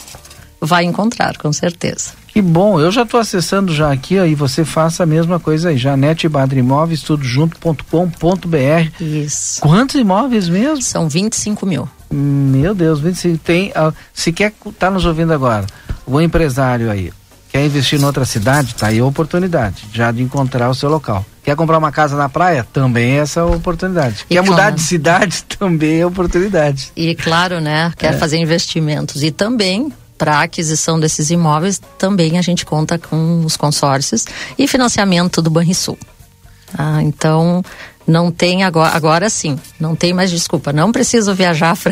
vai 0.65 0.83
encontrar, 0.85 1.37
com 1.37 1.51
certeza. 1.53 2.11
Que 2.27 2.41
bom, 2.41 2.79
eu 2.79 2.91
já 2.91 3.03
estou 3.03 3.19
acessando 3.19 3.73
já 3.73 3.91
aqui, 3.91 4.15
e 4.15 4.33
você 4.33 4.65
faça 4.65 5.03
a 5.03 5.05
mesma 5.05 5.39
coisa 5.39 5.69
aí, 5.69 5.77
Janete 5.77 6.27
Badra 6.27 6.57
Imóveis, 6.57 7.01
tudo 7.03 7.23
junto.com.br. 7.23 8.89
Isso. 8.99 9.61
Quantos 9.61 9.95
imóveis 9.95 10.49
mesmo? 10.49 10.81
São 10.81 11.07
25 11.07 11.65
mil. 11.65 11.87
Meu 12.11 12.73
Deus, 12.73 12.99
25. 12.99 13.37
Tem, 13.37 13.71
ah, 13.75 13.91
se 14.13 14.31
quer, 14.31 14.53
tá 14.79 14.89
nos 14.89 15.05
ouvindo 15.05 15.33
agora, 15.33 15.65
o 16.05 16.19
empresário 16.21 16.89
aí, 16.91 17.11
quer 17.51 17.65
investir 17.65 17.99
em 18.01 18.03
outra 18.05 18.25
cidade, 18.25 18.75
tá 18.75 18.87
aí 18.87 18.99
a 18.99 19.05
oportunidade, 19.05 19.85
já 19.93 20.11
de 20.11 20.21
encontrar 20.23 20.69
o 20.69 20.75
seu 20.75 20.89
local. 20.89 21.25
Quer 21.43 21.55
comprar 21.57 21.77
uma 21.77 21.91
casa 21.91 22.15
na 22.15 22.29
praia? 22.29 22.65
Também 22.71 23.15
é 23.17 23.17
essa 23.17 23.45
oportunidade. 23.45 24.25
E 24.29 24.33
quer 24.35 24.41
mudar 24.43 24.69
de 24.69 24.81
cidade? 24.81 25.43
Também 25.59 25.99
é 25.99 26.05
oportunidade. 26.05 26.91
E 26.95 27.13
claro, 27.15 27.59
né, 27.59 27.91
quer 27.97 28.13
É. 28.13 28.17
fazer 28.17 28.37
investimentos 28.37 29.21
e 29.23 29.29
também 29.29 29.91
para 30.23 30.39
aquisição 30.41 30.97
desses 30.97 31.31
imóveis, 31.31 31.81
também 31.97 32.37
a 32.37 32.41
gente 32.41 32.65
conta 32.65 32.97
com 32.97 33.43
os 33.43 33.57
consórcios 33.57 34.23
e 34.57 34.69
financiamento 34.69 35.41
do 35.41 35.49
Banrisul. 35.49 35.99
Ah, 36.77 37.03
então, 37.03 37.61
não 38.07 38.31
tem 38.31 38.63
agora, 38.63 38.95
agora 38.95 39.29
sim, 39.29 39.59
não 39.77 39.97
tem 39.97 40.13
mais 40.13 40.31
desculpa, 40.31 40.71
não 40.71 40.93
preciso 40.93 41.35
viajar 41.35 41.75
para 41.75 41.91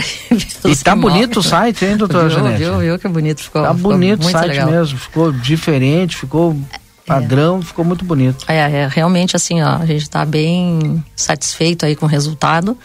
E 0.63 0.75
tá 0.77 0.95
bonito 0.95 1.41
o 1.41 1.43
site, 1.43 1.83
hein, 1.83 1.97
doutora 1.97 2.29
viu, 2.29 2.37
Janete? 2.37 2.57
Viu, 2.59 2.77
viu 2.77 2.99
que 2.99 3.07
bonito 3.09 3.43
ficou. 3.43 3.63
Tá 3.63 3.75
ficou 3.75 3.91
bonito 3.91 4.25
o 4.25 4.31
site 4.31 4.47
legal. 4.47 4.71
mesmo, 4.71 4.97
ficou 4.97 5.33
diferente, 5.33 6.15
ficou 6.15 6.57
padrão, 7.05 7.61
ficou 7.61 7.83
muito 7.83 8.05
bonito. 8.05 8.45
É, 8.47 8.59
é, 8.59 8.87
realmente 8.87 9.35
assim, 9.35 9.61
ó, 9.61 9.75
a 9.75 9.85
gente 9.85 10.03
está 10.03 10.23
bem 10.23 11.03
satisfeito 11.17 11.85
aí 11.85 11.97
com 11.97 12.05
o 12.05 12.09
resultado 12.09 12.77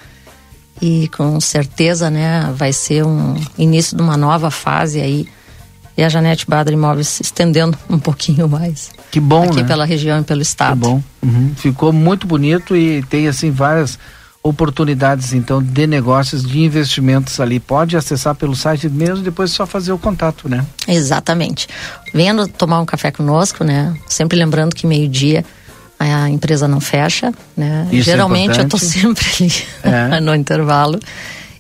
e 0.83 1.07
com 1.17 1.41
certeza, 1.41 2.11
né, 2.11 2.53
vai 2.53 2.73
ser 2.73 3.05
um 3.05 3.41
início 3.57 3.97
de 3.97 4.03
uma 4.03 4.17
nova 4.17 4.51
fase 4.51 5.01
aí 5.01 5.36
e 5.97 6.03
a 6.05 6.09
Janete 6.09 6.47
Badra 6.49 6.75
Imóveis 6.75 7.21
estendendo 7.21 7.77
um 7.89 7.99
pouquinho 7.99 8.49
mais 8.49 8.91
Que 9.11 9.19
bom, 9.21 9.45
aqui 9.45 9.57
né? 9.63 9.65
pela 9.65 9.85
região 9.85 10.21
e 10.21 10.25
pelo 10.25 10.43
estado. 10.43 10.75
Que 10.75 10.87
bom. 10.87 11.03
Uhum. 11.23 11.53
Ficou 11.57 11.93
muito 11.93 12.27
bonito 12.27 12.77
e 12.77 13.03
tem 13.05 13.29
assim 13.29 13.51
várias 13.51 13.99
oportunidades 14.43 15.33
então 15.33 15.61
de 15.61 15.87
negócios, 15.89 16.45
de 16.47 16.61
investimentos 16.61 17.41
ali. 17.41 17.59
Pode 17.59 17.97
acessar 17.97 18.35
pelo 18.35 18.55
site 18.55 18.89
mesmo, 18.89 19.25
depois 19.25 19.51
só 19.51 19.67
fazer 19.67 19.93
o 19.93 19.99
contato, 19.99 20.49
né? 20.49 20.65
Exatamente. 20.87 21.67
Vendo 22.15 22.47
tomar 22.47 22.81
um 22.81 22.87
café 22.87 23.11
conosco, 23.11 23.65
né? 23.65 23.93
Sempre 24.07 24.39
lembrando 24.39 24.73
que 24.75 24.87
meio-dia 24.87 25.45
a 25.99 26.29
empresa 26.31 26.69
não 26.69 26.81
fecha, 26.81 27.33
né? 27.57 27.89
Isso 27.91 28.09
é 28.09 28.13
Geralmente 28.13 28.59
eu 28.61 28.69
tô 28.69 28.77
importante. 28.77 28.87
sempre 29.01 29.27
ali 29.41 30.15
É. 30.15 30.21
no 30.23 30.33
intervalo. 30.35 31.01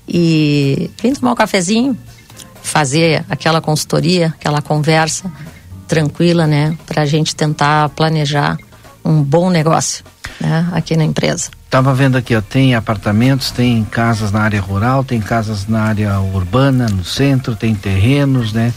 E 0.08 0.88
vem 1.02 1.12
tomar 1.12 1.32
um 1.32 1.34
cafezinho, 1.34 1.96
fazer 2.66 3.24
aquela 3.30 3.60
consultoria, 3.60 4.34
aquela 4.38 4.60
conversa 4.60 5.30
tranquila, 5.86 6.46
né? 6.46 6.76
Pra 6.86 7.06
gente 7.06 7.34
tentar 7.34 7.88
planejar 7.90 8.58
um 9.04 9.22
bom 9.22 9.48
negócio, 9.50 10.04
né? 10.40 10.68
Aqui 10.72 10.96
na 10.96 11.04
empresa. 11.04 11.50
Tava 11.70 11.94
vendo 11.94 12.16
aqui, 12.16 12.34
ó, 12.34 12.40
tem 12.40 12.74
apartamentos, 12.74 13.50
tem 13.50 13.84
casas 13.84 14.32
na 14.32 14.40
área 14.40 14.60
rural, 14.60 15.04
tem 15.04 15.20
casas 15.20 15.66
na 15.68 15.82
área 15.82 16.18
urbana, 16.20 16.88
no 16.88 17.04
centro, 17.04 17.54
tem 17.54 17.74
terrenos, 17.74 18.52
né? 18.52 18.72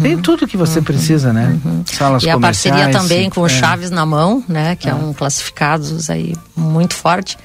Tem 0.00 0.16
tudo 0.16 0.46
que 0.46 0.56
você 0.56 0.80
precisa, 0.80 1.32
né? 1.32 1.58
Salas 1.84 2.22
e 2.22 2.30
a 2.30 2.38
parceria 2.38 2.86
comerciais, 2.86 3.08
também 3.08 3.28
com 3.28 3.40
o 3.42 3.46
é. 3.46 3.48
Chaves 3.48 3.90
na 3.90 4.06
mão, 4.06 4.42
né? 4.48 4.76
Que 4.76 4.88
é, 4.88 4.92
É. 4.92 4.94
um 4.94 5.12
classificados 5.12 6.08
aí 6.08 6.34
muito 6.56 6.94
forte. 6.94 7.36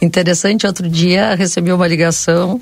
Interessante, 0.00 0.66
outro 0.66 0.88
dia 0.88 1.34
recebi 1.34 1.72
uma 1.72 1.86
ligação 1.86 2.60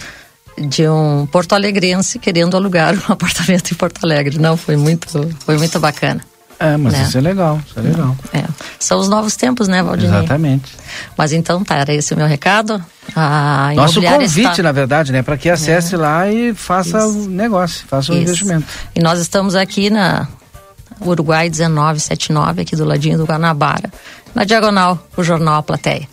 de 0.59 0.89
um 0.89 1.27
porto-alegrense 1.27 2.19
querendo 2.19 2.57
alugar 2.57 2.95
um 2.95 3.13
apartamento 3.13 3.73
em 3.73 3.75
Porto 3.75 4.05
Alegre. 4.05 4.39
Não, 4.39 4.57
foi 4.57 4.77
muito, 4.77 5.29
foi 5.45 5.57
muito 5.59 5.79
bacana. 5.81 6.21
É, 6.59 6.77
mas 6.77 6.93
né? 6.93 7.03
isso 7.03 7.19
é 7.19 7.21
legal, 7.21 7.61
isso 7.67 7.79
é 7.79 7.83
legal. 7.83 8.17
É. 8.33 8.45
São 8.79 8.99
os 8.99 9.09
novos 9.09 9.37
tempos, 9.37 9.67
né, 9.67 9.83
Valdinei? 9.83 10.19
Exatamente. 10.19 10.73
Mas 11.17 11.33
então 11.33 11.65
tá, 11.65 11.77
era 11.77 11.93
esse 11.93 12.15
o 12.15 12.17
meu 12.17 12.27
recado. 12.27 12.83
A 13.15 13.73
Nosso 13.75 14.01
convite, 14.01 14.49
está... 14.49 14.63
na 14.63 14.73
verdade, 14.73 15.13
né? 15.13 15.23
Para 15.23 15.37
que 15.37 15.51
acesse 15.51 15.97
lá 15.97 16.31
e 16.31 16.55
faça 16.55 17.07
o 17.07 17.27
negócio, 17.29 17.85
faça 17.87 18.13
o 18.13 18.15
Isso. 18.15 18.23
investimento. 18.23 18.67
E 18.95 19.01
nós 19.01 19.19
estamos 19.19 19.55
aqui 19.55 19.91
na 19.91 20.29
Uruguai 21.01 21.51
1979, 21.51 22.63
aqui 22.63 22.77
do 22.77 22.85
ladinho 22.85 23.19
do 23.19 23.25
Guanabara, 23.25 23.93
na 24.35 24.45
diagonal, 24.45 25.07
o 25.17 25.23
jornal 25.23 25.57
A 25.57 25.63
Plateia. 25.63 26.09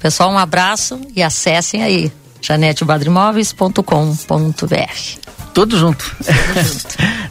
Pessoal, 0.00 0.30
um 0.30 0.38
abraço 0.38 1.00
e 1.14 1.22
acessem 1.22 1.82
aí 1.82 2.12
janetebadrimóveis.com.br. 2.40 5.28
Tudo 5.54 5.76
junto. 5.78 6.16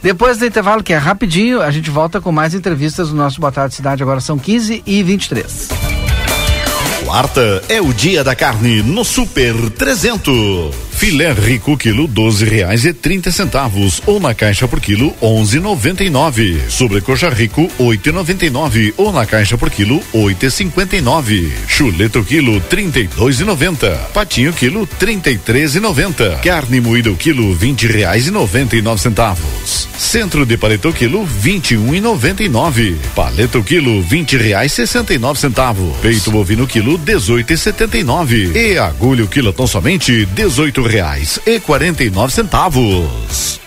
Depois 0.01 0.37
do 0.37 0.45
intervalo, 0.45 0.83
que 0.83 0.93
é 0.93 0.97
rapidinho, 0.97 1.61
a 1.61 1.71
gente 1.71 1.89
volta 1.89 2.21
com 2.21 2.31
mais 2.31 2.53
entrevistas 2.53 3.09
do 3.09 3.15
nosso 3.15 3.39
Boa 3.39 3.51
Tarde 3.51 3.75
Cidade. 3.75 4.03
Agora 4.03 4.19
são 4.19 4.37
15 4.37 4.83
e 4.85 5.03
23. 5.03 5.69
Quarta 7.05 7.63
é 7.69 7.81
o 7.81 7.93
dia 7.93 8.23
da 8.23 8.35
carne 8.35 8.83
no 8.83 9.05
Super 9.05 9.55
300. 9.71 10.86
Filé 10.97 11.31
rico 11.31 11.77
quilo 11.77 12.07
doze 12.07 12.43
reais 12.43 12.83
e 12.83 12.91
trinta 12.91 13.31
centavos 13.31 14.01
ou 14.07 14.19
na 14.19 14.33
caixa 14.33 14.67
por 14.67 14.79
quilo 14.79 15.13
onze 15.21 15.59
noventa 15.59 16.03
e 16.03 16.09
nove. 16.09 16.59
Sobrecoxa 16.69 17.29
rico 17.29 17.69
oito 17.77 18.09
e 18.09 18.11
noventa 18.11 18.47
e 18.47 18.49
nove 18.49 18.91
ou 18.97 19.13
na 19.13 19.23
caixa 19.23 19.59
por 19.59 19.69
quilo 19.69 20.01
oito 20.11 20.47
e 20.47 20.49
cinquenta 20.49 20.95
e 20.95 21.01
nove. 21.01 21.53
Chuleta 21.69 22.17
o 22.17 22.25
quilo 22.25 22.59
trinta 22.61 22.99
e 22.99 23.05
dois 23.05 23.39
e 23.39 23.43
noventa. 23.43 23.91
Patinho 24.11 24.51
quilo 24.51 24.87
trinta 24.87 25.29
e 25.29 25.37
três 25.37 25.75
e 25.75 25.79
noventa. 25.79 26.39
Carne 26.43 26.81
moída 26.81 27.11
o 27.11 27.15
quilo 27.15 27.53
vinte 27.53 27.85
reais 27.85 28.25
e 28.25 28.31
noventa 28.31 28.75
e 28.75 28.81
nove 28.81 28.99
centavos. 28.99 29.87
Centro 29.99 30.47
de 30.47 30.57
paleta 30.57 30.89
o 30.89 30.93
quilo 30.93 31.25
vinte 31.25 31.75
e 31.75 31.77
um 31.77 31.93
e 31.93 32.01
noventa 32.01 32.41
e 32.41 32.49
nove. 32.49 32.97
Paleta 33.13 33.59
o 33.59 33.63
quilo 33.63 34.01
vinte 34.01 34.35
reais 34.35 34.73
sessenta 34.73 35.13
e 35.13 35.19
nove 35.19 35.39
centavos. 35.39 35.95
Peito 36.01 36.31
bovino 36.31 36.65
quilo 36.65 36.97
dezoito 36.97 37.53
e 37.53 37.57
setenta 37.57 37.99
e 37.99 38.03
nove. 38.03 38.51
E 38.55 38.79
agulha 38.79 39.23
o 39.23 39.27
quilotão 39.27 39.67
somente 39.67 40.25
dezoito 40.25 40.86
reais 40.87 41.39
e 41.45 41.59
quarenta 41.59 42.03
e 42.03 42.09
nove 42.09 42.33
centavos. 42.33 43.66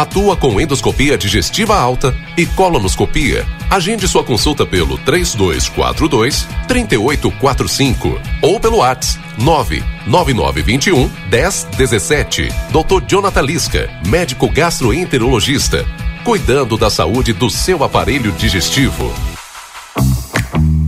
Atua 0.00 0.34
com 0.34 0.58
endoscopia 0.58 1.18
digestiva 1.18 1.78
alta 1.78 2.16
e 2.34 2.46
colonoscopia. 2.46 3.46
Agende 3.68 4.08
sua 4.08 4.24
consulta 4.24 4.64
pelo 4.64 4.96
3242 4.96 6.48
3845 6.66 8.18
ou 8.40 8.58
pelo 8.58 8.78
WhatsApp 8.78 9.22
99921 9.36 11.10
1017. 11.30 12.48
Dr. 12.70 13.04
Jonathan 13.06 13.42
Lisca, 13.42 13.90
médico 14.06 14.48
gastroenterologista, 14.48 15.84
cuidando 16.24 16.78
da 16.78 16.88
saúde 16.88 17.34
do 17.34 17.50
seu 17.50 17.84
aparelho 17.84 18.32
digestivo. 18.32 19.12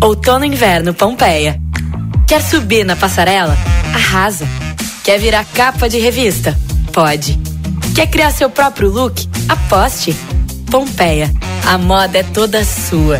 Outono 0.00 0.46
inverno 0.46 0.94
Pompeia. 0.94 1.60
Quer 2.26 2.40
subir 2.40 2.82
na 2.82 2.96
passarela? 2.96 3.58
Arrasa. 3.94 4.48
Quer 5.04 5.18
virar 5.18 5.44
capa 5.52 5.86
de 5.86 5.98
revista? 5.98 6.58
Pode. 6.94 7.51
Quer 7.94 8.06
criar 8.06 8.30
seu 8.30 8.48
próprio 8.48 8.88
look? 8.88 9.28
Aposte. 9.48 10.16
Pompeia. 10.70 11.30
A 11.66 11.76
moda 11.76 12.18
é 12.18 12.22
toda 12.22 12.64
sua. 12.64 13.18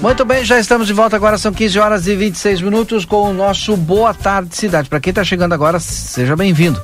Muito 0.00 0.24
bem, 0.24 0.44
já 0.44 0.60
estamos 0.60 0.86
de 0.86 0.92
volta 0.92 1.16
agora, 1.16 1.36
são 1.36 1.52
15 1.52 1.78
horas 1.78 2.06
e 2.06 2.14
26 2.14 2.60
minutos 2.60 3.04
com 3.04 3.30
o 3.30 3.32
nosso 3.32 3.76
Boa 3.76 4.14
Tarde 4.14 4.54
Cidade. 4.54 4.88
Para 4.88 5.00
quem 5.00 5.10
está 5.10 5.24
chegando 5.24 5.54
agora, 5.54 5.80
seja 5.80 6.36
bem-vindo. 6.36 6.80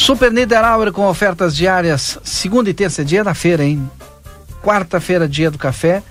Super 0.00 0.32
Niederauer 0.32 0.90
com 0.92 1.06
ofertas 1.06 1.54
diárias, 1.54 2.18
segunda 2.24 2.70
e 2.70 2.74
terça, 2.74 3.04
dia 3.04 3.22
da 3.22 3.34
feira, 3.34 3.62
hein? 3.62 3.88
Quarta-feira, 4.62 5.28
dia 5.28 5.50
do 5.50 5.58
café, 5.58 6.02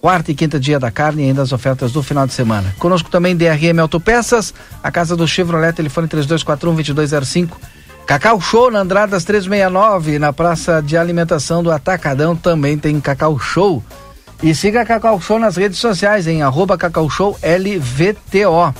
quarta 0.00 0.32
e 0.32 0.34
quinta, 0.34 0.58
dia 0.58 0.80
da 0.80 0.90
carne 0.90 1.22
e 1.22 1.26
ainda 1.26 1.42
as 1.42 1.52
ofertas 1.52 1.92
do 1.92 2.02
final 2.02 2.26
de 2.26 2.32
semana. 2.32 2.74
Conosco 2.78 3.10
também 3.10 3.36
DRM 3.36 3.78
Autopeças, 3.80 4.54
a 4.82 4.90
casa 4.90 5.14
do 5.14 5.28
Chevrolet, 5.28 5.74
telefone 5.74 6.08
3241-2205. 6.08 7.50
Cacau 8.06 8.40
Show 8.40 8.70
na 8.70 8.80
Andradas 8.80 9.24
369, 9.24 10.18
na 10.18 10.32
praça 10.32 10.80
de 10.80 10.96
alimentação 10.96 11.62
do 11.62 11.70
Atacadão 11.70 12.34
também 12.34 12.78
tem 12.78 12.98
Cacau 12.98 13.38
Show. 13.38 13.84
E 14.42 14.54
siga 14.54 14.86
Cacau 14.86 15.20
Show 15.20 15.38
nas 15.38 15.56
redes 15.56 15.78
sociais, 15.78 16.26
em 16.26 16.42
arroba 16.42 16.78
Cacau 16.78 17.10
Show 17.10 17.38
LVTO. 17.42 18.74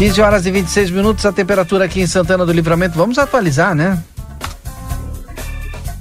15 0.00 0.22
horas 0.22 0.46
e 0.46 0.50
26 0.50 0.90
minutos, 0.92 1.26
a 1.26 1.30
temperatura 1.30 1.84
aqui 1.84 2.00
em 2.00 2.06
Santana 2.06 2.46
do 2.46 2.52
Livramento. 2.52 2.96
Vamos 2.96 3.18
atualizar, 3.18 3.74
né? 3.74 4.02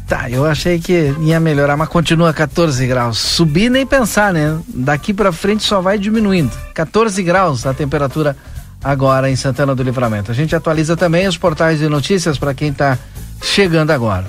Tá, 0.08 0.30
eu 0.30 0.45
achei 0.45 0.80
que 0.80 1.14
ia 1.20 1.38
melhorar, 1.38 1.76
mas 1.76 1.89
continua 1.89 2.34
14 2.34 2.88
graus. 2.88 3.18
Subir 3.18 3.70
nem 3.70 3.86
pensar, 3.86 4.32
né? 4.32 4.58
Daqui 4.70 5.14
pra 5.14 5.34
frente 5.34 5.64
só 5.64 5.82
vai 5.82 6.00
diminuindo. 6.00 6.50
14 6.74 7.22
graus 7.24 7.66
a 7.66 7.74
temperatura 7.74 8.38
agora 8.82 9.30
em 9.30 9.36
Santana 9.36 9.76
do 9.76 9.84
Livramento. 9.84 10.32
A 10.32 10.34
gente 10.34 10.56
atualiza 10.56 10.95
também 10.95 11.28
os 11.28 11.36
portais 11.38 11.80
de 11.80 11.89
notícias 11.89 12.38
para 12.38 12.54
quem 12.54 12.72
tá 12.72 12.97
chegando 13.43 13.91
agora. 13.91 14.28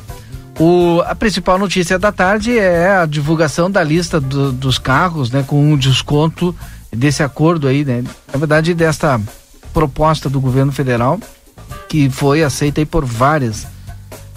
O, 0.59 1.01
a 1.07 1.15
principal 1.15 1.61
notícia 1.61 1.97
da 1.97 2.11
tarde 2.11 2.59
é 2.59 2.97
a 2.97 3.07
divulgação 3.07 3.71
da 3.71 3.85
lista 3.85 4.21
do, 4.21 4.51
dos 4.51 4.81
carros, 4.81 5.31
né, 5.31 5.45
com 5.47 5.73
um 5.73 5.77
desconto 5.77 6.53
desse 6.93 7.23
acordo 7.23 7.69
aí, 7.69 7.85
né, 7.85 8.03
na 8.33 8.37
verdade 8.37 8.75
desta 8.75 9.21
proposta 9.73 10.29
do 10.29 10.41
governo 10.41 10.73
federal 10.73 11.19
que 11.89 12.09
foi 12.09 12.43
aceita 12.43 12.85
por 12.87 13.05
várias 13.05 13.67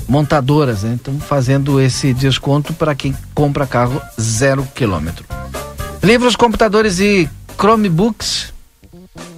montadoras, 0.07 0.84
né, 0.84 0.97
então 0.99 1.19
fazendo 1.19 1.79
esse 1.79 2.13
desconto 2.13 2.73
para 2.73 2.93
quem 2.95 3.15
compra 3.34 3.65
carro 3.65 4.01
zero 4.19 4.67
quilômetro. 4.75 5.23
Livros, 6.01 6.36
computadores 6.36 6.99
e 6.99 7.29
Chromebooks 7.57 8.53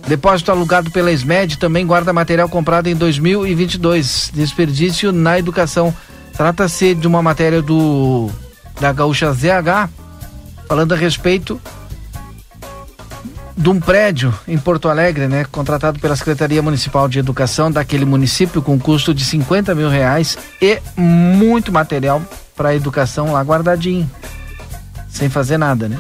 Depósito 0.08 0.52
alugado 0.52 0.92
pela 0.92 1.12
SMED 1.12 1.58
também 1.58 1.86
guarda 1.86 2.14
material 2.14 2.48
comprado 2.48 2.88
em 2.88 2.96
2022. 2.96 4.32
Desperdício 4.34 5.12
na 5.12 5.40
educação. 5.40 5.94
Trata-se 6.38 6.94
de 6.94 7.08
uma 7.08 7.24
matéria 7.24 7.62
do 7.62 8.30
da 8.80 8.92
Gaúcha 8.92 9.34
ZH, 9.34 9.90
falando 10.68 10.94
a 10.94 10.98
respeito 10.98 11.60
de 13.58 13.70
um 13.70 13.80
prédio 13.80 14.34
em 14.48 14.58
Porto 14.58 14.90
Alegre, 14.90 15.28
né, 15.28 15.46
contratado 15.50 16.00
pela 16.00 16.16
Secretaria 16.16 16.62
Municipal 16.62 17.08
de 17.08 17.20
Educação 17.20 17.72
daquele 17.72 18.04
município 18.04 18.62
com 18.62 18.78
custo 18.78 19.14
de 19.14 19.24
50 19.24 19.74
mil 19.74 19.90
reais 19.90 20.38
e 20.62 20.80
muito 20.98 21.72
material 21.72 22.22
para 22.56 22.76
educação 22.76 23.32
lá 23.32 23.42
guardadinho, 23.42 24.10
sem 25.10 25.30
fazer 25.30 25.58
nada, 25.58 25.88
né? 25.88 25.98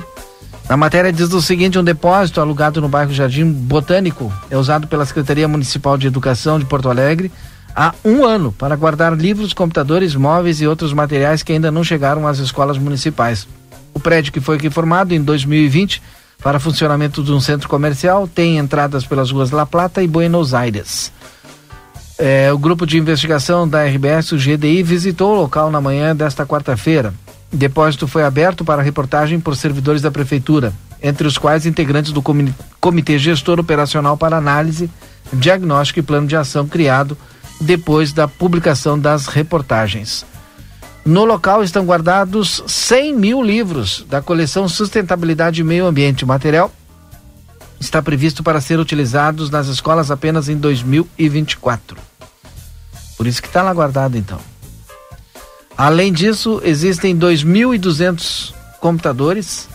Na 0.67 0.75
matéria 0.75 1.13
diz 1.13 1.31
o 1.31 1.41
seguinte: 1.41 1.77
um 1.77 1.83
depósito 1.83 2.41
alugado 2.41 2.81
no 2.81 2.89
bairro 2.89 3.13
Jardim 3.13 3.45
Botânico 3.45 4.33
é 4.49 4.57
usado 4.57 4.87
pela 4.87 5.05
Secretaria 5.05 5.47
Municipal 5.47 5.97
de 5.97 6.07
Educação 6.07 6.57
de 6.57 6.65
Porto 6.65 6.89
Alegre 6.89 7.31
há 7.75 7.93
um 8.03 8.23
ano 8.23 8.51
para 8.51 8.75
guardar 8.75 9.13
livros, 9.13 9.53
computadores, 9.53 10.15
móveis 10.15 10.61
e 10.61 10.67
outros 10.67 10.93
materiais 10.93 11.43
que 11.43 11.51
ainda 11.51 11.71
não 11.71 11.83
chegaram 11.83 12.25
às 12.27 12.39
escolas 12.39 12.77
municipais. 12.77 13.47
O 13.93 13.99
prédio 13.99 14.33
que 14.33 14.39
foi 14.39 14.57
reformado 14.57 15.13
em 15.13 15.21
2020 15.21 16.01
para 16.41 16.59
funcionamento 16.59 17.23
de 17.23 17.31
um 17.31 17.39
centro 17.39 17.67
comercial 17.67 18.27
tem 18.27 18.57
entradas 18.57 19.05
pelas 19.05 19.31
ruas 19.31 19.51
La 19.51 19.65
Plata 19.65 20.03
e 20.03 20.07
Buenos 20.07 20.53
Aires. 20.53 21.11
É, 22.17 22.51
o 22.53 22.57
grupo 22.57 22.85
de 22.85 22.97
investigação 22.97 23.67
da 23.67 23.83
RBS, 23.83 24.31
o 24.31 24.37
GDI, 24.37 24.83
visitou 24.83 25.33
o 25.33 25.41
local 25.41 25.69
na 25.69 25.81
manhã 25.81 26.15
desta 26.15 26.45
quarta-feira. 26.45 27.13
Depósito 27.51 28.07
foi 28.07 28.23
aberto 28.23 28.63
para 28.63 28.81
reportagem 28.81 29.39
por 29.39 29.55
servidores 29.55 30.01
da 30.01 30.11
prefeitura, 30.11 30.73
entre 31.01 31.27
os 31.27 31.37
quais 31.37 31.65
integrantes 31.65 32.11
do 32.11 32.23
Comitê 32.79 33.17
Gestor 33.17 33.59
Operacional 33.59 34.15
para 34.17 34.37
Análise, 34.37 34.89
Diagnóstico 35.33 35.99
e 35.99 36.03
Plano 36.03 36.27
de 36.27 36.35
Ação 36.35 36.67
criado 36.67 37.17
depois 37.59 38.13
da 38.13 38.27
publicação 38.27 38.97
das 38.97 39.27
reportagens. 39.27 40.25
No 41.05 41.23
local 41.23 41.63
estão 41.63 41.85
guardados 41.85 42.63
100 42.65 43.15
mil 43.15 43.43
livros 43.43 44.03
da 44.09 44.23
coleção 44.23 44.67
Sustentabilidade 44.67 45.61
e 45.61 45.63
Meio 45.63 45.85
Ambiente. 45.85 46.23
O 46.23 46.27
material 46.27 46.71
está 47.79 48.01
previsto 48.01 48.41
para 48.41 48.59
ser 48.59 48.79
utilizados 48.79 49.51
nas 49.51 49.67
escolas 49.67 50.09
apenas 50.09 50.49
em 50.49 50.57
2024. 50.57 51.95
Por 53.15 53.27
isso 53.27 53.39
que 53.39 53.47
está 53.47 53.61
lá 53.61 53.71
guardado 53.71 54.17
então. 54.17 54.39
Além 55.77 56.11
disso, 56.11 56.59
existem 56.63 57.15
2.200 57.15 58.51
computadores 58.79 59.69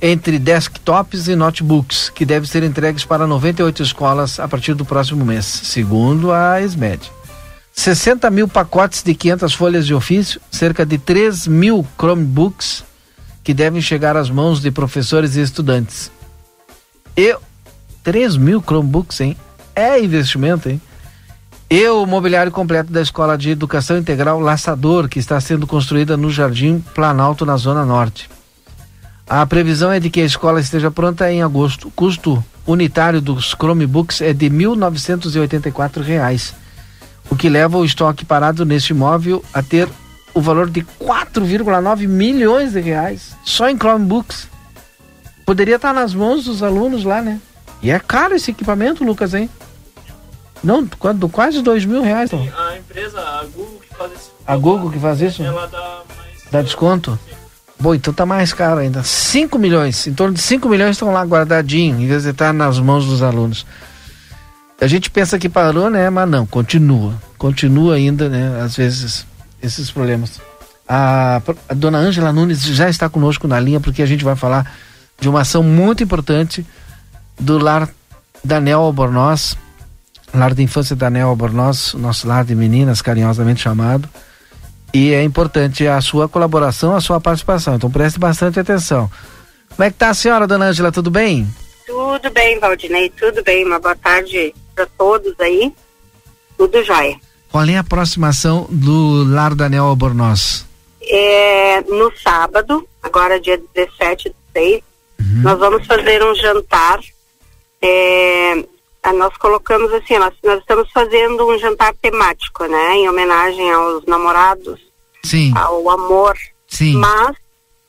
entre 0.00 0.38
desktops 0.38 1.26
e 1.26 1.34
notebooks 1.34 2.08
que 2.08 2.24
devem 2.24 2.48
ser 2.48 2.62
entregues 2.62 3.04
para 3.04 3.26
98 3.26 3.82
escolas 3.82 4.38
a 4.38 4.46
partir 4.46 4.74
do 4.74 4.84
próximo 4.84 5.24
mês, 5.24 5.44
segundo 5.44 6.30
a 6.30 6.60
SMED. 6.60 7.10
60 7.74 8.30
mil 8.30 8.46
pacotes 8.46 9.02
de 9.02 9.14
500 9.14 9.52
folhas 9.52 9.86
de 9.86 9.92
ofício, 9.92 10.40
cerca 10.50 10.86
de 10.86 10.96
3 10.96 11.48
mil 11.48 11.84
Chromebooks 11.98 12.84
que 13.42 13.52
devem 13.52 13.82
chegar 13.82 14.16
às 14.16 14.30
mãos 14.30 14.60
de 14.60 14.70
professores 14.70 15.36
e 15.36 15.42
estudantes. 15.42 16.10
E 17.16 17.36
3 18.02 18.36
mil 18.36 18.62
Chromebooks, 18.62 19.20
hein? 19.20 19.36
É 19.74 20.00
investimento, 20.00 20.68
hein? 20.68 20.80
E 21.68 21.86
o 21.88 22.06
mobiliário 22.06 22.52
completo 22.52 22.92
da 22.92 23.02
Escola 23.02 23.36
de 23.36 23.50
Educação 23.50 23.98
Integral 23.98 24.38
Laçador, 24.38 25.08
que 25.08 25.18
está 25.18 25.40
sendo 25.40 25.66
construída 25.66 26.16
no 26.16 26.30
Jardim 26.30 26.82
Planalto, 26.94 27.44
na 27.44 27.56
Zona 27.56 27.84
Norte. 27.84 28.30
A 29.28 29.44
previsão 29.44 29.90
é 29.90 29.98
de 29.98 30.10
que 30.10 30.20
a 30.20 30.24
escola 30.24 30.60
esteja 30.60 30.90
pronta 30.90 31.30
em 31.30 31.42
agosto. 31.42 31.88
O 31.88 31.90
custo 31.90 32.42
unitário 32.66 33.20
dos 33.20 33.50
Chromebooks 33.50 34.20
é 34.20 34.32
de 34.32 34.48
R$ 34.48 34.54
1.984, 34.54 36.54
o 37.30 37.36
que 37.36 37.48
leva 37.48 37.78
o 37.78 37.84
estoque 37.84 38.24
parado 38.24 38.64
neste 38.64 38.92
imóvel 38.92 39.44
a 39.52 39.62
ter 39.62 39.88
o 40.32 40.40
valor 40.40 40.68
de 40.68 40.82
4,9 40.82 42.08
milhões 42.08 42.72
de 42.72 42.80
reais 42.80 43.36
só 43.44 43.68
em 43.68 43.76
Chromebooks. 43.76 44.48
Poderia 45.46 45.76
estar 45.76 45.92
nas 45.92 46.14
mãos 46.14 46.44
dos 46.44 46.62
alunos 46.62 47.04
lá, 47.04 47.20
né? 47.22 47.40
E 47.82 47.90
é 47.90 47.98
caro 47.98 48.34
esse 48.34 48.50
equipamento, 48.50 49.04
Lucas, 49.04 49.34
hein? 49.34 49.48
Não, 50.62 50.86
quase 51.30 51.60
dois 51.60 51.84
mil 51.84 52.02
reais. 52.02 52.30
Sim, 52.30 52.50
a 52.56 52.78
empresa, 52.78 53.20
a 53.20 53.44
Google 53.44 53.80
que 53.80 53.94
faz 53.94 54.12
isso. 54.12 54.32
A 54.46 54.56
Google 54.56 54.90
que 54.90 54.98
faz 54.98 55.20
isso? 55.20 55.42
Ela 55.42 55.66
dá 55.66 56.02
mais. 56.16 56.50
Dá 56.50 56.62
desconto? 56.62 57.18
Sim. 57.28 57.34
Bom, 57.78 57.94
então 57.94 58.14
tá 58.14 58.24
mais 58.24 58.52
caro 58.52 58.80
ainda. 58.80 59.02
5 59.02 59.58
milhões, 59.58 60.06
em 60.06 60.14
torno 60.14 60.34
de 60.34 60.40
5 60.40 60.68
milhões 60.68 60.92
estão 60.92 61.12
lá 61.12 61.22
guardadinhos, 61.22 62.00
em 62.00 62.06
vez 62.06 62.22
de 62.22 62.30
estar 62.30 62.52
nas 62.54 62.78
mãos 62.78 63.04
dos 63.04 63.22
alunos. 63.22 63.66
A 64.80 64.86
gente 64.86 65.10
pensa 65.10 65.38
que 65.38 65.48
parou, 65.48 65.88
né? 65.88 66.10
Mas 66.10 66.28
não, 66.28 66.46
continua. 66.46 67.14
Continua 67.38 67.94
ainda, 67.94 68.28
né? 68.28 68.60
Às 68.62 68.76
vezes, 68.76 69.26
esses 69.62 69.90
problemas. 69.90 70.40
A, 70.86 71.40
a 71.68 71.74
dona 71.74 71.98
Ângela 71.98 72.32
Nunes 72.32 72.62
já 72.62 72.88
está 72.88 73.08
conosco 73.08 73.48
na 73.48 73.58
linha, 73.58 73.80
porque 73.80 74.02
a 74.02 74.06
gente 74.06 74.24
vai 74.24 74.36
falar 74.36 74.70
de 75.18 75.28
uma 75.28 75.40
ação 75.40 75.62
muito 75.62 76.02
importante 76.02 76.66
do 77.38 77.58
lar 77.58 77.88
da 78.42 78.60
Nel 78.60 78.80
Albornoz, 78.80 79.56
lar 80.34 80.52
de 80.52 80.62
infância 80.62 80.94
da 80.94 81.08
Nel 81.08 81.28
Albornoz, 81.28 81.94
nosso 81.94 82.26
lar 82.26 82.44
de 82.44 82.54
meninas, 82.54 83.00
carinhosamente 83.00 83.62
chamado 83.62 84.08
e 84.94 85.12
é 85.12 85.24
importante 85.24 85.88
a 85.88 86.00
sua 86.00 86.28
colaboração, 86.28 86.94
a 86.94 87.00
sua 87.00 87.20
participação. 87.20 87.74
Então 87.74 87.90
preste 87.90 88.16
bastante 88.16 88.60
atenção. 88.60 89.10
Como 89.70 89.82
é 89.82 89.90
que 89.90 89.96
tá 89.98 90.10
a 90.10 90.14
senhora, 90.14 90.46
dona 90.46 90.66
Ângela? 90.66 90.92
Tudo 90.92 91.10
bem? 91.10 91.48
Tudo 91.84 92.30
bem, 92.30 92.60
Valdinei, 92.60 93.10
tudo 93.10 93.42
bem. 93.42 93.64
Uma 93.66 93.80
boa 93.80 93.96
tarde 93.96 94.54
para 94.74 94.86
todos 94.98 95.34
aí. 95.40 95.72
Tudo 96.56 96.82
jóia. 96.82 97.16
Qual 97.50 97.64
é 97.64 97.76
a 97.76 97.80
aproximação 97.80 98.66
do 98.70 99.24
Lar 99.32 99.54
Daniel 99.54 99.84
Albornoz? 99.84 100.66
É, 101.02 101.80
no 101.82 102.12
sábado, 102.16 102.86
agora 103.02 103.40
dia 103.40 103.60
17 103.74 104.30
de 104.30 104.34
6, 104.52 104.82
uhum. 105.20 105.42
nós 105.42 105.58
vamos 105.58 105.86
fazer 105.86 106.22
um 106.22 106.34
jantar. 106.34 107.00
É, 107.80 108.64
nós 109.12 109.36
colocamos 109.36 109.92
assim, 109.92 110.18
nós, 110.18 110.34
nós 110.42 110.60
estamos 110.60 110.90
fazendo 110.90 111.46
um 111.46 111.58
jantar 111.58 111.94
temático, 112.00 112.64
né? 112.64 112.96
Em 112.96 113.08
homenagem 113.08 113.70
aos 113.70 114.04
namorados 114.06 114.80
Sim. 115.22 115.52
ao 115.56 115.90
amor. 115.90 116.34
Sim. 116.66 116.94
Mas 116.96 117.36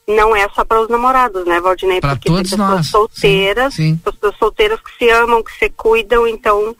não 0.07 0.35
é 0.35 0.47
só 0.49 0.63
para 0.63 0.81
os 0.81 0.89
namorados, 0.89 1.45
né, 1.45 1.59
Valdinei? 1.59 1.99
Porque 2.01 2.29
todos 2.29 2.49
pessoas 2.51 2.69
nós. 2.69 2.87
solteiras, 2.89 3.73
Sim, 3.73 3.93
sim. 4.03 4.11
pessoas 4.11 4.37
solteiras 4.37 4.79
que 4.81 4.97
se 4.97 5.09
amam, 5.09 5.41
que 5.43 5.51
se 5.57 5.69
cuidam, 5.69 6.27
então 6.27 6.75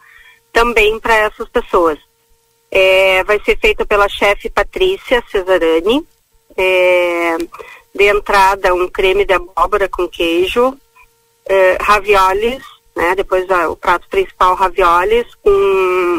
também 0.53 0.99
para 0.99 1.15
essas 1.15 1.47
pessoas. 1.49 1.97
É, 2.71 3.23
vai 3.23 3.39
ser 3.43 3.57
feita 3.59 3.86
pela 3.86 4.07
chefe 4.09 4.49
Patrícia 4.49 5.23
Cesarani. 5.32 6.05
É, 6.57 7.38
de 7.93 8.03
entrada, 8.09 8.73
um 8.73 8.88
creme 8.89 9.26
de 9.26 9.34
abóbora 9.34 9.88
com 9.88 10.07
queijo, 10.07 10.78
é, 11.47 11.78
raviolis, 11.82 12.61
né? 12.95 13.15
Depois 13.15 13.49
a, 13.49 13.69
o 13.69 13.76
prato 13.78 14.07
principal, 14.09 14.53
raviolis 14.55 15.26
com 15.41 15.49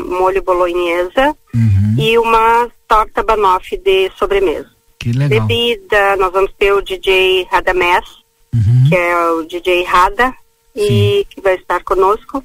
molho 0.09 0.43
bolonhesa 0.43 1.37
Uhum. 1.55 1.95
e 1.99 2.19
uma 2.19 2.69
torta 2.89 3.23
banoffee 3.23 3.79
de 3.79 4.11
sobremesa. 4.19 4.71
Que 5.07 5.13
legal. 5.13 5.47
Bebida, 5.47 6.17
nós 6.17 6.33
vamos 6.33 6.51
ter 6.59 6.73
o 6.73 6.83
DJ 6.83 7.47
Radamés, 7.49 8.05
Uhum. 8.53 8.89
que 8.89 8.97
é 8.97 9.31
o 9.31 9.45
DJ 9.45 9.85
Rada, 9.85 10.35
e 10.75 11.25
que 11.31 11.41
vai 11.41 11.55
estar 11.55 11.85
conosco. 11.85 12.43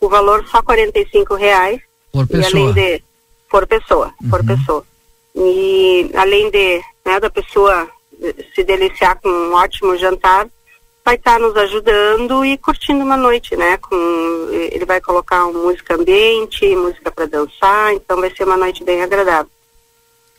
O 0.00 0.08
valor 0.08 0.46
só 0.46 0.60
R$ 0.60 1.36
reais. 1.36 1.80
Por 2.12 2.24
E 2.24 2.28
pessoa. 2.28 2.62
além 2.62 2.72
de 2.72 3.02
por 3.50 3.66
pessoa, 3.66 4.14
por 4.30 4.46
pessoa. 4.46 4.84
E 5.34 6.08
além 6.14 6.48
de 6.52 6.80
né, 7.04 7.18
da 7.18 7.28
pessoa 7.28 7.88
eh, 8.22 8.34
se 8.54 8.62
deliciar 8.62 9.18
com 9.20 9.28
um 9.28 9.54
ótimo 9.54 9.96
jantar, 9.96 10.46
vai 11.04 11.16
estar 11.16 11.40
nos 11.40 11.56
ajudando 11.56 12.44
e 12.44 12.56
curtindo 12.56 13.02
uma 13.02 13.16
noite, 13.16 13.56
né? 13.56 13.76
Com 13.78 13.96
eh, 14.52 14.70
ele 14.76 14.84
vai 14.84 15.00
colocar 15.00 15.44
uma 15.46 15.60
música 15.60 15.96
ambiente, 15.96 16.76
música 16.76 17.10
para 17.10 17.26
dançar, 17.26 17.92
então 17.94 18.20
vai 18.20 18.30
ser 18.32 18.44
uma 18.44 18.56
noite 18.56 18.84
bem 18.84 19.02
agradável. 19.02 19.50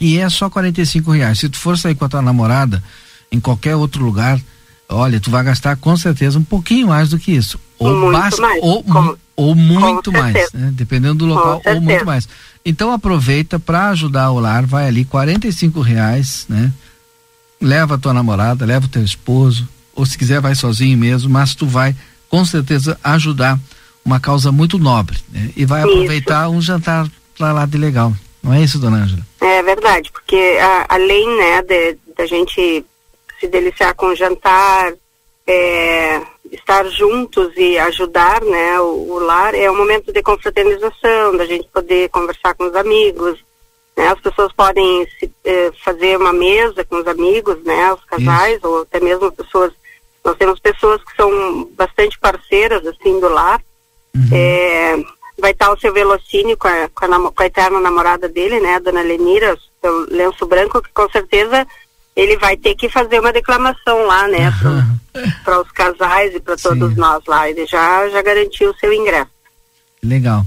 E 0.01 0.17
é 0.17 0.27
só 0.29 0.49
45 0.49 1.11
reais. 1.11 1.39
Se 1.39 1.47
tu 1.47 1.57
for 1.57 1.77
sair 1.77 1.93
com 1.95 2.03
a 2.03 2.09
tua 2.09 2.21
namorada 2.23 2.83
em 3.31 3.39
qualquer 3.39 3.75
outro 3.75 4.03
lugar, 4.03 4.41
olha, 4.89 5.19
tu 5.19 5.29
vai 5.29 5.43
gastar 5.43 5.75
com 5.77 5.95
certeza 5.95 6.39
um 6.39 6.43
pouquinho 6.43 6.87
mais 6.87 7.09
do 7.09 7.19
que 7.19 7.31
isso. 7.31 7.59
Ou, 7.77 7.95
Muito 7.97 8.17
basta- 8.19 8.41
mais, 8.41 8.59
ou, 8.63 8.83
com- 8.83 9.15
ou 9.35 9.55
muito 9.55 10.11
mais, 10.11 10.51
né? 10.53 10.71
dependendo 10.73 11.15
do 11.15 11.25
local, 11.27 11.61
ou 11.65 11.79
muito 11.79 12.05
mais. 12.05 12.27
Então 12.65 12.91
aproveita 12.91 13.59
para 13.59 13.89
ajudar 13.89 14.31
o 14.31 14.39
lar, 14.39 14.65
vai 14.65 14.87
ali 14.87 15.05
45 15.05 15.81
reais, 15.81 16.45
né? 16.49 16.71
Leva 17.61 17.93
a 17.95 17.97
tua 17.97 18.13
namorada, 18.13 18.65
leva 18.65 18.87
o 18.87 18.89
teu 18.89 19.03
esposo, 19.03 19.67
ou 19.95 20.03
se 20.05 20.17
quiser 20.17 20.41
vai 20.41 20.55
sozinho 20.55 20.97
mesmo, 20.97 21.29
mas 21.29 21.53
tu 21.53 21.67
vai 21.67 21.95
com 22.27 22.43
certeza 22.43 22.97
ajudar 23.03 23.59
uma 24.03 24.19
causa 24.19 24.51
muito 24.51 24.79
nobre, 24.79 25.17
né? 25.31 25.49
E 25.55 25.63
vai 25.63 25.81
Isso. 25.83 25.91
aproveitar 25.91 26.49
um 26.49 26.59
jantar 26.61 27.07
pra 27.37 27.51
lá 27.53 27.65
de 27.67 27.77
legal. 27.77 28.15
Não 28.43 28.53
é 28.53 28.61
isso, 28.61 28.79
dona 28.79 29.03
Ângela? 29.03 29.21
É 29.39 29.61
verdade, 29.61 30.11
porque 30.11 30.57
a- 30.59 30.85
além 30.89 31.27
né, 31.37 31.61
de, 31.61 31.97
da 32.17 32.25
gente 32.25 32.85
se 33.39 33.47
deliciar 33.47 33.93
com 33.95 34.07
o 34.07 34.15
jantar, 34.15 34.93
é, 35.47 36.21
estar 36.51 36.85
juntos 36.87 37.51
e 37.55 37.77
ajudar, 37.79 38.41
né, 38.41 38.79
o, 38.79 39.13
o, 39.13 39.19
lar 39.19 39.53
é 39.55 39.69
um 39.69 39.75
momento 39.77 40.11
de 40.11 40.21
confraternização, 40.21 41.35
da 41.37 41.45
gente 41.45 41.67
poder 41.69 42.09
conversar 42.09 42.53
com 42.55 42.65
os 42.65 42.75
amigos, 42.75 43.39
né, 43.95 44.07
as 44.07 44.19
pessoas 44.19 44.51
podem 44.53 45.07
se, 45.19 45.31
eh, 45.43 45.71
fazer 45.83 46.17
uma 46.17 46.31
mesa 46.31 46.83
com 46.85 46.97
os 46.97 47.07
amigos, 47.07 47.61
né, 47.63 47.93
os 47.93 48.03
casais 48.05 48.57
Isso. 48.57 48.67
ou 48.67 48.81
até 48.81 48.99
mesmo 48.99 49.31
pessoas, 49.31 49.73
nós 50.23 50.37
temos 50.37 50.59
pessoas 50.59 51.03
que 51.03 51.15
são 51.15 51.65
bastante 51.75 52.17
parceiras 52.19 52.85
assim 52.85 53.19
do 53.19 53.27
lar, 53.27 53.61
uhum. 54.15 54.29
é, 54.31 55.03
vai 55.41 55.51
estar 55.51 55.71
o 55.71 55.79
seu 55.79 55.91
Velocínio 55.91 56.55
com 56.55 56.67
a, 56.67 56.87
com, 56.89 57.05
a, 57.05 57.31
com 57.31 57.43
a 57.43 57.45
eterna 57.45 57.81
namorada 57.81 58.29
dele, 58.29 58.59
né, 58.59 58.75
a 58.75 58.79
dona 58.79 59.01
Lenira, 59.01 59.57
o 59.83 60.13
lenço 60.13 60.45
branco, 60.45 60.81
que 60.81 60.89
com 60.93 61.09
certeza 61.09 61.67
ele 62.15 62.37
vai 62.37 62.55
ter 62.55 62.75
que 62.75 62.87
fazer 62.87 63.19
uma 63.19 63.33
declamação 63.33 64.05
lá, 64.05 64.27
né, 64.27 64.53
para 65.43 65.59
os 65.59 65.71
casais 65.71 66.35
e 66.35 66.39
para 66.39 66.55
todos 66.55 66.95
nós 66.95 67.23
lá. 67.27 67.49
Ele 67.49 67.65
já, 67.65 68.07
já 68.09 68.21
garantiu 68.21 68.69
o 68.69 68.77
seu 68.77 68.93
ingresso. 68.93 69.31
Legal. 70.03 70.45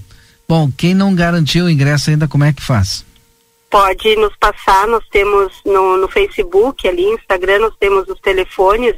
Bom, 0.49 0.70
quem 0.76 0.95
não 0.95 1.14
garantiu 1.14 1.64
o 1.64 1.70
ingresso 1.70 2.11
ainda, 2.11 2.28
como 2.28 2.45
é 2.45 2.53
que 2.53 2.62
faz? 2.62 3.05
Pode 3.68 4.14
nos 4.16 4.34
passar, 4.36 4.86
nós 4.86 5.05
temos 5.11 5.53
no, 5.64 5.97
no 5.97 6.09
Facebook, 6.09 6.86
ali, 6.86 7.05
Instagram, 7.07 7.59
nós 7.61 7.74
temos 7.80 8.07
os 8.09 8.20
telefones, 8.20 8.95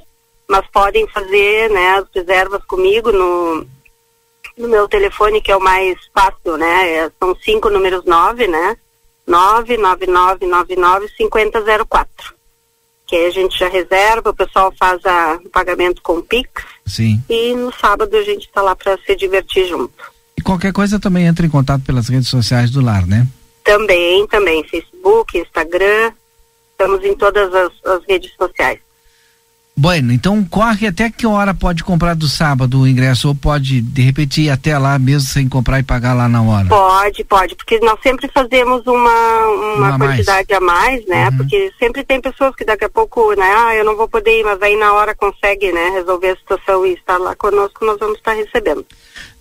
mas 0.47 0.67
podem 0.71 1.09
fazer, 1.09 1.71
né, 1.71 1.99
as 1.99 2.05
reservas 2.15 2.63
comigo 2.67 3.11
no, 3.11 3.67
no 4.57 4.69
meu 4.69 4.89
telefone, 4.89 5.41
que 5.41 5.53
é 5.53 5.57
o 5.57 5.61
mais 5.61 5.99
fácil, 6.15 6.57
né, 6.57 6.91
é, 6.95 7.11
são 7.19 7.37
cinco 7.37 7.69
números 7.71 8.05
nove, 8.05 8.47
né, 8.47 8.77
nove 9.27 9.77
nove 9.77 10.07
nove 10.07 10.47
nove 10.47 10.77
nove 10.77 11.09
cinquenta 11.17 11.63
zero 11.63 11.85
quatro 11.87 12.37
que 13.07 13.15
aí 13.15 13.27
a 13.27 13.31
gente 13.31 13.57
já 13.57 13.69
reserva, 13.69 14.31
o 14.31 14.35
pessoal 14.35 14.75
faz 14.79 15.05
a, 15.07 15.39
o 15.45 15.49
pagamento 15.49 16.03
com 16.03 16.21
Pix. 16.21 16.51
Sim. 16.85 17.23
E 17.29 17.55
no 17.55 17.73
sábado 17.73 18.15
a 18.17 18.23
gente 18.23 18.47
está 18.47 18.61
lá 18.61 18.75
para 18.75 18.99
se 18.99 19.15
divertir 19.15 19.69
junto. 19.69 19.95
E 20.37 20.43
qualquer 20.43 20.73
coisa 20.73 20.99
também 20.99 21.27
entra 21.27 21.47
em 21.47 21.51
contato 21.51 21.85
pelas 21.85 22.09
redes 22.09 22.29
sociais 22.29 22.71
do 22.71 22.81
lar, 22.81 23.07
né? 23.07 23.27
Também, 23.65 24.27
também. 24.27 24.65
Facebook, 24.65 25.39
Instagram, 25.39 26.13
estamos 26.73 27.05
em 27.05 27.15
todas 27.15 27.55
as, 27.55 27.73
as 27.85 28.05
redes 28.09 28.33
sociais. 28.37 28.81
Bueno, 29.79 30.11
então 30.11 30.43
corre 30.43 30.87
até 30.87 31.11
que 31.11 31.27
hora 31.27 31.53
pode 31.53 31.85
comprar 31.85 32.15
do 32.15 32.27
sábado 32.27 32.81
o 32.81 32.89
ingresso 32.89 33.29
ou 33.29 33.35
pode 33.35 33.83
de 33.83 34.01
repente 34.01 34.41
ir 34.41 34.49
até 34.49 34.79
lá 34.79 34.99
mesmo 34.99 35.29
sem 35.29 35.47
comprar 35.51 35.79
e 35.79 35.83
pagar 35.83 36.15
lá 36.15 36.27
na 36.27 36.41
hora? 36.41 36.67
Pode, 36.67 37.23
pode, 37.25 37.55
porque 37.55 37.79
nós 37.81 38.01
sempre 38.03 38.27
fazemos 38.33 38.87
uma, 38.87 39.47
uma, 39.49 39.89
uma 39.89 39.99
quantidade 39.99 40.49
mais. 40.49 40.51
a 40.51 40.61
mais, 40.61 41.07
né? 41.07 41.29
Uhum. 41.29 41.37
Porque 41.37 41.71
sempre 41.79 42.03
tem 42.05 42.23
pessoas 42.23 42.57
que 42.57 42.65
daqui 42.65 42.87
a 42.87 42.89
pouco, 42.89 43.35
né, 43.35 43.55
ah, 43.55 43.75
eu 43.75 43.85
não 43.85 43.95
vou 43.95 44.09
poder 44.09 44.41
ir, 44.41 44.45
mas 44.45 44.63
aí 44.63 44.79
na 44.79 44.95
hora 44.95 45.15
consegue, 45.15 45.71
né, 45.71 45.91
resolver 45.91 46.31
a 46.31 46.37
situação 46.37 46.87
e 46.87 46.95
estar 46.95 47.19
lá 47.19 47.37
conosco, 47.37 47.85
nós 47.85 47.99
vamos 47.99 48.17
estar 48.17 48.33
recebendo. 48.33 48.87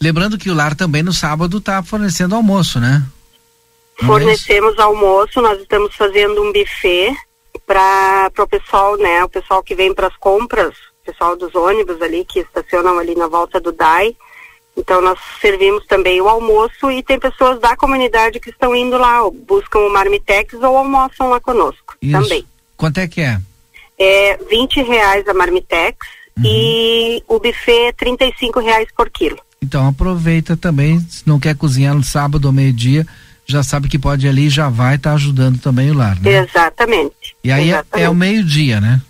Lembrando 0.02 0.38
que 0.38 0.50
o 0.50 0.54
lar 0.54 0.76
também 0.76 1.02
no 1.02 1.14
sábado 1.14 1.60
está 1.60 1.82
fornecendo 1.82 2.36
almoço, 2.36 2.78
né? 2.78 3.02
Não 4.02 4.10
é 4.10 4.20
Fornecemos 4.20 4.78
é 4.78 4.82
almoço, 4.82 5.42
nós 5.42 5.62
estamos 5.62 5.96
fazendo 5.96 6.42
um 6.42 6.52
buffet 6.52 7.16
para 7.66 8.32
o 8.40 8.48
pessoal, 8.48 8.98
né, 8.98 9.24
o 9.24 9.30
pessoal 9.30 9.64
que 9.64 9.76
vem 9.76 9.94
para 9.94 10.08
as 10.08 10.16
compras, 10.18 10.76
o 11.02 11.06
pessoal 11.06 11.36
dos 11.36 11.54
ônibus 11.56 12.02
ali 12.02 12.26
que 12.26 12.40
estacionam 12.40 12.98
ali 13.00 13.16
na 13.16 13.28
volta 13.28 13.60
do 13.60 13.72
DAI. 13.72 14.16
Então 14.78 15.02
nós 15.02 15.18
servimos 15.40 15.86
também 15.88 16.20
o 16.20 16.28
almoço 16.28 16.92
e 16.92 17.02
tem 17.02 17.18
pessoas 17.18 17.60
da 17.60 17.78
comunidade 17.78 18.40
que 18.40 18.50
estão 18.50 18.76
indo 18.76 18.98
lá, 18.98 19.22
buscam 19.48 19.80
o 19.80 19.90
Marmitex 19.90 20.54
ou 20.56 20.78
almoçam 20.78 21.30
lá 21.30 21.40
conosco 21.40 21.96
Isso. 22.02 22.12
também. 22.12 22.46
Quanto 22.76 22.98
é 23.00 23.08
que 23.08 23.22
é? 23.22 23.40
É 23.98 24.38
20 24.50 24.84
reais 24.84 25.28
a 25.28 25.34
Marmitex 25.34 25.98
uhum. 26.38 26.44
e 26.46 27.24
o 27.28 27.40
buffet 27.40 27.88
é 27.88 27.92
35 27.94 28.60
reais 28.60 28.90
por 28.96 29.10
quilo. 29.10 29.40
Então 29.62 29.88
aproveita 29.88 30.58
também, 30.58 31.00
se 31.00 31.26
não 31.26 31.40
quer 31.40 31.56
cozinhar 31.56 31.96
no 31.96 32.04
sábado 32.04 32.46
ou 32.46 32.52
meio-dia, 32.52 33.08
já 33.46 33.64
sabe 33.64 33.88
que 33.88 34.00
pode 34.00 34.26
ir 34.26 34.30
ali 34.30 34.48
e 34.48 34.50
já 34.50 34.70
vai 34.70 34.96
estar 34.96 35.12
tá 35.12 35.16
ajudando 35.16 35.60
também 35.60 35.92
o 35.92 35.94
lar, 35.94 36.20
né? 36.20 36.44
Exatamente. 36.44 37.36
E 37.44 37.52
aí 37.52 37.70
Exatamente. 37.70 38.04
É, 38.04 38.04
é 38.04 38.10
o 38.10 38.16
meio-dia, 38.16 38.82
né? 38.82 39.02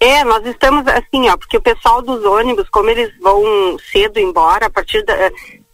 É, 0.00 0.24
nós 0.24 0.44
estamos 0.46 0.86
assim, 0.88 1.28
ó, 1.28 1.36
porque 1.36 1.56
o 1.56 1.62
pessoal 1.62 2.02
dos 2.02 2.24
ônibus, 2.24 2.68
como 2.70 2.90
eles 2.90 3.10
vão 3.20 3.76
cedo 3.92 4.18
embora, 4.18 4.66
a 4.66 4.70
partir 4.70 5.04
da 5.04 5.14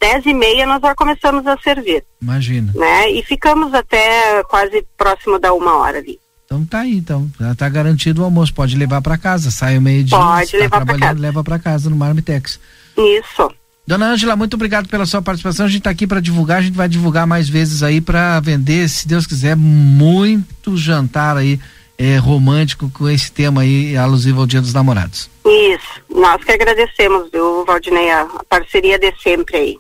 dez 0.01 0.27
e 0.27 0.35
meia 0.35 0.67
nós 0.67 0.81
já 0.81 0.95
começamos 0.95 1.47
a 1.47 1.57
servir. 1.59 2.05
Imagina. 2.21 2.73
Né? 2.75 3.11
E 3.13 3.23
ficamos 3.23 3.73
até 3.73 4.43
quase 4.45 4.85
próximo 4.97 5.39
da 5.39 5.53
uma 5.53 5.77
hora 5.79 5.99
ali. 5.99 6.19
Então 6.45 6.65
tá 6.65 6.81
aí, 6.81 6.97
então. 6.97 7.29
Já 7.41 7.55
tá 7.55 7.69
garantido 7.69 8.23
o 8.23 8.25
almoço. 8.25 8.55
Pode 8.55 8.77
levar 8.77 9.03
para 9.03 9.19
casa. 9.19 9.51
Sai 9.51 9.77
o 9.77 9.83
meio-dia. 9.83 10.17
Pode 10.17 10.53
tá 10.53 10.59
levar 10.59 10.87
para 10.87 10.99
casa. 10.99 11.21
Leva 11.21 11.45
para 11.45 11.59
casa 11.59 11.91
no 11.91 11.97
Marmitex. 11.97 12.61
Isso. 12.97 13.51
Dona 13.87 14.07
Ângela, 14.07 14.35
muito 14.35 14.55
obrigado 14.55 14.89
pela 14.89 15.07
sua 15.07 15.23
participação. 15.23 15.65
A 15.65 15.69
gente 15.69 15.79
está 15.79 15.91
aqui 15.91 16.07
para 16.07 16.21
divulgar, 16.21 16.59
a 16.59 16.63
gente 16.63 16.75
vai 16.75 16.89
divulgar 16.89 17.27
mais 17.27 17.49
vezes 17.49 17.85
aí 17.85 18.01
para 18.01 18.41
vender, 18.41 18.89
se 18.89 19.07
Deus 19.07 19.27
quiser, 19.27 19.55
muito 19.57 20.77
jantar 20.77 21.37
aí 21.37 21.61
é, 21.97 22.17
romântico 22.17 22.91
com 22.91 23.09
esse 23.09 23.31
tema 23.31 23.63
aí 23.63 23.97
alusivo 23.97 24.41
ao 24.41 24.47
Dia 24.47 24.61
dos 24.61 24.75
Namorados. 24.75 25.31
Isso, 25.45 26.03
nós 26.11 26.43
que 26.43 26.51
agradecemos, 26.51 27.31
viu, 27.33 27.65
Valdinei, 27.65 28.11
a, 28.11 28.27
parceria 28.49 28.99
de 28.99 29.15
sempre 29.23 29.57
aí. 29.57 29.79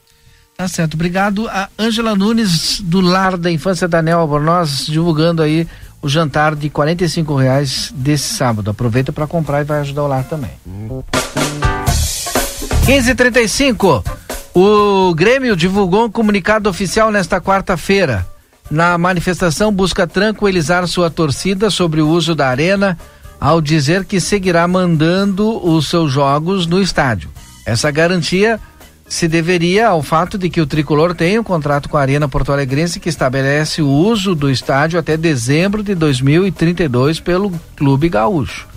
Tá 0.56 0.68
certo, 0.68 0.94
obrigado. 0.94 1.48
A 1.48 1.68
Ângela 1.76 2.14
Nunes, 2.14 2.80
do 2.80 3.00
Lar 3.00 3.36
da 3.36 3.50
Infância 3.50 3.88
da 3.88 4.00
Nel 4.00 4.20
Albornoz, 4.20 4.86
divulgando 4.86 5.42
aí 5.42 5.66
o 6.00 6.08
jantar 6.08 6.54
de 6.54 6.68
R$ 6.68 7.42
reais 7.42 7.92
desse 7.94 8.34
sábado. 8.34 8.70
Aproveita 8.70 9.12
para 9.12 9.26
comprar 9.26 9.62
e 9.62 9.64
vai 9.64 9.80
ajudar 9.80 10.04
o 10.04 10.06
lar 10.06 10.24
também. 10.24 10.52
15:35. 12.86 14.04
O 14.54 15.12
Grêmio 15.12 15.56
divulgou 15.56 16.04
um 16.04 16.10
comunicado 16.10 16.70
oficial 16.70 17.10
nesta 17.10 17.40
quarta-feira. 17.40 18.24
Na 18.70 18.96
manifestação 18.96 19.72
busca 19.72 20.06
tranquilizar 20.06 20.86
sua 20.86 21.10
torcida 21.10 21.68
sobre 21.68 22.00
o 22.00 22.08
uso 22.08 22.32
da 22.32 22.48
arena, 22.48 22.96
ao 23.40 23.60
dizer 23.60 24.04
que 24.04 24.20
seguirá 24.20 24.68
mandando 24.68 25.66
os 25.68 25.88
seus 25.88 26.12
jogos 26.12 26.68
no 26.68 26.80
estádio. 26.80 27.28
Essa 27.66 27.90
garantia 27.90 28.60
se 29.08 29.26
deveria 29.26 29.88
ao 29.88 30.00
fato 30.00 30.38
de 30.38 30.48
que 30.48 30.60
o 30.60 30.66
tricolor 30.66 31.12
tem 31.12 31.40
um 31.40 31.44
contrato 31.44 31.88
com 31.88 31.96
a 31.96 32.00
Arena 32.02 32.28
Porto 32.28 32.52
Alegrense 32.52 33.00
que 33.00 33.08
estabelece 33.08 33.82
o 33.82 33.88
uso 33.88 34.32
do 34.32 34.48
estádio 34.48 34.96
até 34.96 35.16
dezembro 35.16 35.82
de 35.82 35.92
2032 35.96 37.18
pelo 37.18 37.50
Clube 37.74 38.08
Gaúcho. 38.08 38.75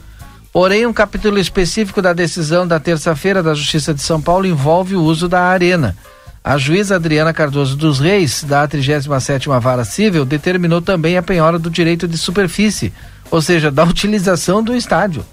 Porém, 0.51 0.85
um 0.85 0.93
capítulo 0.93 1.37
específico 1.37 2.01
da 2.01 2.11
decisão 2.11 2.67
da 2.67 2.79
terça-feira 2.79 3.43
da 3.43 3.53
Justiça 3.53 3.93
de 3.93 4.01
São 4.01 4.19
Paulo 4.19 4.47
envolve 4.47 4.95
o 4.95 5.03
uso 5.03 5.27
da 5.29 5.43
arena. 5.43 5.95
A 6.43 6.57
juíza 6.57 6.95
Adriana 6.95 7.33
Cardoso 7.33 7.75
dos 7.75 7.99
Reis, 7.99 8.43
da 8.43 8.67
37ª 8.67 9.59
Vara 9.59 9.85
Civil, 9.85 10.25
determinou 10.25 10.81
também 10.81 11.17
a 11.17 11.21
penhora 11.21 11.59
do 11.59 11.69
direito 11.69 12.07
de 12.07 12.17
superfície, 12.17 12.91
ou 13.29 13.41
seja, 13.41 13.69
da 13.69 13.83
utilização 13.83 14.63
do 14.63 14.75
estádio. 14.75 15.23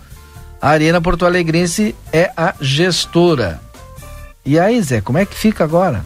A 0.61 0.69
Arena 0.71 1.01
Porto 1.01 1.25
Alegrense 1.25 1.95
é 2.13 2.31
a 2.37 2.55
gestora. 2.61 3.61
E 4.45 4.59
aí, 4.59 4.81
Zé, 4.83 5.01
como 5.01 5.19
é 5.19 5.25
que 5.25 5.35
fica 5.35 5.65
agora? 5.65 6.05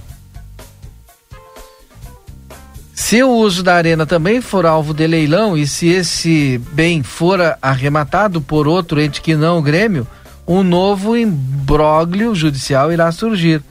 Se 3.00 3.22
o 3.22 3.30
uso 3.30 3.62
da 3.62 3.74
arena 3.74 4.04
também 4.04 4.42
for 4.42 4.66
alvo 4.66 4.92
de 4.92 5.06
leilão 5.06 5.56
e 5.56 5.66
se 5.66 5.88
esse 5.88 6.60
bem 6.70 7.02
for 7.02 7.40
arrematado 7.60 8.42
por 8.42 8.68
outro 8.68 9.00
ente 9.00 9.22
que 9.22 9.34
não 9.34 9.58
o 9.58 9.62
Grêmio, 9.62 10.06
um 10.46 10.62
novo 10.62 11.16
imbróglio 11.16 12.34
judicial 12.34 12.92
irá 12.92 13.10
surgir. 13.10 13.62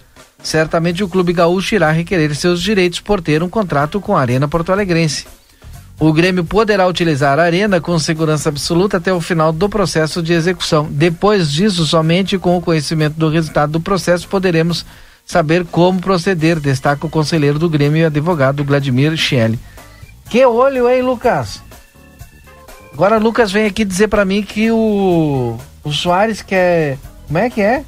Certamente 0.42 1.04
o 1.04 1.08
Clube 1.08 1.32
Gaúcho 1.32 1.76
irá 1.76 1.92
requerer 1.92 2.36
seus 2.36 2.60
direitos 2.60 3.02
por 3.02 3.22
ter 3.22 3.44
um 3.44 3.48
contrato 3.48 4.02
com 4.02 4.18
a 4.18 4.20
Arena 4.20 4.48
Porto 4.48 4.72
Alegrense. 4.72 5.28
O 6.00 6.12
Grêmio 6.12 6.44
poderá 6.44 6.88
utilizar 6.88 7.38
a 7.40 7.44
arena 7.44 7.80
com 7.80 8.00
segurança 8.00 8.50
absoluta 8.50 8.98
até 8.98 9.14
o 9.14 9.22
final 9.22 9.54
do 9.54 9.70
processo 9.70 10.24
de 10.24 10.34
execução. 10.34 10.88
Depois 10.90 11.52
disso, 11.52 11.86
somente 11.86 12.38
com 12.40 12.58
o 12.58 12.62
conhecimento 12.62 13.14
do 13.14 13.30
resultado 13.30 13.74
do 13.74 13.80
processo 13.80 14.28
poderemos 14.28 14.84
saber 15.30 15.64
como 15.64 16.02
proceder, 16.02 16.60
destaca 16.60 17.06
o 17.06 17.10
conselheiro 17.10 17.60
do 17.60 17.70
Grêmio 17.70 18.02
e 18.02 18.06
advogado 18.06 18.64
Vladimir 18.64 19.16
Schiele. 19.16 19.60
Que 20.28 20.44
olho, 20.44 20.90
hein, 20.90 21.04
Lucas? 21.04 21.62
Agora 22.92 23.20
Lucas 23.20 23.52
vem 23.52 23.68
aqui 23.68 23.86
dizer 23.86 24.08
para 24.08 24.26
mim 24.26 24.42
que 24.42 24.72
o, 24.72 25.56
o 25.84 25.94
Soares 25.94 26.42
quer. 26.42 26.98
Como 27.28 27.38
é 27.38 27.48
que 27.48 27.62
é? 27.62 27.86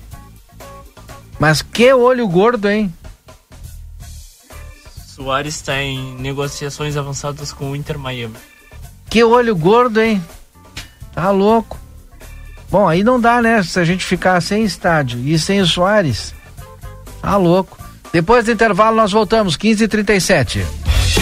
Mas 1.40 1.64
que 1.64 1.92
olho 1.92 2.28
gordo, 2.28 2.70
hein? 2.70 2.94
Soares 5.08 5.56
está 5.56 5.82
em 5.82 6.14
negociações 6.18 6.96
avançadas 6.96 7.52
com 7.52 7.72
o 7.72 7.76
Inter 7.76 7.98
Miami. 7.98 8.36
Que 9.10 9.24
olho 9.24 9.56
gordo, 9.56 10.00
hein? 10.00 10.24
Tá 11.12 11.32
louco. 11.32 11.80
Bom, 12.70 12.88
aí 12.88 13.04
não 13.04 13.20
dá, 13.20 13.42
né? 13.42 13.64
Se 13.64 13.80
a 13.80 13.84
gente 13.84 14.06
ficar 14.06 14.40
sem 14.42 14.64
estádio 14.64 15.20
e 15.28 15.40
sem 15.40 15.60
o 15.60 15.66
Soares. 15.66 16.40
Tá 17.22 17.38
louco. 17.38 17.78
Depois 18.12 18.46
do 18.46 18.52
intervalo 18.52 18.98
nós 18.98 19.12
voltamos, 19.12 19.56
15h37. 19.56 20.66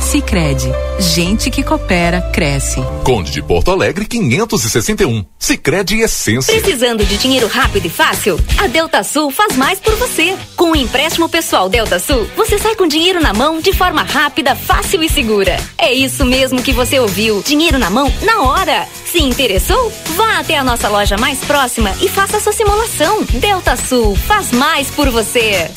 Sicredi, 0.00 0.70
gente 0.98 1.50
que 1.50 1.62
coopera 1.62 2.22
cresce. 2.32 2.80
Conde 3.04 3.30
de 3.30 3.42
Porto 3.42 3.70
Alegre 3.70 4.06
561. 4.06 5.24
Sicredi 5.38 6.00
Essência. 6.00 6.54
Precisando 6.54 7.04
de 7.04 7.16
dinheiro 7.18 7.46
rápido 7.46 7.86
e 7.86 7.90
fácil? 7.90 8.38
A 8.58 8.66
Delta 8.66 9.02
Sul 9.02 9.30
faz 9.30 9.56
mais 9.56 9.78
por 9.80 9.94
você. 9.96 10.36
Com 10.56 10.70
o 10.70 10.76
empréstimo 10.76 11.28
pessoal 11.28 11.68
Delta 11.68 11.98
Sul, 11.98 12.26
você 12.36 12.58
sai 12.58 12.74
com 12.74 12.86
dinheiro 12.86 13.20
na 13.20 13.34
mão 13.34 13.60
de 13.60 13.72
forma 13.72 14.02
rápida, 14.02 14.54
fácil 14.54 15.02
e 15.02 15.08
segura. 15.08 15.56
É 15.76 15.92
isso 15.92 16.24
mesmo 16.24 16.62
que 16.62 16.72
você 16.72 16.98
ouviu. 16.98 17.42
Dinheiro 17.42 17.78
na 17.78 17.90
mão 17.90 18.12
na 18.22 18.42
hora. 18.42 18.86
Se 19.04 19.22
interessou? 19.22 19.92
Vá 20.16 20.38
até 20.38 20.56
a 20.56 20.64
nossa 20.64 20.88
loja 20.88 21.16
mais 21.18 21.38
próxima 21.40 21.94
e 22.00 22.08
faça 22.08 22.40
sua 22.40 22.52
simulação. 22.52 23.24
Delta 23.34 23.76
Sul 23.76 24.16
faz 24.16 24.52
mais 24.52 24.90
por 24.90 25.10
você. 25.10 25.70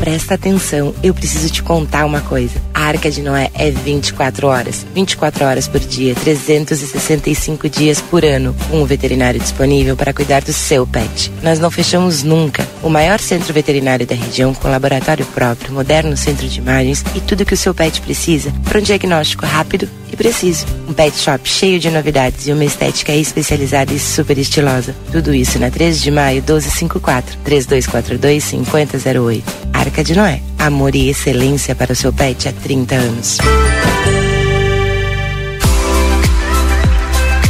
Presta 0.00 0.34
atenção, 0.34 0.94
eu 1.02 1.14
preciso 1.14 1.50
te 1.50 1.62
contar 1.62 2.04
uma 2.04 2.20
coisa. 2.20 2.60
A 2.74 2.82
Arca 2.82 3.10
de 3.10 3.22
Noé 3.22 3.50
é 3.54 3.70
24 3.70 4.46
horas. 4.46 4.86
24 4.94 5.44
horas 5.44 5.66
por 5.66 5.80
dia, 5.80 6.14
365 6.14 7.68
dias 7.68 8.00
por 8.00 8.24
ano, 8.24 8.54
com 8.70 8.82
um 8.82 8.84
veterinário 8.84 9.40
disponível 9.40 9.96
para 9.96 10.12
cuidar 10.12 10.42
do 10.42 10.52
seu 10.52 10.86
pet. 10.86 11.32
Nós 11.42 11.58
não 11.58 11.70
fechamos 11.70 12.22
nunca. 12.22 12.66
O 12.84 12.90
maior 12.90 13.18
centro 13.18 13.50
veterinário 13.54 14.06
da 14.06 14.14
região, 14.14 14.52
com 14.52 14.68
laboratório 14.68 15.24
próprio, 15.24 15.72
moderno 15.72 16.14
centro 16.18 16.46
de 16.46 16.58
imagens 16.58 17.02
e 17.14 17.20
tudo 17.20 17.46
que 17.46 17.54
o 17.54 17.56
seu 17.56 17.72
pet 17.72 17.98
precisa 18.02 18.52
para 18.62 18.78
um 18.78 18.82
diagnóstico 18.82 19.46
rápido 19.46 19.88
e 20.12 20.16
preciso. 20.16 20.66
Um 20.86 20.92
pet 20.92 21.16
shop 21.16 21.48
cheio 21.48 21.80
de 21.80 21.90
novidades 21.90 22.46
e 22.46 22.52
uma 22.52 22.62
estética 22.62 23.14
especializada 23.14 23.90
e 23.90 23.98
super 23.98 24.36
estilosa. 24.36 24.94
Tudo 25.10 25.32
isso 25.32 25.58
na 25.58 25.70
13 25.70 25.98
de 25.98 26.10
maio 26.10 26.42
1254 26.42 27.38
3242 27.42 28.44
5008. 28.44 29.44
Arca 29.72 30.04
de 30.04 30.14
Noé. 30.14 30.42
Amor 30.58 30.94
e 30.94 31.08
excelência 31.08 31.74
para 31.74 31.94
o 31.94 31.96
seu 31.96 32.12
pet 32.12 32.50
há 32.50 32.52
30 32.52 32.94
anos. 32.96 33.38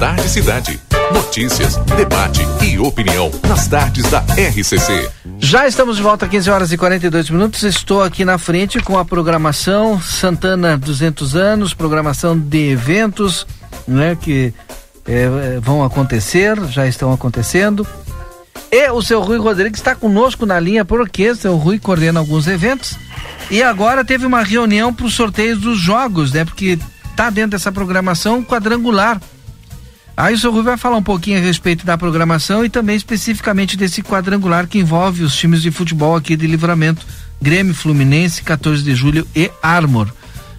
Tarde 0.00 0.30
Cidade. 0.30 0.80
Notícias, 1.12 1.76
debate 1.94 2.40
e 2.64 2.78
opinião 2.78 3.30
nas 3.46 3.68
tardes 3.68 4.10
da 4.10 4.20
RCC. 4.20 5.10
Já 5.38 5.68
estamos 5.68 5.98
de 5.98 6.02
volta, 6.02 6.26
15 6.26 6.50
horas 6.50 6.72
e 6.72 6.78
42 6.78 7.28
minutos. 7.28 7.62
Estou 7.64 8.02
aqui 8.02 8.24
na 8.24 8.38
frente 8.38 8.80
com 8.80 8.96
a 8.96 9.04
programação 9.04 10.00
Santana 10.00 10.78
200 10.78 11.36
anos, 11.36 11.74
programação 11.74 12.38
de 12.38 12.70
eventos, 12.70 13.46
né, 13.86 14.16
que 14.18 14.54
é, 15.06 15.60
vão 15.60 15.84
acontecer, 15.84 16.58
já 16.70 16.86
estão 16.86 17.12
acontecendo. 17.12 17.86
E 18.72 18.90
o 18.92 19.02
seu 19.02 19.20
Rui 19.20 19.36
Rodrigues 19.36 19.80
está 19.80 19.94
conosco 19.94 20.46
na 20.46 20.58
linha 20.58 20.82
porque 20.82 21.28
o 21.28 21.36
seu 21.36 21.56
Rui 21.56 21.78
coordena 21.78 22.20
alguns 22.20 22.46
eventos 22.46 22.96
e 23.50 23.62
agora 23.62 24.02
teve 24.02 24.24
uma 24.24 24.42
reunião 24.42 24.94
para 24.94 25.04
os 25.04 25.14
sorteios 25.14 25.60
dos 25.60 25.78
jogos, 25.78 26.32
né? 26.32 26.46
Porque 26.46 26.78
tá 27.14 27.28
dentro 27.28 27.50
dessa 27.50 27.70
programação 27.70 28.42
quadrangular. 28.42 29.20
Aí 30.16 30.34
o 30.34 30.38
seu 30.38 30.52
Rui 30.52 30.62
vai 30.62 30.76
falar 30.76 30.96
um 30.96 31.02
pouquinho 31.02 31.38
a 31.38 31.40
respeito 31.40 31.86
da 31.86 31.96
programação 31.96 32.64
e 32.64 32.68
também 32.68 32.96
especificamente 32.96 33.76
desse 33.76 34.02
quadrangular 34.02 34.66
que 34.66 34.78
envolve 34.78 35.22
os 35.22 35.36
times 35.36 35.62
de 35.62 35.70
futebol 35.70 36.14
aqui 36.14 36.36
de 36.36 36.46
livramento. 36.46 37.06
Grêmio, 37.40 37.74
Fluminense, 37.74 38.42
14 38.42 38.82
de 38.82 38.94
julho 38.94 39.26
e 39.34 39.50
Armor. 39.62 40.08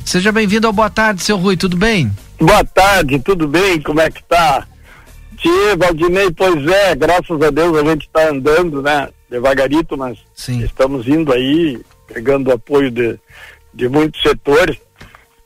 Seja 0.04 0.32
bem-vindo 0.32 0.66
ao 0.66 0.74
Boa 0.74 0.90
Tarde, 0.90 1.22
seu 1.22 1.38
Rui, 1.38 1.56
tudo 1.56 1.78
bem? 1.78 2.12
Boa 2.40 2.64
tarde, 2.66 3.20
tudo 3.20 3.48
bem? 3.48 3.80
Como 3.82 4.02
é 4.02 4.10
que 4.10 4.24
tá? 4.24 4.68
Tia, 5.38 5.76
Valdinei, 5.78 6.32
pois 6.32 6.68
é, 6.68 6.96
graças 6.96 7.42
a 7.42 7.52
Deus 7.52 7.78
a 7.78 7.84
gente 7.84 8.08
está 8.08 8.30
andando, 8.30 8.82
né? 8.82 9.10
Devagarito, 9.30 9.96
mas 9.96 10.18
Sim. 10.34 10.64
estamos 10.64 11.08
indo 11.08 11.32
aí, 11.32 11.80
pegando 12.08 12.52
apoio 12.52 12.90
de, 12.90 13.20
de 13.74 13.88
muitos 13.88 14.22
setores. 14.22 14.78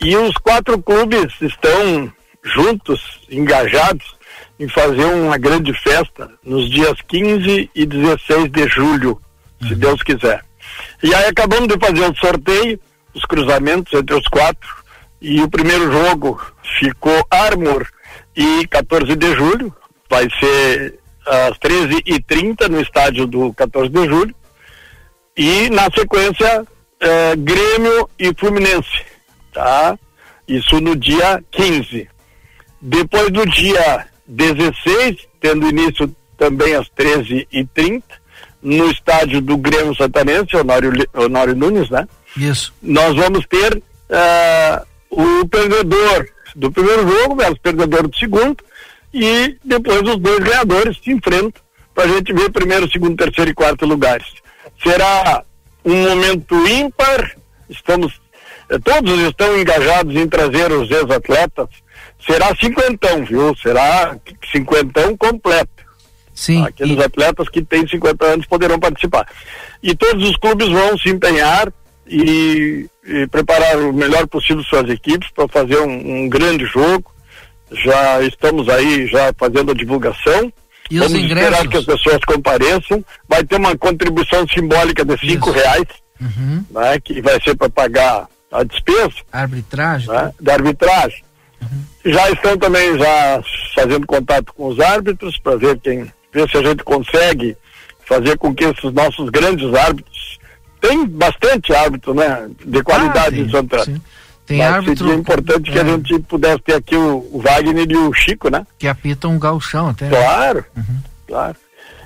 E 0.01 0.15
os 0.15 0.35
quatro 0.37 0.81
clubes 0.81 1.33
estão 1.41 2.11
juntos, 2.45 3.01
engajados, 3.29 4.15
em 4.59 4.67
fazer 4.69 5.05
uma 5.05 5.37
grande 5.37 5.73
festa 5.73 6.29
nos 6.43 6.69
dias 6.69 6.93
15 7.07 7.69
e 7.73 7.85
16 7.85 8.49
de 8.49 8.67
julho, 8.67 9.19
se 9.61 9.75
Deus 9.75 10.01
quiser. 10.03 10.43
E 11.03 11.13
aí 11.13 11.25
acabamos 11.25 11.67
de 11.67 11.77
fazer 11.77 12.09
o 12.09 12.15
sorteio, 12.15 12.79
os 13.13 13.25
cruzamentos 13.25 13.91
entre 13.93 14.15
os 14.15 14.27
quatro, 14.27 14.69
e 15.21 15.41
o 15.41 15.49
primeiro 15.49 15.91
jogo 15.91 16.39
ficou 16.79 17.25
Armor 17.29 17.87
e 18.35 18.67
14 18.67 19.15
de 19.15 19.35
julho, 19.35 19.73
vai 20.09 20.27
ser 20.39 20.99
às 21.25 21.57
13h30 21.57 22.67
no 22.69 22.79
estádio 22.81 23.25
do 23.25 23.53
14 23.53 23.89
de 23.89 24.05
julho, 24.05 24.35
e 25.35 25.69
na 25.69 25.83
sequência 25.93 26.65
eh, 26.99 27.35
Grêmio 27.35 28.09
e 28.17 28.33
Fluminense, 28.37 29.03
tá? 29.53 29.97
Isso 30.47 30.79
no 30.79 30.95
dia 30.95 31.43
15. 31.51 32.07
Depois 32.87 33.31
do 33.31 33.43
dia 33.47 34.05
16, 34.27 35.17
tendo 35.41 35.67
início 35.67 36.15
também 36.37 36.75
às 36.75 36.87
13h30, 36.89 38.03
no 38.61 38.91
estádio 38.91 39.41
do 39.41 39.57
Grêmio 39.57 39.95
Santanense, 39.95 40.55
Honório, 40.55 40.91
Honório 41.15 41.55
Nunes, 41.55 41.89
né? 41.89 42.07
Isso. 42.37 42.71
Nós 42.83 43.15
vamos 43.15 43.43
ter 43.47 43.81
ah, 44.11 44.85
o 45.09 45.47
perdedor 45.47 46.27
do 46.55 46.71
primeiro 46.71 47.07
jogo, 47.07 47.35
versus 47.35 47.57
o 47.57 47.61
perdedor 47.61 48.07
do 48.07 48.15
segundo, 48.15 48.57
e 49.11 49.57
depois 49.63 50.01
os 50.03 50.19
dois 50.19 50.39
ganhadores 50.43 50.99
se 51.03 51.11
enfrentam 51.11 51.61
para 51.95 52.03
a 52.03 52.07
gente 52.07 52.31
ver 52.33 52.51
primeiro, 52.51 52.91
segundo, 52.91 53.17
terceiro 53.17 53.49
e 53.49 53.55
quarto 53.55 53.87
lugares. 53.87 54.27
Será 54.83 55.43
um 55.83 56.07
momento 56.07 56.55
ímpar, 56.67 57.35
estamos, 57.67 58.21
todos 58.83 59.19
estão 59.21 59.57
engajados 59.59 60.15
em 60.15 60.27
trazer 60.27 60.71
os 60.71 60.89
ex-atletas, 60.89 61.67
será 62.25 62.55
cinquentão, 62.55 63.23
viu? 63.25 63.55
Será 63.57 64.15
cinquentão 64.51 65.15
completo. 65.17 65.85
Sim. 66.33 66.65
Aqueles 66.65 66.99
atletas 66.99 67.47
que 67.47 67.61
têm 67.63 67.87
50 67.87 68.25
anos 68.25 68.45
poderão 68.45 68.79
participar. 68.79 69.25
E 69.81 69.95
todos 69.95 70.27
os 70.29 70.35
clubes 70.37 70.67
vão 70.67 70.97
se 70.97 71.09
empenhar 71.09 71.71
e, 72.07 72.87
e 73.05 73.27
preparar 73.27 73.77
o 73.77 73.93
melhor 73.93 74.27
possível 74.27 74.63
suas 74.63 74.89
equipes 74.89 75.29
para 75.33 75.47
fazer 75.47 75.79
um, 75.79 76.23
um 76.23 76.29
grande 76.29 76.65
jogo. 76.65 77.09
Já 77.71 78.21
estamos 78.21 78.67
aí 78.67 79.07
já 79.07 79.31
fazendo 79.37 79.71
a 79.71 79.75
divulgação. 79.75 80.51
E 80.91 80.99
os 80.99 81.11
Vamos 81.11 81.25
esperar 81.25 81.67
que 81.67 81.77
as 81.77 81.85
pessoas 81.85 82.19
compareçam. 82.25 83.03
Vai 83.27 83.43
ter 83.43 83.55
uma 83.55 83.75
contribuição 83.77 84.45
simbólica 84.47 85.05
de 85.05 85.17
cinco 85.19 85.51
reais, 85.51 85.85
Uhum. 86.19 86.63
né, 86.71 86.97
que 87.03 87.21
vai 87.21 87.41
ser 87.41 87.57
para 87.57 87.69
pagar 87.69 88.25
a 88.51 88.63
despesa 88.63 89.15
Arbitragem. 89.31 90.09
né, 90.09 90.33
da 90.39 90.53
arbitragem. 90.53 91.23
Já 92.05 92.29
estão 92.29 92.57
também 92.57 92.97
já 92.97 93.41
fazendo 93.73 94.05
contato 94.05 94.53
com 94.53 94.67
os 94.67 94.79
árbitros 94.79 95.37
para 95.39 95.57
ver 95.57 95.79
quem 95.79 96.11
ver 96.31 96.49
se 96.49 96.57
a 96.57 96.61
gente 96.61 96.83
consegue 96.83 97.57
fazer 98.05 98.37
com 98.37 98.53
que 98.53 98.65
esses 98.65 98.93
nossos 98.93 99.29
grandes 99.29 99.73
árbitros 99.73 100.39
tem 100.79 101.07
bastante 101.07 101.73
árbitro, 101.73 102.13
né, 102.13 102.47
de 102.63 102.83
qualidade 102.83 103.39
em 103.39 103.49
Santana. 103.49 104.01
Tem 104.45 104.59
Mas 104.59 104.73
árbitro 104.73 105.07
seria 105.07 105.19
importante 105.19 105.71
que 105.71 105.79
a 105.79 105.81
é, 105.81 105.85
gente 105.85 106.19
pudesse 106.19 106.59
ter 106.59 106.75
aqui 106.75 106.95
o, 106.95 107.27
o 107.31 107.41
Wagner 107.41 107.89
e 107.89 107.97
o 107.97 108.13
Chico, 108.13 108.49
né? 108.49 108.65
que 108.77 108.87
apitam 108.87 109.31
um 109.31 109.39
galchão 109.39 109.89
até. 109.89 110.07
Claro, 110.07 110.63
claro. 111.27 111.55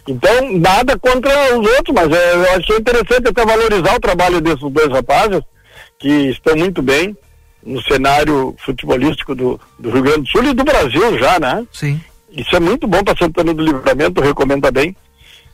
Então, 0.08 0.58
nada 0.58 0.98
contra 0.98 1.58
os 1.58 1.68
outros, 1.68 1.94
mas 1.94 2.10
é, 2.12 2.36
eu 2.36 2.56
achei 2.56 2.78
interessante 2.78 3.28
até 3.28 3.46
valorizar 3.46 3.96
o 3.96 4.00
trabalho 4.00 4.40
desses 4.40 4.72
dois 4.72 4.88
rapazes, 4.90 5.42
que 6.00 6.30
estão 6.30 6.56
muito 6.56 6.82
bem 6.82 7.16
no 7.64 7.82
cenário 7.84 8.56
futebolístico 8.66 9.36
do, 9.36 9.60
do 9.78 9.92
Rio 9.92 10.02
Grande 10.02 10.22
do 10.22 10.28
Sul 10.30 10.44
e 10.46 10.54
do 10.54 10.64
Brasil 10.64 11.20
já, 11.20 11.38
né? 11.40 11.68
Sim. 11.74 12.02
Isso 12.32 12.56
é 12.56 12.60
muito 12.60 12.88
bom 12.88 13.04
para 13.04 13.18
Santana 13.18 13.54
do 13.54 13.64
Livramento, 13.64 14.22
recomenda 14.22 14.72
bem. 14.72 14.96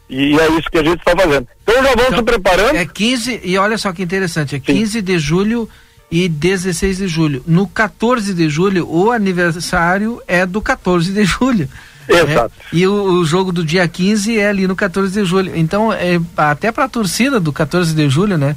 E 0.08 0.40
é 0.40 0.52
isso 0.52 0.70
que 0.70 0.78
a 0.78 0.84
gente 0.84 1.00
está 1.00 1.16
fazendo. 1.16 1.48
Então 1.64 1.84
já 1.84 1.96
vão 1.96 2.18
se 2.18 2.24
preparando. 2.24 2.76
É 2.76 2.86
15, 2.86 3.42
e 3.44 3.58
olha 3.58 3.78
só 3.78 3.92
que 3.92 4.04
interessante, 4.04 4.56
é 4.56 4.60
15 4.60 5.02
de 5.02 5.18
julho 5.18 5.68
e 6.12 6.30
16 6.30 6.98
de 6.98 7.08
julho. 7.08 7.44
No 7.48 7.68
14 7.68 8.34
de 8.34 8.48
julho, 8.48 8.88
o 8.88 9.12
aniversário 9.12 10.22
é 10.28 10.46
do 10.46 10.62
14 10.62 11.12
de 11.12 11.26
julho. 11.26 11.68
Exato. 12.08 12.54
né? 12.56 12.70
E 12.72 12.86
o, 12.86 12.94
o 12.94 13.26
jogo 13.26 13.52
do 13.52 13.66
dia 13.66 13.88
15 13.88 14.38
é 14.38 14.50
ali 14.50 14.68
no 14.68 14.76
14 14.76 15.12
de 15.12 15.26
julho. 15.26 15.52
Então, 15.56 15.92
é 15.92 16.20
até 16.38 16.72
para 16.72 16.84
a 16.84 16.90
torcida 16.90 17.40
do 17.40 17.52
14 17.52 17.96
de 17.96 18.08
julho, 18.08 18.38
né? 18.38 18.56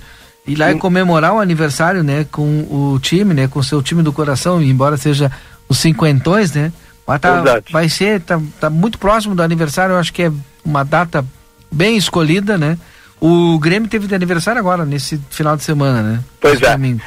Ir 0.49 0.57
lá 0.57 0.73
e 0.73 0.79
comemorar 0.79 1.35
o 1.35 1.39
aniversário, 1.39 2.03
né? 2.03 2.27
Com 2.33 2.61
o 2.71 2.99
time, 3.01 3.35
né? 3.35 3.47
Com 3.47 3.61
o 3.61 3.65
seu 3.65 3.83
time 3.83 4.03
do 4.03 4.13
coração, 4.13 4.63
embora 4.63 4.97
seja 4.97 5.31
os 5.69 5.79
cinquentões, 5.79 6.53
né? 6.53 6.73
Mas 7.07 7.21
tá, 7.21 7.43
vai 7.71 7.89
ser, 7.89 8.21
tá, 8.21 8.41
tá 8.61 8.69
muito 8.69 8.99
próximo 8.99 9.35
do 9.35 9.43
aniversário, 9.43 9.95
eu 9.95 9.99
acho 9.99 10.13
que 10.13 10.25
é 10.25 10.33
uma 10.65 10.85
data 10.85 11.25
bem 11.71 11.97
escolhida, 11.97 12.59
né? 12.59 12.79
O 13.21 13.59
Grêmio 13.59 13.89
teve 13.89 14.07
de 14.07 14.15
aniversário 14.15 14.59
agora, 14.61 14.85
nesse 14.85 15.21
final 15.31 15.57
de 15.57 15.63
semana, 15.63 16.03
né? 16.03 16.21
Pois 16.41 16.61
é. 16.63 16.73
Domingo. 16.73 17.03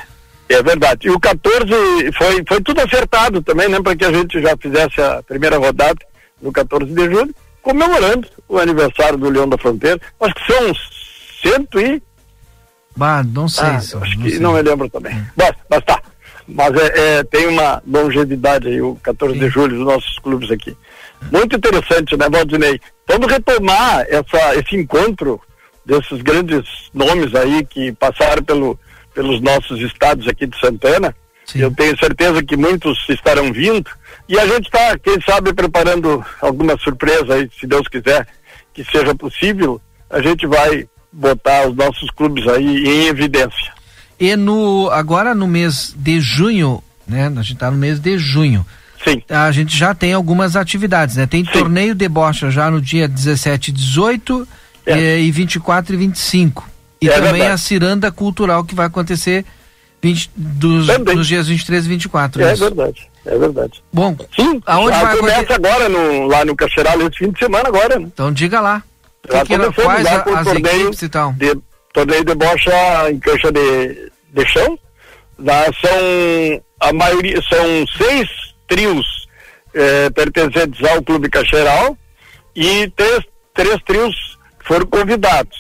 É 0.50 0.62
verdade. 0.62 1.08
E 1.08 1.10
o 1.10 1.20
14 1.20 1.68
foi, 2.18 2.44
foi 2.48 2.62
tudo 2.62 2.82
acertado 2.82 3.42
também, 3.42 3.70
né? 3.70 3.80
Para 3.82 3.96
que 3.96 4.04
a 4.04 4.12
gente 4.12 4.42
já 4.42 4.56
fizesse 4.58 5.00
a 5.02 5.24
primeira 5.24 5.58
rodada 5.58 6.00
no 6.42 6.52
14 6.52 6.92
de 6.92 7.06
julho, 7.06 7.34
comemorando 7.62 8.28
o 8.50 8.58
aniversário 8.58 9.18
do 9.18 9.30
Leão 9.30 9.48
da 9.48 9.58
Fronteira. 9.58 10.00
Acho 10.20 10.36
que 10.36 10.52
são 10.52 10.74
cento 11.42 11.80
e. 11.80 12.04
Bah, 12.96 13.24
não 13.24 13.48
sei. 13.48 13.66
Ah, 13.66 13.78
acho 13.78 13.98
não 13.98 14.02
que 14.02 14.30
sei. 14.32 14.40
não 14.40 14.54
me 14.54 14.62
lembro 14.62 14.90
também. 14.90 15.26
Mas, 15.36 15.54
mas 15.70 15.84
tá. 15.84 16.02
Mas 16.48 16.76
é, 16.76 17.20
é, 17.20 17.24
tem 17.24 17.48
uma 17.48 17.82
longevidade 17.88 18.68
aí, 18.68 18.82
o 18.82 18.96
14 18.96 19.40
de 19.40 19.50
julho, 19.50 19.78
dos 19.78 19.86
nossos 19.86 20.20
clubes 20.20 20.52
aqui. 20.52 20.76
Muito 21.32 21.56
interessante, 21.56 22.18
né, 22.18 22.28
Valdinei? 22.30 22.80
Vamos 23.08 23.32
retomar 23.32 24.06
essa, 24.10 24.56
esse 24.56 24.76
encontro 24.76 25.40
desses 25.86 26.22
grandes 26.22 26.64
nomes 26.94 27.34
aí 27.36 27.66
que 27.66 27.92
passaram 27.94 28.44
pelo, 28.44 28.80
pelos 29.14 29.40
nossos 29.42 29.80
estados 29.82 30.28
aqui 30.28 30.46
de 30.46 30.60
Santana. 30.60 31.16
Eu 31.54 31.74
tenho 31.74 31.98
certeza 31.98 32.44
que 32.44 32.56
muitos 32.56 32.98
estarão 33.10 33.52
vindo. 33.52 33.90
E 34.28 34.40
a 34.40 34.46
gente 34.48 34.66
está, 34.66 34.98
quem 34.98 35.20
sabe, 35.22 35.54
preparando 35.54 36.24
alguma 36.42 36.78
surpresa 36.78 37.34
aí, 37.36 37.50
se 37.60 37.68
Deus 37.68 37.88
quiser, 37.88 38.26
que 38.74 38.84
seja 38.86 39.14
possível. 39.16 39.82
A 40.10 40.22
gente 40.22 40.48
vai 40.48 40.88
botar 41.12 41.68
os 41.68 41.76
nossos 41.76 42.10
clubes 42.12 42.48
aí 42.48 42.86
em 42.86 43.06
evidência. 43.08 43.74
E 44.20 44.36
no, 44.36 44.90
agora 44.92 45.34
no 45.34 45.48
mês 45.48 45.94
de 45.98 46.20
junho, 46.20 46.84
né? 47.08 47.28
A 47.36 47.42
gente 47.42 47.56
tá 47.56 47.72
no 47.72 47.78
mês 47.78 48.00
de 48.00 48.18
junho. 48.18 48.66
Sim. 49.04 49.22
A 49.30 49.52
gente 49.52 49.76
já 49.76 49.96
tem 49.96 50.14
algumas 50.14 50.56
atividades, 50.56 51.16
né? 51.16 51.26
Tem 51.26 51.44
torneio 51.44 51.96
de 51.96 52.08
bocha 52.08 52.52
já 52.52 52.70
no 52.70 52.80
dia 52.80 53.08
17 53.08 53.70
e 53.70 53.74
18 53.74 54.48
eh, 54.86 55.20
e 55.22 55.32
24 55.32 55.96
e 55.96 55.98
25. 55.98 56.70
E 57.02 57.10
É 57.10 57.14
também 57.14 57.32
verdade. 57.32 57.52
a 57.54 57.58
ciranda 57.58 58.12
cultural 58.12 58.64
que 58.64 58.76
vai 58.76 58.86
acontecer 58.86 59.44
20, 60.04 60.30
dos, 60.36 60.88
nos 61.16 61.28
dias 61.28 61.48
23 61.48 61.86
e 61.86 61.90
24. 61.90 62.44
É 62.44 62.54
isso. 62.54 62.64
verdade, 62.64 63.10
é 63.26 63.38
verdade. 63.40 63.84
Bom, 63.92 64.16
Sim, 64.36 64.62
aonde 64.68 65.00
vai 65.00 65.18
começa 65.18 65.40
acontecer? 65.40 65.68
agora 65.68 65.90
no, 65.90 66.28
lá 66.28 66.46
no 66.46 66.56
Cacheral 66.56 67.02
esse 67.02 67.18
fim 67.18 67.32
de 67.32 67.40
semana 67.40 67.70
agora, 67.70 67.98
né? 67.98 68.06
Então 68.14 68.32
diga 68.32 68.62
lá. 68.62 68.84
Já 69.30 69.46
Que 69.46 69.58
que 69.58 69.72
quais 69.74 70.04
lá 70.04 70.24
a- 70.26 70.30
o 70.30 70.36
as 70.36 70.44
torneio 70.46 70.82
equipes 70.82 71.02
e 71.02 71.10
tal? 71.10 71.34
De, 71.34 71.56
torneio 71.94 72.26
de 72.26 72.36
bocha 72.36 73.10
em 73.12 73.20
cancha 73.20 73.52
de, 73.52 74.12
de 74.34 74.46
chão. 74.48 74.78
Lá 75.38 75.66
são 75.80 76.64
a 76.80 76.94
maioria, 76.94 77.40
são 77.44 77.86
seis 77.98 78.30
trios 78.68 79.06
eh, 79.74 80.10
pertencentes 80.12 80.84
ao 80.90 81.02
Clube 81.04 81.30
Cacheral 81.30 81.98
e 82.56 82.88
três, 82.96 83.20
três 83.54 83.82
trios 83.84 84.16
foram 84.66 84.86
convidados. 84.88 85.58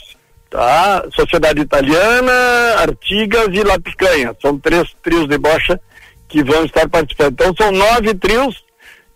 Tá? 0.49 1.03
Sociedade 1.15 1.61
Italiana, 1.61 2.31
Artigas 2.79 3.47
e 3.53 3.63
La 3.63 3.79
Picanha. 3.79 4.35
São 4.41 4.57
três 4.59 4.93
trios 5.01 5.27
de 5.27 5.37
bocha 5.37 5.79
que 6.27 6.43
vão 6.43 6.65
estar 6.65 6.87
participando. 6.89 7.33
Então 7.33 7.53
são 7.55 7.71
nove 7.71 8.13
trios 8.15 8.63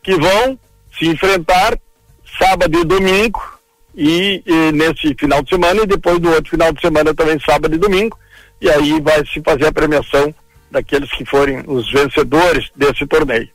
que 0.02 0.16
vão 0.16 0.58
se 0.98 1.08
enfrentar 1.08 1.78
sábado 2.40 2.80
e 2.80 2.86
domingo 2.86 3.42
e, 3.96 4.44
e, 4.46 4.72
nesse 4.72 5.16
final 5.20 5.42
de 5.42 5.50
semana 5.50 5.82
e 5.84 5.88
depois 5.88 6.20
do 6.20 6.30
outro 6.30 6.50
final 6.52 6.72
de 6.74 6.82
semana 6.82 7.14
também 7.14 7.40
sábado 7.40 7.74
e 7.74 7.78
domingo 7.78 8.18
e 8.62 8.70
aí 8.70 9.00
vai 9.02 9.24
se 9.26 9.42
fazer 9.42 9.68
a 9.68 9.72
premiação 9.72 10.34
daqueles 10.72 11.10
que 11.12 11.26
forem 11.26 11.64
os 11.68 11.90
vencedores 11.92 12.70
desse 12.76 13.06
torneio. 13.08 13.48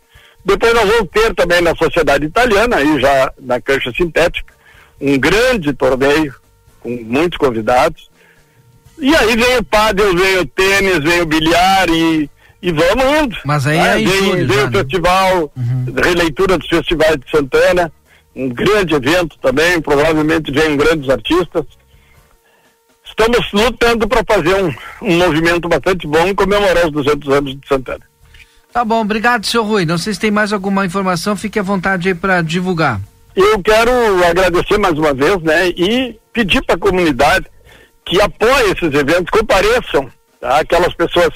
Depois 0.45 0.73
nós 0.73 0.89
vamos 0.89 1.09
ter 1.13 1.35
também 1.35 1.61
na 1.61 1.75
Sociedade 1.77 2.25
Italiana, 2.27 2.77
aí 2.77 3.01
já 3.01 3.33
na 3.39 3.61
cancha 3.61 3.93
sintética, 3.95 4.53
um 5.01 5.19
grande 5.19 5.73
torneio 5.75 6.35
com 6.81 6.91
muitos 7.05 7.37
convidados. 7.37 8.09
E 8.99 9.15
aí 9.15 9.37
vem 9.37 9.59
o 9.59 9.65
pádel, 9.65 10.15
vem 10.15 10.39
o 10.39 10.47
tênis, 10.47 10.99
vem 10.99 11.21
o 11.23 11.27
bilhar 11.27 11.89
e, 11.91 12.31
e 12.63 12.73
vamos 12.73 13.05
indo. 13.23 13.37
Mas 13.45 13.67
aí 13.67 13.79
Ah, 13.79 13.99
é 13.99 14.01
em 14.03 14.07
vem, 14.07 14.19
julho 14.23 14.47
vem 14.47 14.57
já, 14.57 14.65
o 14.67 14.71
né? 14.71 14.79
festival, 14.79 15.53
releitura 16.03 16.59
dos 16.59 16.69
festivais 16.69 17.17
de 17.17 17.31
Santana, 17.31 17.93
um 18.41 18.49
grande 18.49 18.95
evento 18.95 19.37
também, 19.39 19.81
provavelmente 19.81 20.51
vem 20.51 20.77
grandes 20.77 21.09
artistas. 21.11 21.65
Estamos 23.05 23.53
lutando 23.53 24.09
para 24.09 24.25
fazer 24.27 24.55
um, 24.63 24.75
um 25.03 25.19
movimento 25.19 25.69
bastante 25.69 26.07
bom 26.07 26.27
e 26.29 26.35
comemorar 26.35 26.87
os 26.87 26.93
200 26.93 27.29
anos 27.29 27.61
de 27.61 27.69
Santana. 27.69 28.01
Tá 28.73 28.85
bom, 28.85 29.01
obrigado, 29.01 29.45
seu 29.45 29.65
Rui. 29.65 29.85
Não 29.85 29.99
sei 29.99 30.15
se 30.15 30.21
tem 30.21 30.31
mais 30.31 30.53
alguma 30.53 30.87
informação, 30.87 31.37
fique 31.37 31.59
à 31.59 31.63
vontade 31.63 32.09
aí 32.09 32.15
para 32.15 32.41
divulgar. 32.41 33.01
Eu 33.37 33.61
quero 33.63 33.91
agradecer 34.25 34.79
mais 34.79 34.97
uma 34.97 35.13
vez, 35.13 35.41
né, 35.43 35.69
e 35.69 36.19
pedir 36.33 36.65
para 36.65 36.77
a 36.77 36.79
comunidade 36.79 37.47
que 38.05 38.21
apoie 38.21 38.73
esses 38.73 38.95
eventos, 38.95 39.31
compareçam, 39.31 40.09
tá? 40.41 40.61
Aquelas 40.61 40.95
pessoas 40.95 41.31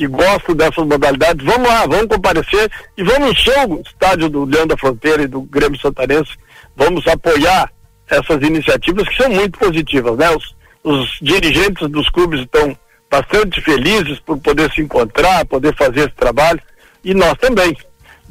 que 0.00 0.06
gostam 0.06 0.54
dessas 0.54 0.86
modalidades, 0.86 1.44
vamos 1.44 1.68
lá, 1.68 1.86
vamos 1.86 2.06
comparecer 2.06 2.70
e 2.96 3.02
vamos 3.02 3.32
encher 3.32 3.68
o 3.68 3.82
estádio 3.82 4.30
do 4.30 4.46
Leão 4.46 4.66
da 4.66 4.74
Fronteira 4.74 5.24
e 5.24 5.26
do 5.26 5.42
Grêmio 5.42 5.78
Santanense, 5.78 6.30
vamos 6.74 7.06
apoiar 7.06 7.70
essas 8.08 8.42
iniciativas 8.42 9.06
que 9.06 9.22
são 9.22 9.28
muito 9.28 9.58
positivas, 9.58 10.16
né? 10.16 10.30
Os, 10.30 10.54
os 10.82 11.18
dirigentes 11.20 11.86
dos 11.90 12.08
clubes 12.08 12.40
estão 12.40 12.74
bastante 13.10 13.60
felizes 13.60 14.18
por 14.20 14.38
poder 14.38 14.72
se 14.72 14.80
encontrar, 14.80 15.44
poder 15.44 15.76
fazer 15.76 16.00
esse 16.00 16.14
trabalho 16.16 16.62
e 17.04 17.12
nós 17.12 17.34
também. 17.34 17.76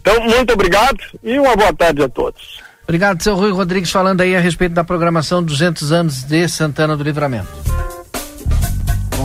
Então, 0.01 0.19
muito 0.21 0.51
obrigado 0.51 0.97
e 1.23 1.37
uma 1.37 1.55
boa 1.55 1.71
tarde 1.71 2.01
a 2.01 2.09
todos. 2.09 2.63
Obrigado, 2.81 3.21
seu 3.21 3.35
Rui 3.35 3.51
Rodrigues, 3.51 3.91
falando 3.91 4.21
aí 4.21 4.35
a 4.35 4.39
respeito 4.39 4.73
da 4.73 4.83
programação 4.83 5.43
200 5.43 5.91
anos 5.91 6.23
de 6.23 6.47
Santana 6.47 6.97
do 6.97 7.03
Livramento. 7.03 7.78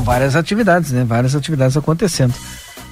Várias 0.04 0.36
atividades, 0.36 0.92
né? 0.92 1.02
Várias 1.04 1.34
atividades 1.34 1.76
acontecendo. 1.76 2.34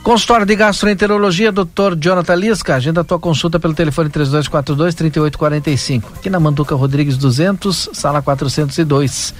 Consultório 0.03 0.45
de 0.45 0.57
Gastroenterologia, 0.57 1.53
Dr. 1.53 1.95
Jonathan 2.01 2.35
Lisca. 2.35 2.75
Agenda 2.75 3.03
a 3.03 3.05
tua 3.05 3.19
consulta 3.21 3.61
pelo 3.61 3.75
telefone 3.75 4.11
3242-3845. 4.11 6.05
Aqui 6.17 6.29
na 6.29 6.41
Manduca 6.41 6.75
Rodrigues 6.75 7.17
200, 7.17 7.91
sala 7.93 8.21
402. 8.21 9.33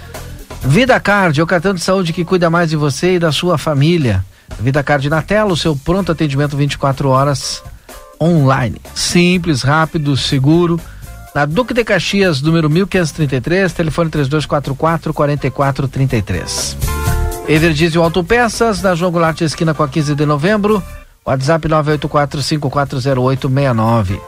Vida 0.65 1.01
Card, 1.01 1.41
é 1.41 1.43
o 1.43 1.47
cartão 1.47 1.75
de 1.75 1.81
saúde 1.81 2.13
que 2.13 2.25
cuida 2.25 2.49
mais 2.49 2.71
de 2.71 2.77
você 2.77 3.17
e 3.17 3.19
da 3.19 3.33
sua 3.33 3.59
família. 3.59 4.25
Vida 4.61 4.83
Card 4.83 5.09
na 5.09 5.23
tela, 5.23 5.53
o 5.53 5.57
seu 5.57 5.75
pronto 5.75 6.13
atendimento 6.13 6.57
24 6.57 7.09
horas 7.09 7.63
online. 8.21 8.81
Simples, 8.95 9.63
rápido, 9.63 10.17
seguro. 10.17 10.79
Na 11.35 11.47
Duque 11.47 11.75
de 11.75 11.83
Caxias, 11.83 12.41
número 12.41 12.71
1533, 12.71 13.73
telefone 13.73 14.11
3244 14.11 15.13
4433. 15.13 16.92
Everdiesel 17.53 18.03
Autopeças, 18.03 18.81
na 18.81 18.95
João 18.95 19.13
Goulart, 19.13 19.39
esquina 19.43 19.75
com 19.75 19.83
a 19.83 19.89
15 19.89 20.15
de 20.15 20.25
novembro. 20.25 20.83
WhatsApp 21.23 21.69
984540869. 21.69 24.19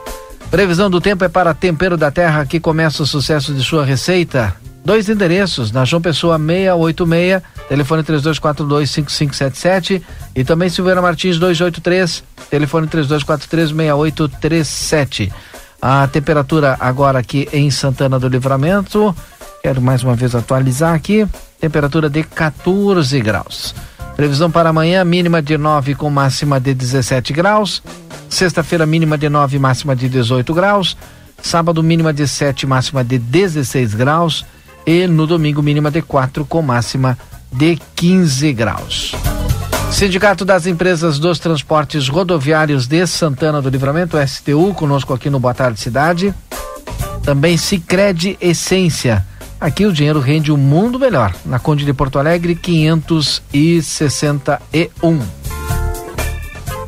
Previsão 0.51 0.91
do 0.91 1.01
tempo 1.01 1.23
é 1.23 1.27
para 1.27 1.55
Tempero 1.55 1.97
da 1.97 2.11
Terra, 2.11 2.45
que 2.45 2.59
começa 2.59 3.01
o 3.01 3.07
sucesso 3.07 3.51
de 3.51 3.63
sua 3.63 3.83
receita. 3.83 4.55
Dois 4.85 5.09
endereços, 5.09 5.71
na 5.71 5.83
João 5.85 6.03
Pessoa 6.03 6.37
686, 6.37 7.41
telefone 7.67 8.03
32425577 8.03 10.03
e 10.35 10.43
também 10.43 10.69
Silveira 10.69 11.01
Martins 11.01 11.39
283, 11.39 12.23
telefone 12.51 12.87
32436837. 12.87 15.33
A 15.81 16.07
temperatura 16.07 16.77
agora 16.79 17.17
aqui 17.17 17.49
em 17.51 17.71
Santana 17.71 18.19
do 18.19 18.27
Livramento, 18.27 19.15
quero 19.65 19.81
mais 19.81 20.03
uma 20.03 20.13
vez 20.13 20.35
atualizar 20.35 20.93
aqui, 20.93 21.27
temperatura 21.59 22.07
de 22.07 22.21
14 22.21 23.19
graus. 23.19 23.73
Previsão 24.15 24.51
para 24.51 24.69
amanhã, 24.69 25.03
mínima 25.03 25.41
de 25.41 25.57
9 25.57 25.95
com 25.95 26.07
máxima 26.07 26.59
de 26.59 26.71
17 26.71 27.33
graus. 27.33 27.81
Sexta-feira, 28.29 28.85
mínima 28.85 29.17
de 29.17 29.27
9, 29.27 29.57
máxima 29.57 29.95
de 29.95 30.07
18 30.07 30.53
graus. 30.53 30.95
Sábado, 31.41 31.81
mínima 31.81 32.13
de 32.13 32.27
7, 32.27 32.67
máxima 32.67 33.03
de 33.03 33.17
16 33.17 33.95
graus. 33.95 34.45
E 34.85 35.07
no 35.07 35.25
domingo, 35.25 35.63
mínima 35.63 35.89
de 35.89 36.03
4 36.03 36.45
com 36.45 36.61
máxima 36.61 37.17
de 37.51 37.79
15 37.95 38.53
graus. 38.53 39.15
Sindicato 39.91 40.45
das 40.45 40.67
Empresas 40.67 41.17
dos 41.17 41.39
Transportes 41.39 42.07
Rodoviários 42.07 42.85
de 42.85 43.07
Santana 43.07 43.63
do 43.63 43.69
Livramento, 43.69 44.15
STU, 44.27 44.75
conosco 44.75 45.11
aqui 45.11 45.27
no 45.27 45.39
Boa 45.39 45.55
Tarde 45.55 45.79
Cidade. 45.79 46.35
Também 47.23 47.57
Sicredi 47.57 48.37
Essência. 48.39 49.25
Aqui 49.59 49.85
o 49.85 49.93
dinheiro 49.93 50.19
rende 50.19 50.51
um 50.51 50.57
mundo 50.57 50.99
melhor. 50.99 51.33
Na 51.45 51.59
Conde 51.59 51.85
de 51.85 51.93
Porto 51.93 52.19
Alegre, 52.19 52.55
561. 52.55 55.19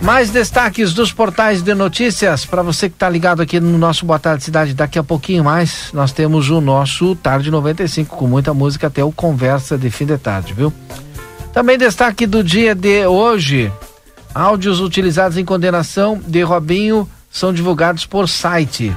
Mais 0.02 0.30
destaques 0.30 0.94
dos 0.94 1.12
portais 1.12 1.64
de 1.64 1.74
notícias 1.74 2.46
para 2.46 2.62
você 2.62 2.88
que 2.88 2.96
está 2.96 3.10
ligado 3.10 3.42
aqui 3.42 3.60
no 3.60 3.78
nosso 3.78 4.06
Boa 4.06 4.20
Tarde 4.20 4.44
Cidade. 4.44 4.74
Daqui 4.74 5.00
a 5.00 5.04
pouquinho 5.04 5.44
mais 5.44 5.90
nós 5.92 6.12
temos 6.12 6.50
o 6.50 6.62
nosso 6.62 7.16
Tarde 7.16 7.50
95 7.50 8.16
com 8.16 8.28
muita 8.28 8.54
música 8.54 8.88
até 8.88 9.04
o 9.04 9.12
Conversa 9.12 9.78
de 9.78 9.90
Fim 9.90 10.06
de 10.06 10.18
Tarde, 10.18 10.54
viu? 10.54 10.72
Também 11.52 11.78
destaque 11.78 12.28
do 12.28 12.44
dia 12.44 12.76
de 12.76 13.08
hoje: 13.08 13.72
áudios 14.36 14.80
utilizados 14.80 15.38
em 15.38 15.44
condenação 15.44 16.22
de 16.28 16.44
Robinho 16.44 17.10
são 17.32 17.52
divulgados 17.52 18.06
por 18.06 18.30
site. 18.30 18.96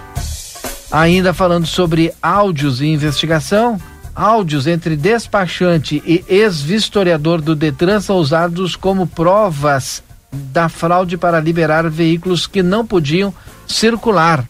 Ainda 0.91 1.33
falando 1.33 1.67
sobre 1.67 2.13
áudios 2.21 2.81
e 2.81 2.87
investigação, 2.87 3.81
áudios 4.15 4.67
entre 4.67 4.97
despachante 4.97 6.03
e 6.05 6.25
ex-vistoriador 6.29 7.41
do 7.41 7.55
Detran 7.55 8.01
são 8.01 8.17
usados 8.17 8.75
como 8.75 9.07
provas 9.07 10.03
da 10.33 10.69
fraude 10.69 11.17
para 11.17 11.41
liberar 11.41 11.89
veículos 11.89 12.47
que 12.47 12.63
não 12.63 12.85
podiam 12.85 13.33
circular. 13.69 14.45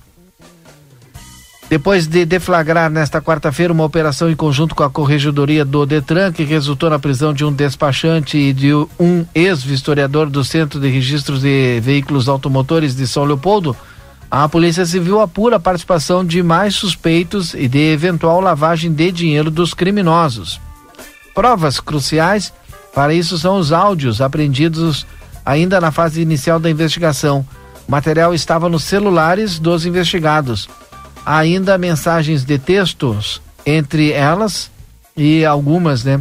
Depois 1.68 2.08
de 2.08 2.24
deflagrar 2.24 2.90
nesta 2.90 3.20
quarta-feira 3.22 3.72
uma 3.72 3.84
operação 3.84 4.28
em 4.28 4.34
conjunto 4.34 4.74
com 4.74 4.82
a 4.82 4.90
Corregedoria 4.90 5.64
do 5.64 5.86
Detran, 5.86 6.32
que 6.32 6.42
resultou 6.42 6.90
na 6.90 6.98
prisão 6.98 7.32
de 7.32 7.44
um 7.44 7.52
despachante 7.52 8.36
e 8.36 8.52
de 8.52 8.74
um 8.98 9.24
ex-vistoriador 9.32 10.28
do 10.28 10.42
Centro 10.42 10.80
de 10.80 10.88
Registros 10.88 11.42
de 11.42 11.78
Veículos 11.80 12.28
Automotores 12.28 12.96
de 12.96 13.06
São 13.06 13.24
Leopoldo, 13.24 13.76
a 14.30 14.48
Polícia 14.48 14.86
Civil 14.86 15.20
apura 15.20 15.56
a 15.56 15.60
participação 15.60 16.24
de 16.24 16.42
mais 16.42 16.76
suspeitos 16.76 17.52
e 17.52 17.66
de 17.66 17.92
eventual 17.92 18.40
lavagem 18.40 18.92
de 18.92 19.10
dinheiro 19.10 19.50
dos 19.50 19.74
criminosos. 19.74 20.60
Provas 21.34 21.80
cruciais 21.80 22.52
para 22.94 23.14
isso 23.14 23.38
são 23.38 23.58
os 23.58 23.72
áudios 23.72 24.20
apreendidos 24.20 25.06
ainda 25.44 25.80
na 25.80 25.90
fase 25.90 26.20
inicial 26.20 26.58
da 26.60 26.70
investigação. 26.70 27.46
O 27.88 27.90
material 27.90 28.34
estava 28.34 28.68
nos 28.68 28.84
celulares 28.84 29.58
dos 29.58 29.86
investigados. 29.86 30.68
Há 31.24 31.38
ainda 31.38 31.78
mensagens 31.78 32.44
de 32.44 32.58
textos 32.58 33.40
entre 33.64 34.12
elas 34.12 34.70
e 35.16 35.44
algumas, 35.44 36.04
né? 36.04 36.20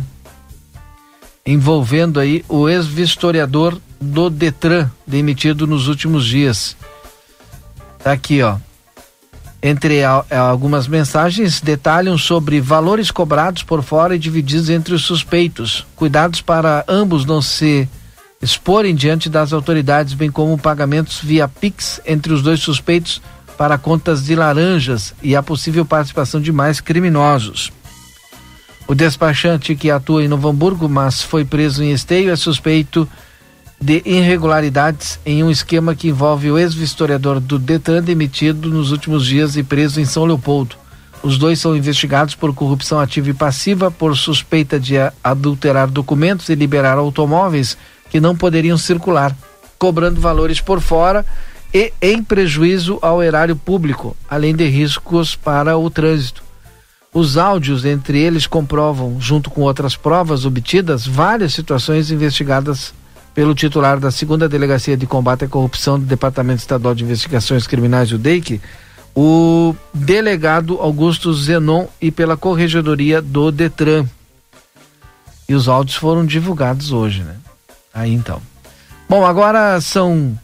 Envolvendo 1.45 2.19
aí 2.19 2.44
o 2.48 2.68
ex-vistoriador 2.68 3.77
do 3.99 4.30
Detran, 4.30 4.90
demitido 5.06 5.65
nos 5.65 5.88
últimos 5.88 6.26
dias. 6.26 6.76
Tá 8.03 8.11
aqui, 8.11 8.41
ó. 8.41 8.57
Entre 9.61 10.03
a- 10.03 10.23
algumas 10.49 10.88
mensagens, 10.88 11.59
detalham 11.59 12.17
sobre 12.17 12.61
valores 12.61 13.11
cobrados 13.11 13.61
por 13.61 13.84
fora 13.84 14.15
e 14.15 14.19
divididos 14.19 14.69
entre 14.69 14.93
os 14.93 15.03
suspeitos. 15.03 15.85
Cuidados 15.97 16.39
para 16.41 16.85
ambos 16.88 17.26
não 17.26 17.41
se 17.41 17.88
exporem 18.41 18.95
diante 18.95 19.30
das 19.30 19.51
autoridades, 19.51 20.13
bem 20.13 20.31
como 20.31 20.57
pagamentos 20.57 21.19
via 21.21 21.45
Pix 21.47 21.99
entre 22.05 22.31
os 22.31 22.41
dois 22.41 22.61
suspeitos 22.61 23.21
para 23.57 23.77
contas 23.77 24.23
de 24.23 24.34
laranjas 24.34 25.13
e 25.21 25.35
a 25.35 25.43
possível 25.43 25.84
participação 25.85 26.39
de 26.39 26.53
mais 26.53 26.80
criminosos. 26.80 27.69
O 28.88 28.95
despachante 28.95 29.76
que 29.76 29.91
atua 29.91 30.23
em 30.23 30.30
Novo 30.30 30.47
Hamburgo, 30.47 30.88
mas 30.88 31.21
foi 31.21 31.43
preso 31.43 31.84
em 31.84 31.91
Esteio, 31.91 32.31
é 32.31 32.35
suspeito 32.38 33.03
de 33.03 33.28
irregularidades 34.06 35.19
em 35.26 35.43
um 35.43 35.49
esquema 35.49 35.95
que 35.95 36.10
envolve 36.10 36.51
o 36.51 36.57
ex-vistoriador 36.57 37.39
do 37.39 37.57
Detran 37.57 38.03
demitido 38.03 38.69
nos 38.69 38.91
últimos 38.91 39.26
dias 39.26 39.56
e 39.56 39.64
preso 39.64 40.01
em 40.01 40.06
São 40.06 40.26
Leopoldo. 40.26 40.76
Os 41.22 41.38
dois 41.38 41.60
são 41.60 41.76
investigados 41.76 42.35
por 42.35 42.53
corrupção 42.53 42.99
ativa 42.99 43.30
e 43.30 43.34
passiva, 43.34 43.91
por 43.91 44.15
suspeita 44.15 44.80
de 44.80 44.95
adulterar 45.23 45.89
documentos 45.89 46.49
e 46.49 46.56
liberar 46.56 46.97
automóveis 46.97 47.77
que 48.10 48.19
não 48.19 48.35
poderiam 48.35 48.77
circular, 48.77 49.35
cobrando 49.77 50.22
valores 50.22 50.61
por 50.61 50.80
fora 50.80 51.26
e 51.73 51.93
em 52.01 52.23
prejuízo 52.23 52.97
ao 53.01 53.22
erário 53.22 53.56
público, 53.56 54.15
além 54.30 54.56
de 54.56 54.65
riscos 54.68 55.35
para 55.35 55.77
o 55.77 55.89
trânsito. 55.89 56.43
Os 57.14 57.38
áudios 57.38 57.85
entre 57.85 58.19
eles 58.19 58.45
comprovam, 58.45 59.19
junto 59.19 59.49
com 59.49 59.61
outras 59.61 59.95
provas 59.95 60.45
obtidas, 60.45 61.07
várias 61.07 61.53
situações 61.53 62.11
investigadas 62.11 62.93
pelo 63.40 63.56
titular 63.56 64.02
da 64.02 64.11
segunda 64.11 64.49
Delegacia 64.49 64.98
de 64.98 65.07
Combate 65.07 65.45
à 65.45 65.48
Corrupção 65.48 65.98
do 65.98 66.06
Departamento 66.06 66.60
Estadual 66.60 66.94
de 66.94 67.06
Investigações 67.06 67.66
Criminais, 67.66 68.11
o 68.11 68.18
DEIC, 68.18 68.60
o 69.16 69.74
delegado 69.94 70.78
Augusto 70.82 71.34
Zenon 71.34 71.86
e 72.02 72.11
pela 72.11 72.36
Corregedoria 72.36 73.22
do 73.22 73.49
Detran. 73.49 74.06
E 75.48 75.56
os 75.56 75.70
áudios 75.70 75.95
foram 75.95 76.26
divulgados 76.26 76.91
hoje, 76.91 77.24
né? 77.24 77.38
Aí 77.94 78.14
então. 78.14 78.41
Bom, 79.07 79.26
agora 79.26 79.80
são 79.80 80.38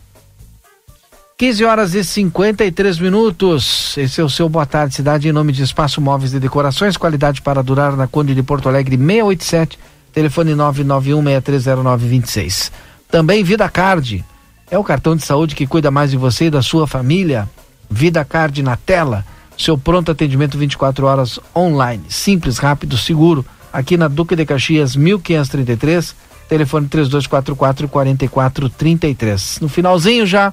15 1.38 1.66
horas 1.66 1.96
e 1.96 2.02
53 2.02 2.98
minutos. 3.00 3.98
Esse 3.98 4.22
é 4.22 4.24
o 4.24 4.30
seu 4.30 4.48
Boa 4.48 4.66
Tarde 4.66 4.96
Cidade 4.96 5.28
em 5.28 5.34
nome 5.34 5.52
de 5.52 5.64
Espaço 5.64 6.00
Móveis 6.00 6.34
e 6.34 6.40
Decorações, 6.40 6.96
qualidade 6.96 7.42
para 7.42 7.62
durar 7.62 7.98
na 7.98 8.08
Conde 8.08 8.34
de 8.34 8.42
Porto 8.42 8.70
Alegre 8.70 8.96
687, 8.96 9.78
telefone 10.16 10.54
991630926. 10.54 12.72
Também 13.12 13.44
Vida 13.44 13.70
Card. 13.70 14.26
É 14.72 14.80
o 14.80 14.84
cartão 14.84 15.16
de 15.16 15.24
saúde 15.24 15.54
que 15.54 15.68
cuida 15.68 15.92
mais 15.92 16.10
de 16.10 16.18
você 16.18 16.46
e 16.46 16.50
da 16.50 16.64
sua 16.64 16.88
família. 16.88 17.48
Vida 17.92 18.26
Card 18.26 18.64
na 18.64 18.76
tela, 18.78 19.24
seu 19.56 19.78
pronto 19.78 20.12
atendimento 20.12 20.58
24 20.58 21.06
horas 21.06 21.40
online, 21.56 22.04
simples, 22.10 22.58
rápido, 22.58 22.98
seguro, 22.98 23.46
aqui 23.72 23.96
na 23.96 24.08
Duque 24.08 24.36
de 24.36 24.44
Caxias 24.44 24.96
1533, 24.96 26.16
telefone 26.50 26.88
3244 26.88 27.88
4433. 27.88 29.60
No 29.62 29.70
finalzinho 29.70 30.26
já 30.26 30.52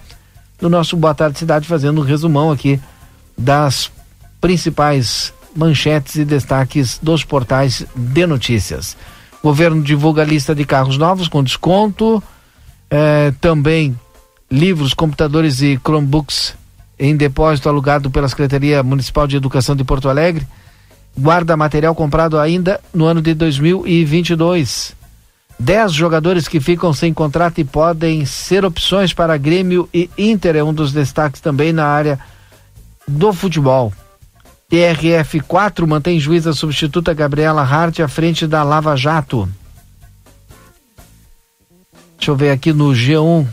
do 0.61 0.69
nosso 0.69 0.95
Boa 0.95 1.15
Tarde 1.15 1.39
Cidade 1.39 1.67
fazendo 1.67 2.03
um 2.03 2.05
resumão 2.05 2.51
aqui 2.51 2.79
das 3.39 3.91
principais 4.41 5.33
manchetes 5.57 6.17
e 6.17 6.25
destaques 6.25 6.99
dos 7.03 7.25
portais 7.25 7.87
de 7.95 8.27
notícias. 8.27 8.95
O 9.43 9.49
governo 9.49 9.83
divulga 9.83 10.23
a 10.23 10.25
lista 10.25 10.55
de 10.55 10.65
carros 10.65 10.97
novos 10.97 11.27
com 11.27 11.43
desconto, 11.43 12.23
eh, 12.89 13.33
também 13.41 13.99
livros, 14.49 14.95
computadores 14.95 15.61
e 15.63 15.77
Chromebooks 15.83 16.55
em 16.99 17.17
depósito 17.17 17.69
alugado 17.69 18.11
pela 18.11 18.29
Secretaria 18.29 18.83
Municipal 18.83 19.27
de 19.27 19.37
Educação 19.37 19.75
de 19.75 19.83
Porto 19.83 20.09
Alegre. 20.09 20.47
Guarda 21.19 21.57
material 21.57 21.95
comprado 21.95 22.39
ainda 22.39 22.81
no 22.95 23.05
ano 23.05 23.21
de 23.21 23.35
2022. 23.35 24.95
Dez 25.59 25.93
jogadores 25.93 26.47
que 26.47 26.61
ficam 26.61 26.93
sem 26.93 27.13
contrato 27.13 27.61
e 27.61 27.65
podem 27.65 28.25
ser 28.25 28.65
opções 28.65 29.13
para 29.13 29.37
Grêmio 29.37 29.89
e 29.93 30.09
Inter 30.17 30.57
é 30.57 30.63
um 30.63 30.73
dos 30.73 30.93
destaques 30.93 31.41
também 31.41 31.73
na 31.73 31.87
área 31.87 32.19
do 33.09 33.33
futebol. 33.33 33.93
TRF 34.73 35.39
4 35.41 35.87
mantém 35.87 36.19
juíza 36.19 36.55
substituta 36.55 37.13
Gabriela 37.13 37.61
Hart 37.61 38.01
à 38.01 38.09
frente 38.09 38.47
da 38.47 38.63
Lava 38.63 38.97
Jato. 38.97 39.47
Deixa 42.17 42.31
eu 42.31 42.37
ver 42.37 42.53
aqui 42.53 42.73
no 42.73 42.87
G1 42.87 43.47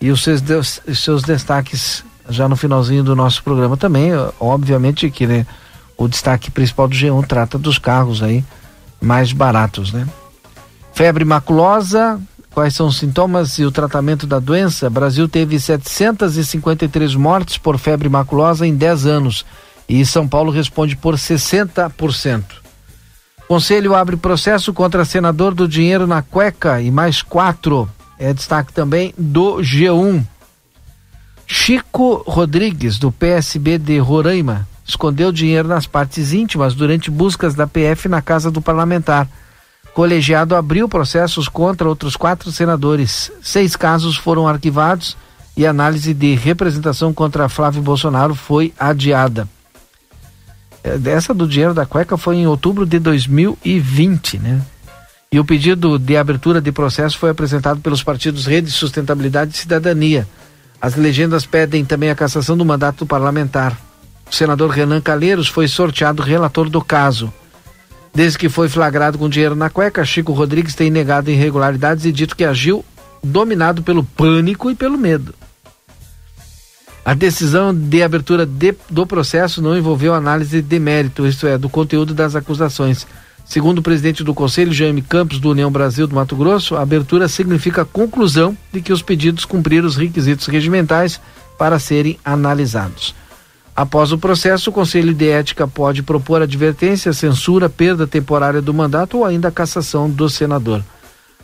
e 0.00 0.10
os 0.10 0.24
seus, 0.24 0.42
os 0.88 0.98
seus 0.98 1.22
destaques 1.22 2.04
já 2.28 2.48
no 2.48 2.56
finalzinho 2.56 3.04
do 3.04 3.14
nosso 3.14 3.44
programa 3.44 3.76
também, 3.76 4.10
obviamente 4.40 5.08
que 5.08 5.24
né, 5.24 5.46
o 5.96 6.08
destaque 6.08 6.50
principal 6.50 6.88
do 6.88 6.96
G1 6.96 7.24
trata 7.24 7.56
dos 7.56 7.78
carros 7.78 8.24
aí 8.24 8.44
mais 9.00 9.32
baratos, 9.32 9.92
né? 9.92 10.08
Febre 10.92 11.24
maculosa, 11.24 12.20
quais 12.50 12.74
são 12.74 12.88
os 12.88 12.98
sintomas 12.98 13.56
e 13.58 13.64
o 13.64 13.70
tratamento 13.70 14.26
da 14.26 14.40
doença? 14.40 14.90
Brasil 14.90 15.28
teve 15.28 15.60
753 15.60 17.14
mortes 17.14 17.56
por 17.56 17.78
febre 17.78 18.08
maculosa 18.08 18.66
em 18.66 18.74
10 18.74 19.06
anos 19.06 19.46
e 19.88 20.04
São 20.06 20.26
Paulo 20.26 20.50
responde 20.50 20.96
por 20.96 21.14
60%. 21.14 22.44
Conselho 23.48 23.94
abre 23.94 24.16
processo 24.16 24.72
contra 24.72 25.04
senador 25.04 25.54
do 25.54 25.68
dinheiro 25.68 26.06
na 26.06 26.22
cueca 26.22 26.80
e 26.80 26.90
mais 26.90 27.20
quatro. 27.20 27.88
É 28.18 28.32
destaque 28.32 28.72
também 28.72 29.12
do 29.18 29.56
G1. 29.56 30.24
Chico 31.46 32.24
Rodrigues, 32.26 32.98
do 32.98 33.12
PSB 33.12 33.76
de 33.76 33.98
Roraima, 33.98 34.66
escondeu 34.86 35.30
dinheiro 35.30 35.68
nas 35.68 35.86
partes 35.86 36.32
íntimas 36.32 36.74
durante 36.74 37.10
buscas 37.10 37.54
da 37.54 37.66
PF 37.66 38.08
na 38.08 38.22
casa 38.22 38.50
do 38.50 38.62
parlamentar. 38.62 39.28
Colegiado 39.92 40.56
abriu 40.56 40.88
processos 40.88 41.48
contra 41.48 41.86
outros 41.86 42.16
quatro 42.16 42.50
senadores. 42.50 43.30
Seis 43.42 43.76
casos 43.76 44.16
foram 44.16 44.48
arquivados 44.48 45.16
e 45.54 45.66
análise 45.66 46.14
de 46.14 46.34
representação 46.34 47.12
contra 47.12 47.48
Flávio 47.48 47.82
Bolsonaro 47.82 48.34
foi 48.34 48.72
adiada. 48.78 49.46
Essa 50.84 51.32
do 51.32 51.46
dinheiro 51.46 51.74
da 51.74 51.86
cueca 51.86 52.16
foi 52.16 52.36
em 52.36 52.46
outubro 52.46 52.84
de 52.84 52.98
2020, 52.98 54.38
né? 54.38 54.60
E 55.30 55.38
o 55.38 55.44
pedido 55.44 55.98
de 55.98 56.16
abertura 56.16 56.60
de 56.60 56.72
processo 56.72 57.18
foi 57.18 57.30
apresentado 57.30 57.80
pelos 57.80 58.02
partidos 58.02 58.44
Rede 58.44 58.70
Sustentabilidade 58.70 59.54
e 59.54 59.58
Cidadania. 59.58 60.28
As 60.80 60.96
legendas 60.96 61.46
pedem 61.46 61.84
também 61.84 62.10
a 62.10 62.14
cassação 62.14 62.56
do 62.56 62.64
mandato 62.64 63.06
parlamentar. 63.06 63.78
O 64.30 64.34
senador 64.34 64.70
Renan 64.70 65.00
Calheiros 65.00 65.48
foi 65.48 65.68
sorteado 65.68 66.22
relator 66.22 66.68
do 66.68 66.82
caso. 66.82 67.32
Desde 68.14 68.36
que 68.36 68.48
foi 68.48 68.68
flagrado 68.68 69.16
com 69.16 69.28
dinheiro 69.28 69.54
na 69.54 69.70
cueca, 69.70 70.04
Chico 70.04 70.32
Rodrigues 70.32 70.74
tem 70.74 70.90
negado 70.90 71.30
irregularidades 71.30 72.04
e 72.04 72.12
dito 72.12 72.36
que 72.36 72.44
agiu 72.44 72.84
dominado 73.22 73.82
pelo 73.82 74.04
pânico 74.04 74.70
e 74.70 74.74
pelo 74.74 74.98
medo. 74.98 75.34
A 77.04 77.14
decisão 77.14 77.74
de 77.74 78.00
abertura 78.00 78.46
de, 78.46 78.74
do 78.88 79.04
processo 79.04 79.60
não 79.60 79.76
envolveu 79.76 80.14
análise 80.14 80.62
de 80.62 80.78
mérito, 80.78 81.26
isto 81.26 81.48
é, 81.48 81.58
do 81.58 81.68
conteúdo 81.68 82.14
das 82.14 82.36
acusações. 82.36 83.06
Segundo 83.44 83.78
o 83.78 83.82
presidente 83.82 84.22
do 84.22 84.32
Conselho, 84.32 84.72
Jaime 84.72 85.02
Campos, 85.02 85.40
do 85.40 85.50
União 85.50 85.70
Brasil 85.70 86.06
do 86.06 86.14
Mato 86.14 86.36
Grosso, 86.36 86.76
a 86.76 86.80
abertura 86.80 87.26
significa 87.26 87.82
a 87.82 87.84
conclusão 87.84 88.56
de 88.72 88.80
que 88.80 88.92
os 88.92 89.02
pedidos 89.02 89.44
cumpriram 89.44 89.86
os 89.86 89.96
requisitos 89.96 90.46
regimentais 90.46 91.20
para 91.58 91.78
serem 91.80 92.18
analisados. 92.24 93.16
Após 93.74 94.12
o 94.12 94.18
processo, 94.18 94.70
o 94.70 94.72
Conselho 94.72 95.12
de 95.12 95.28
Ética 95.28 95.66
pode 95.66 96.04
propor 96.04 96.40
advertência, 96.40 97.12
censura, 97.12 97.68
perda 97.68 98.06
temporária 98.06 98.62
do 98.62 98.72
mandato 98.72 99.18
ou 99.18 99.24
ainda 99.24 99.48
a 99.48 99.52
cassação 99.52 100.08
do 100.08 100.30
senador. 100.30 100.84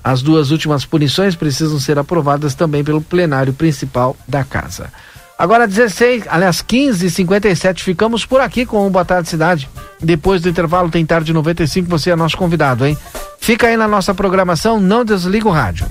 As 0.04 0.22
duas 0.22 0.52
últimas 0.52 0.84
punições 0.84 1.34
precisam 1.34 1.80
ser 1.80 1.98
aprovadas 1.98 2.54
também 2.54 2.84
pelo 2.84 3.00
plenário 3.00 3.52
principal 3.52 4.16
da 4.26 4.44
Casa. 4.44 4.92
Agora 5.38 5.68
16, 5.68 6.24
aliás 6.28 6.60
15 6.60 7.06
e 7.06 7.10
57 7.10 7.84
ficamos 7.84 8.26
por 8.26 8.40
aqui 8.40 8.66
com 8.66 8.84
o 8.84 8.90
Boa 8.90 9.04
Tarde 9.04 9.28
Cidade. 9.28 9.70
Depois 10.00 10.42
do 10.42 10.48
intervalo 10.48 10.90
tem 10.90 11.06
tarde 11.06 11.32
95, 11.32 11.88
você 11.88 12.10
é 12.10 12.16
nosso 12.16 12.36
convidado, 12.36 12.84
hein? 12.84 12.98
Fica 13.38 13.68
aí 13.68 13.76
na 13.76 13.86
nossa 13.86 14.12
programação, 14.12 14.80
não 14.80 15.04
desliga 15.04 15.46
o 15.46 15.52
rádio. 15.52 15.86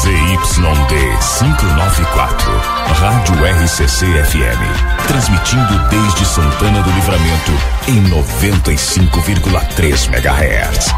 ZYD 0.00 0.94
594, 1.38 2.50
Rádio 2.94 3.34
RCC 3.44 4.06
FM, 4.24 4.62
transmitindo 5.06 5.78
desde 5.90 6.24
Santana 6.24 6.80
do 6.82 6.90
Livramento 6.92 7.52
em 7.88 8.02
95,3 8.08 10.08
MHz. 10.08 10.94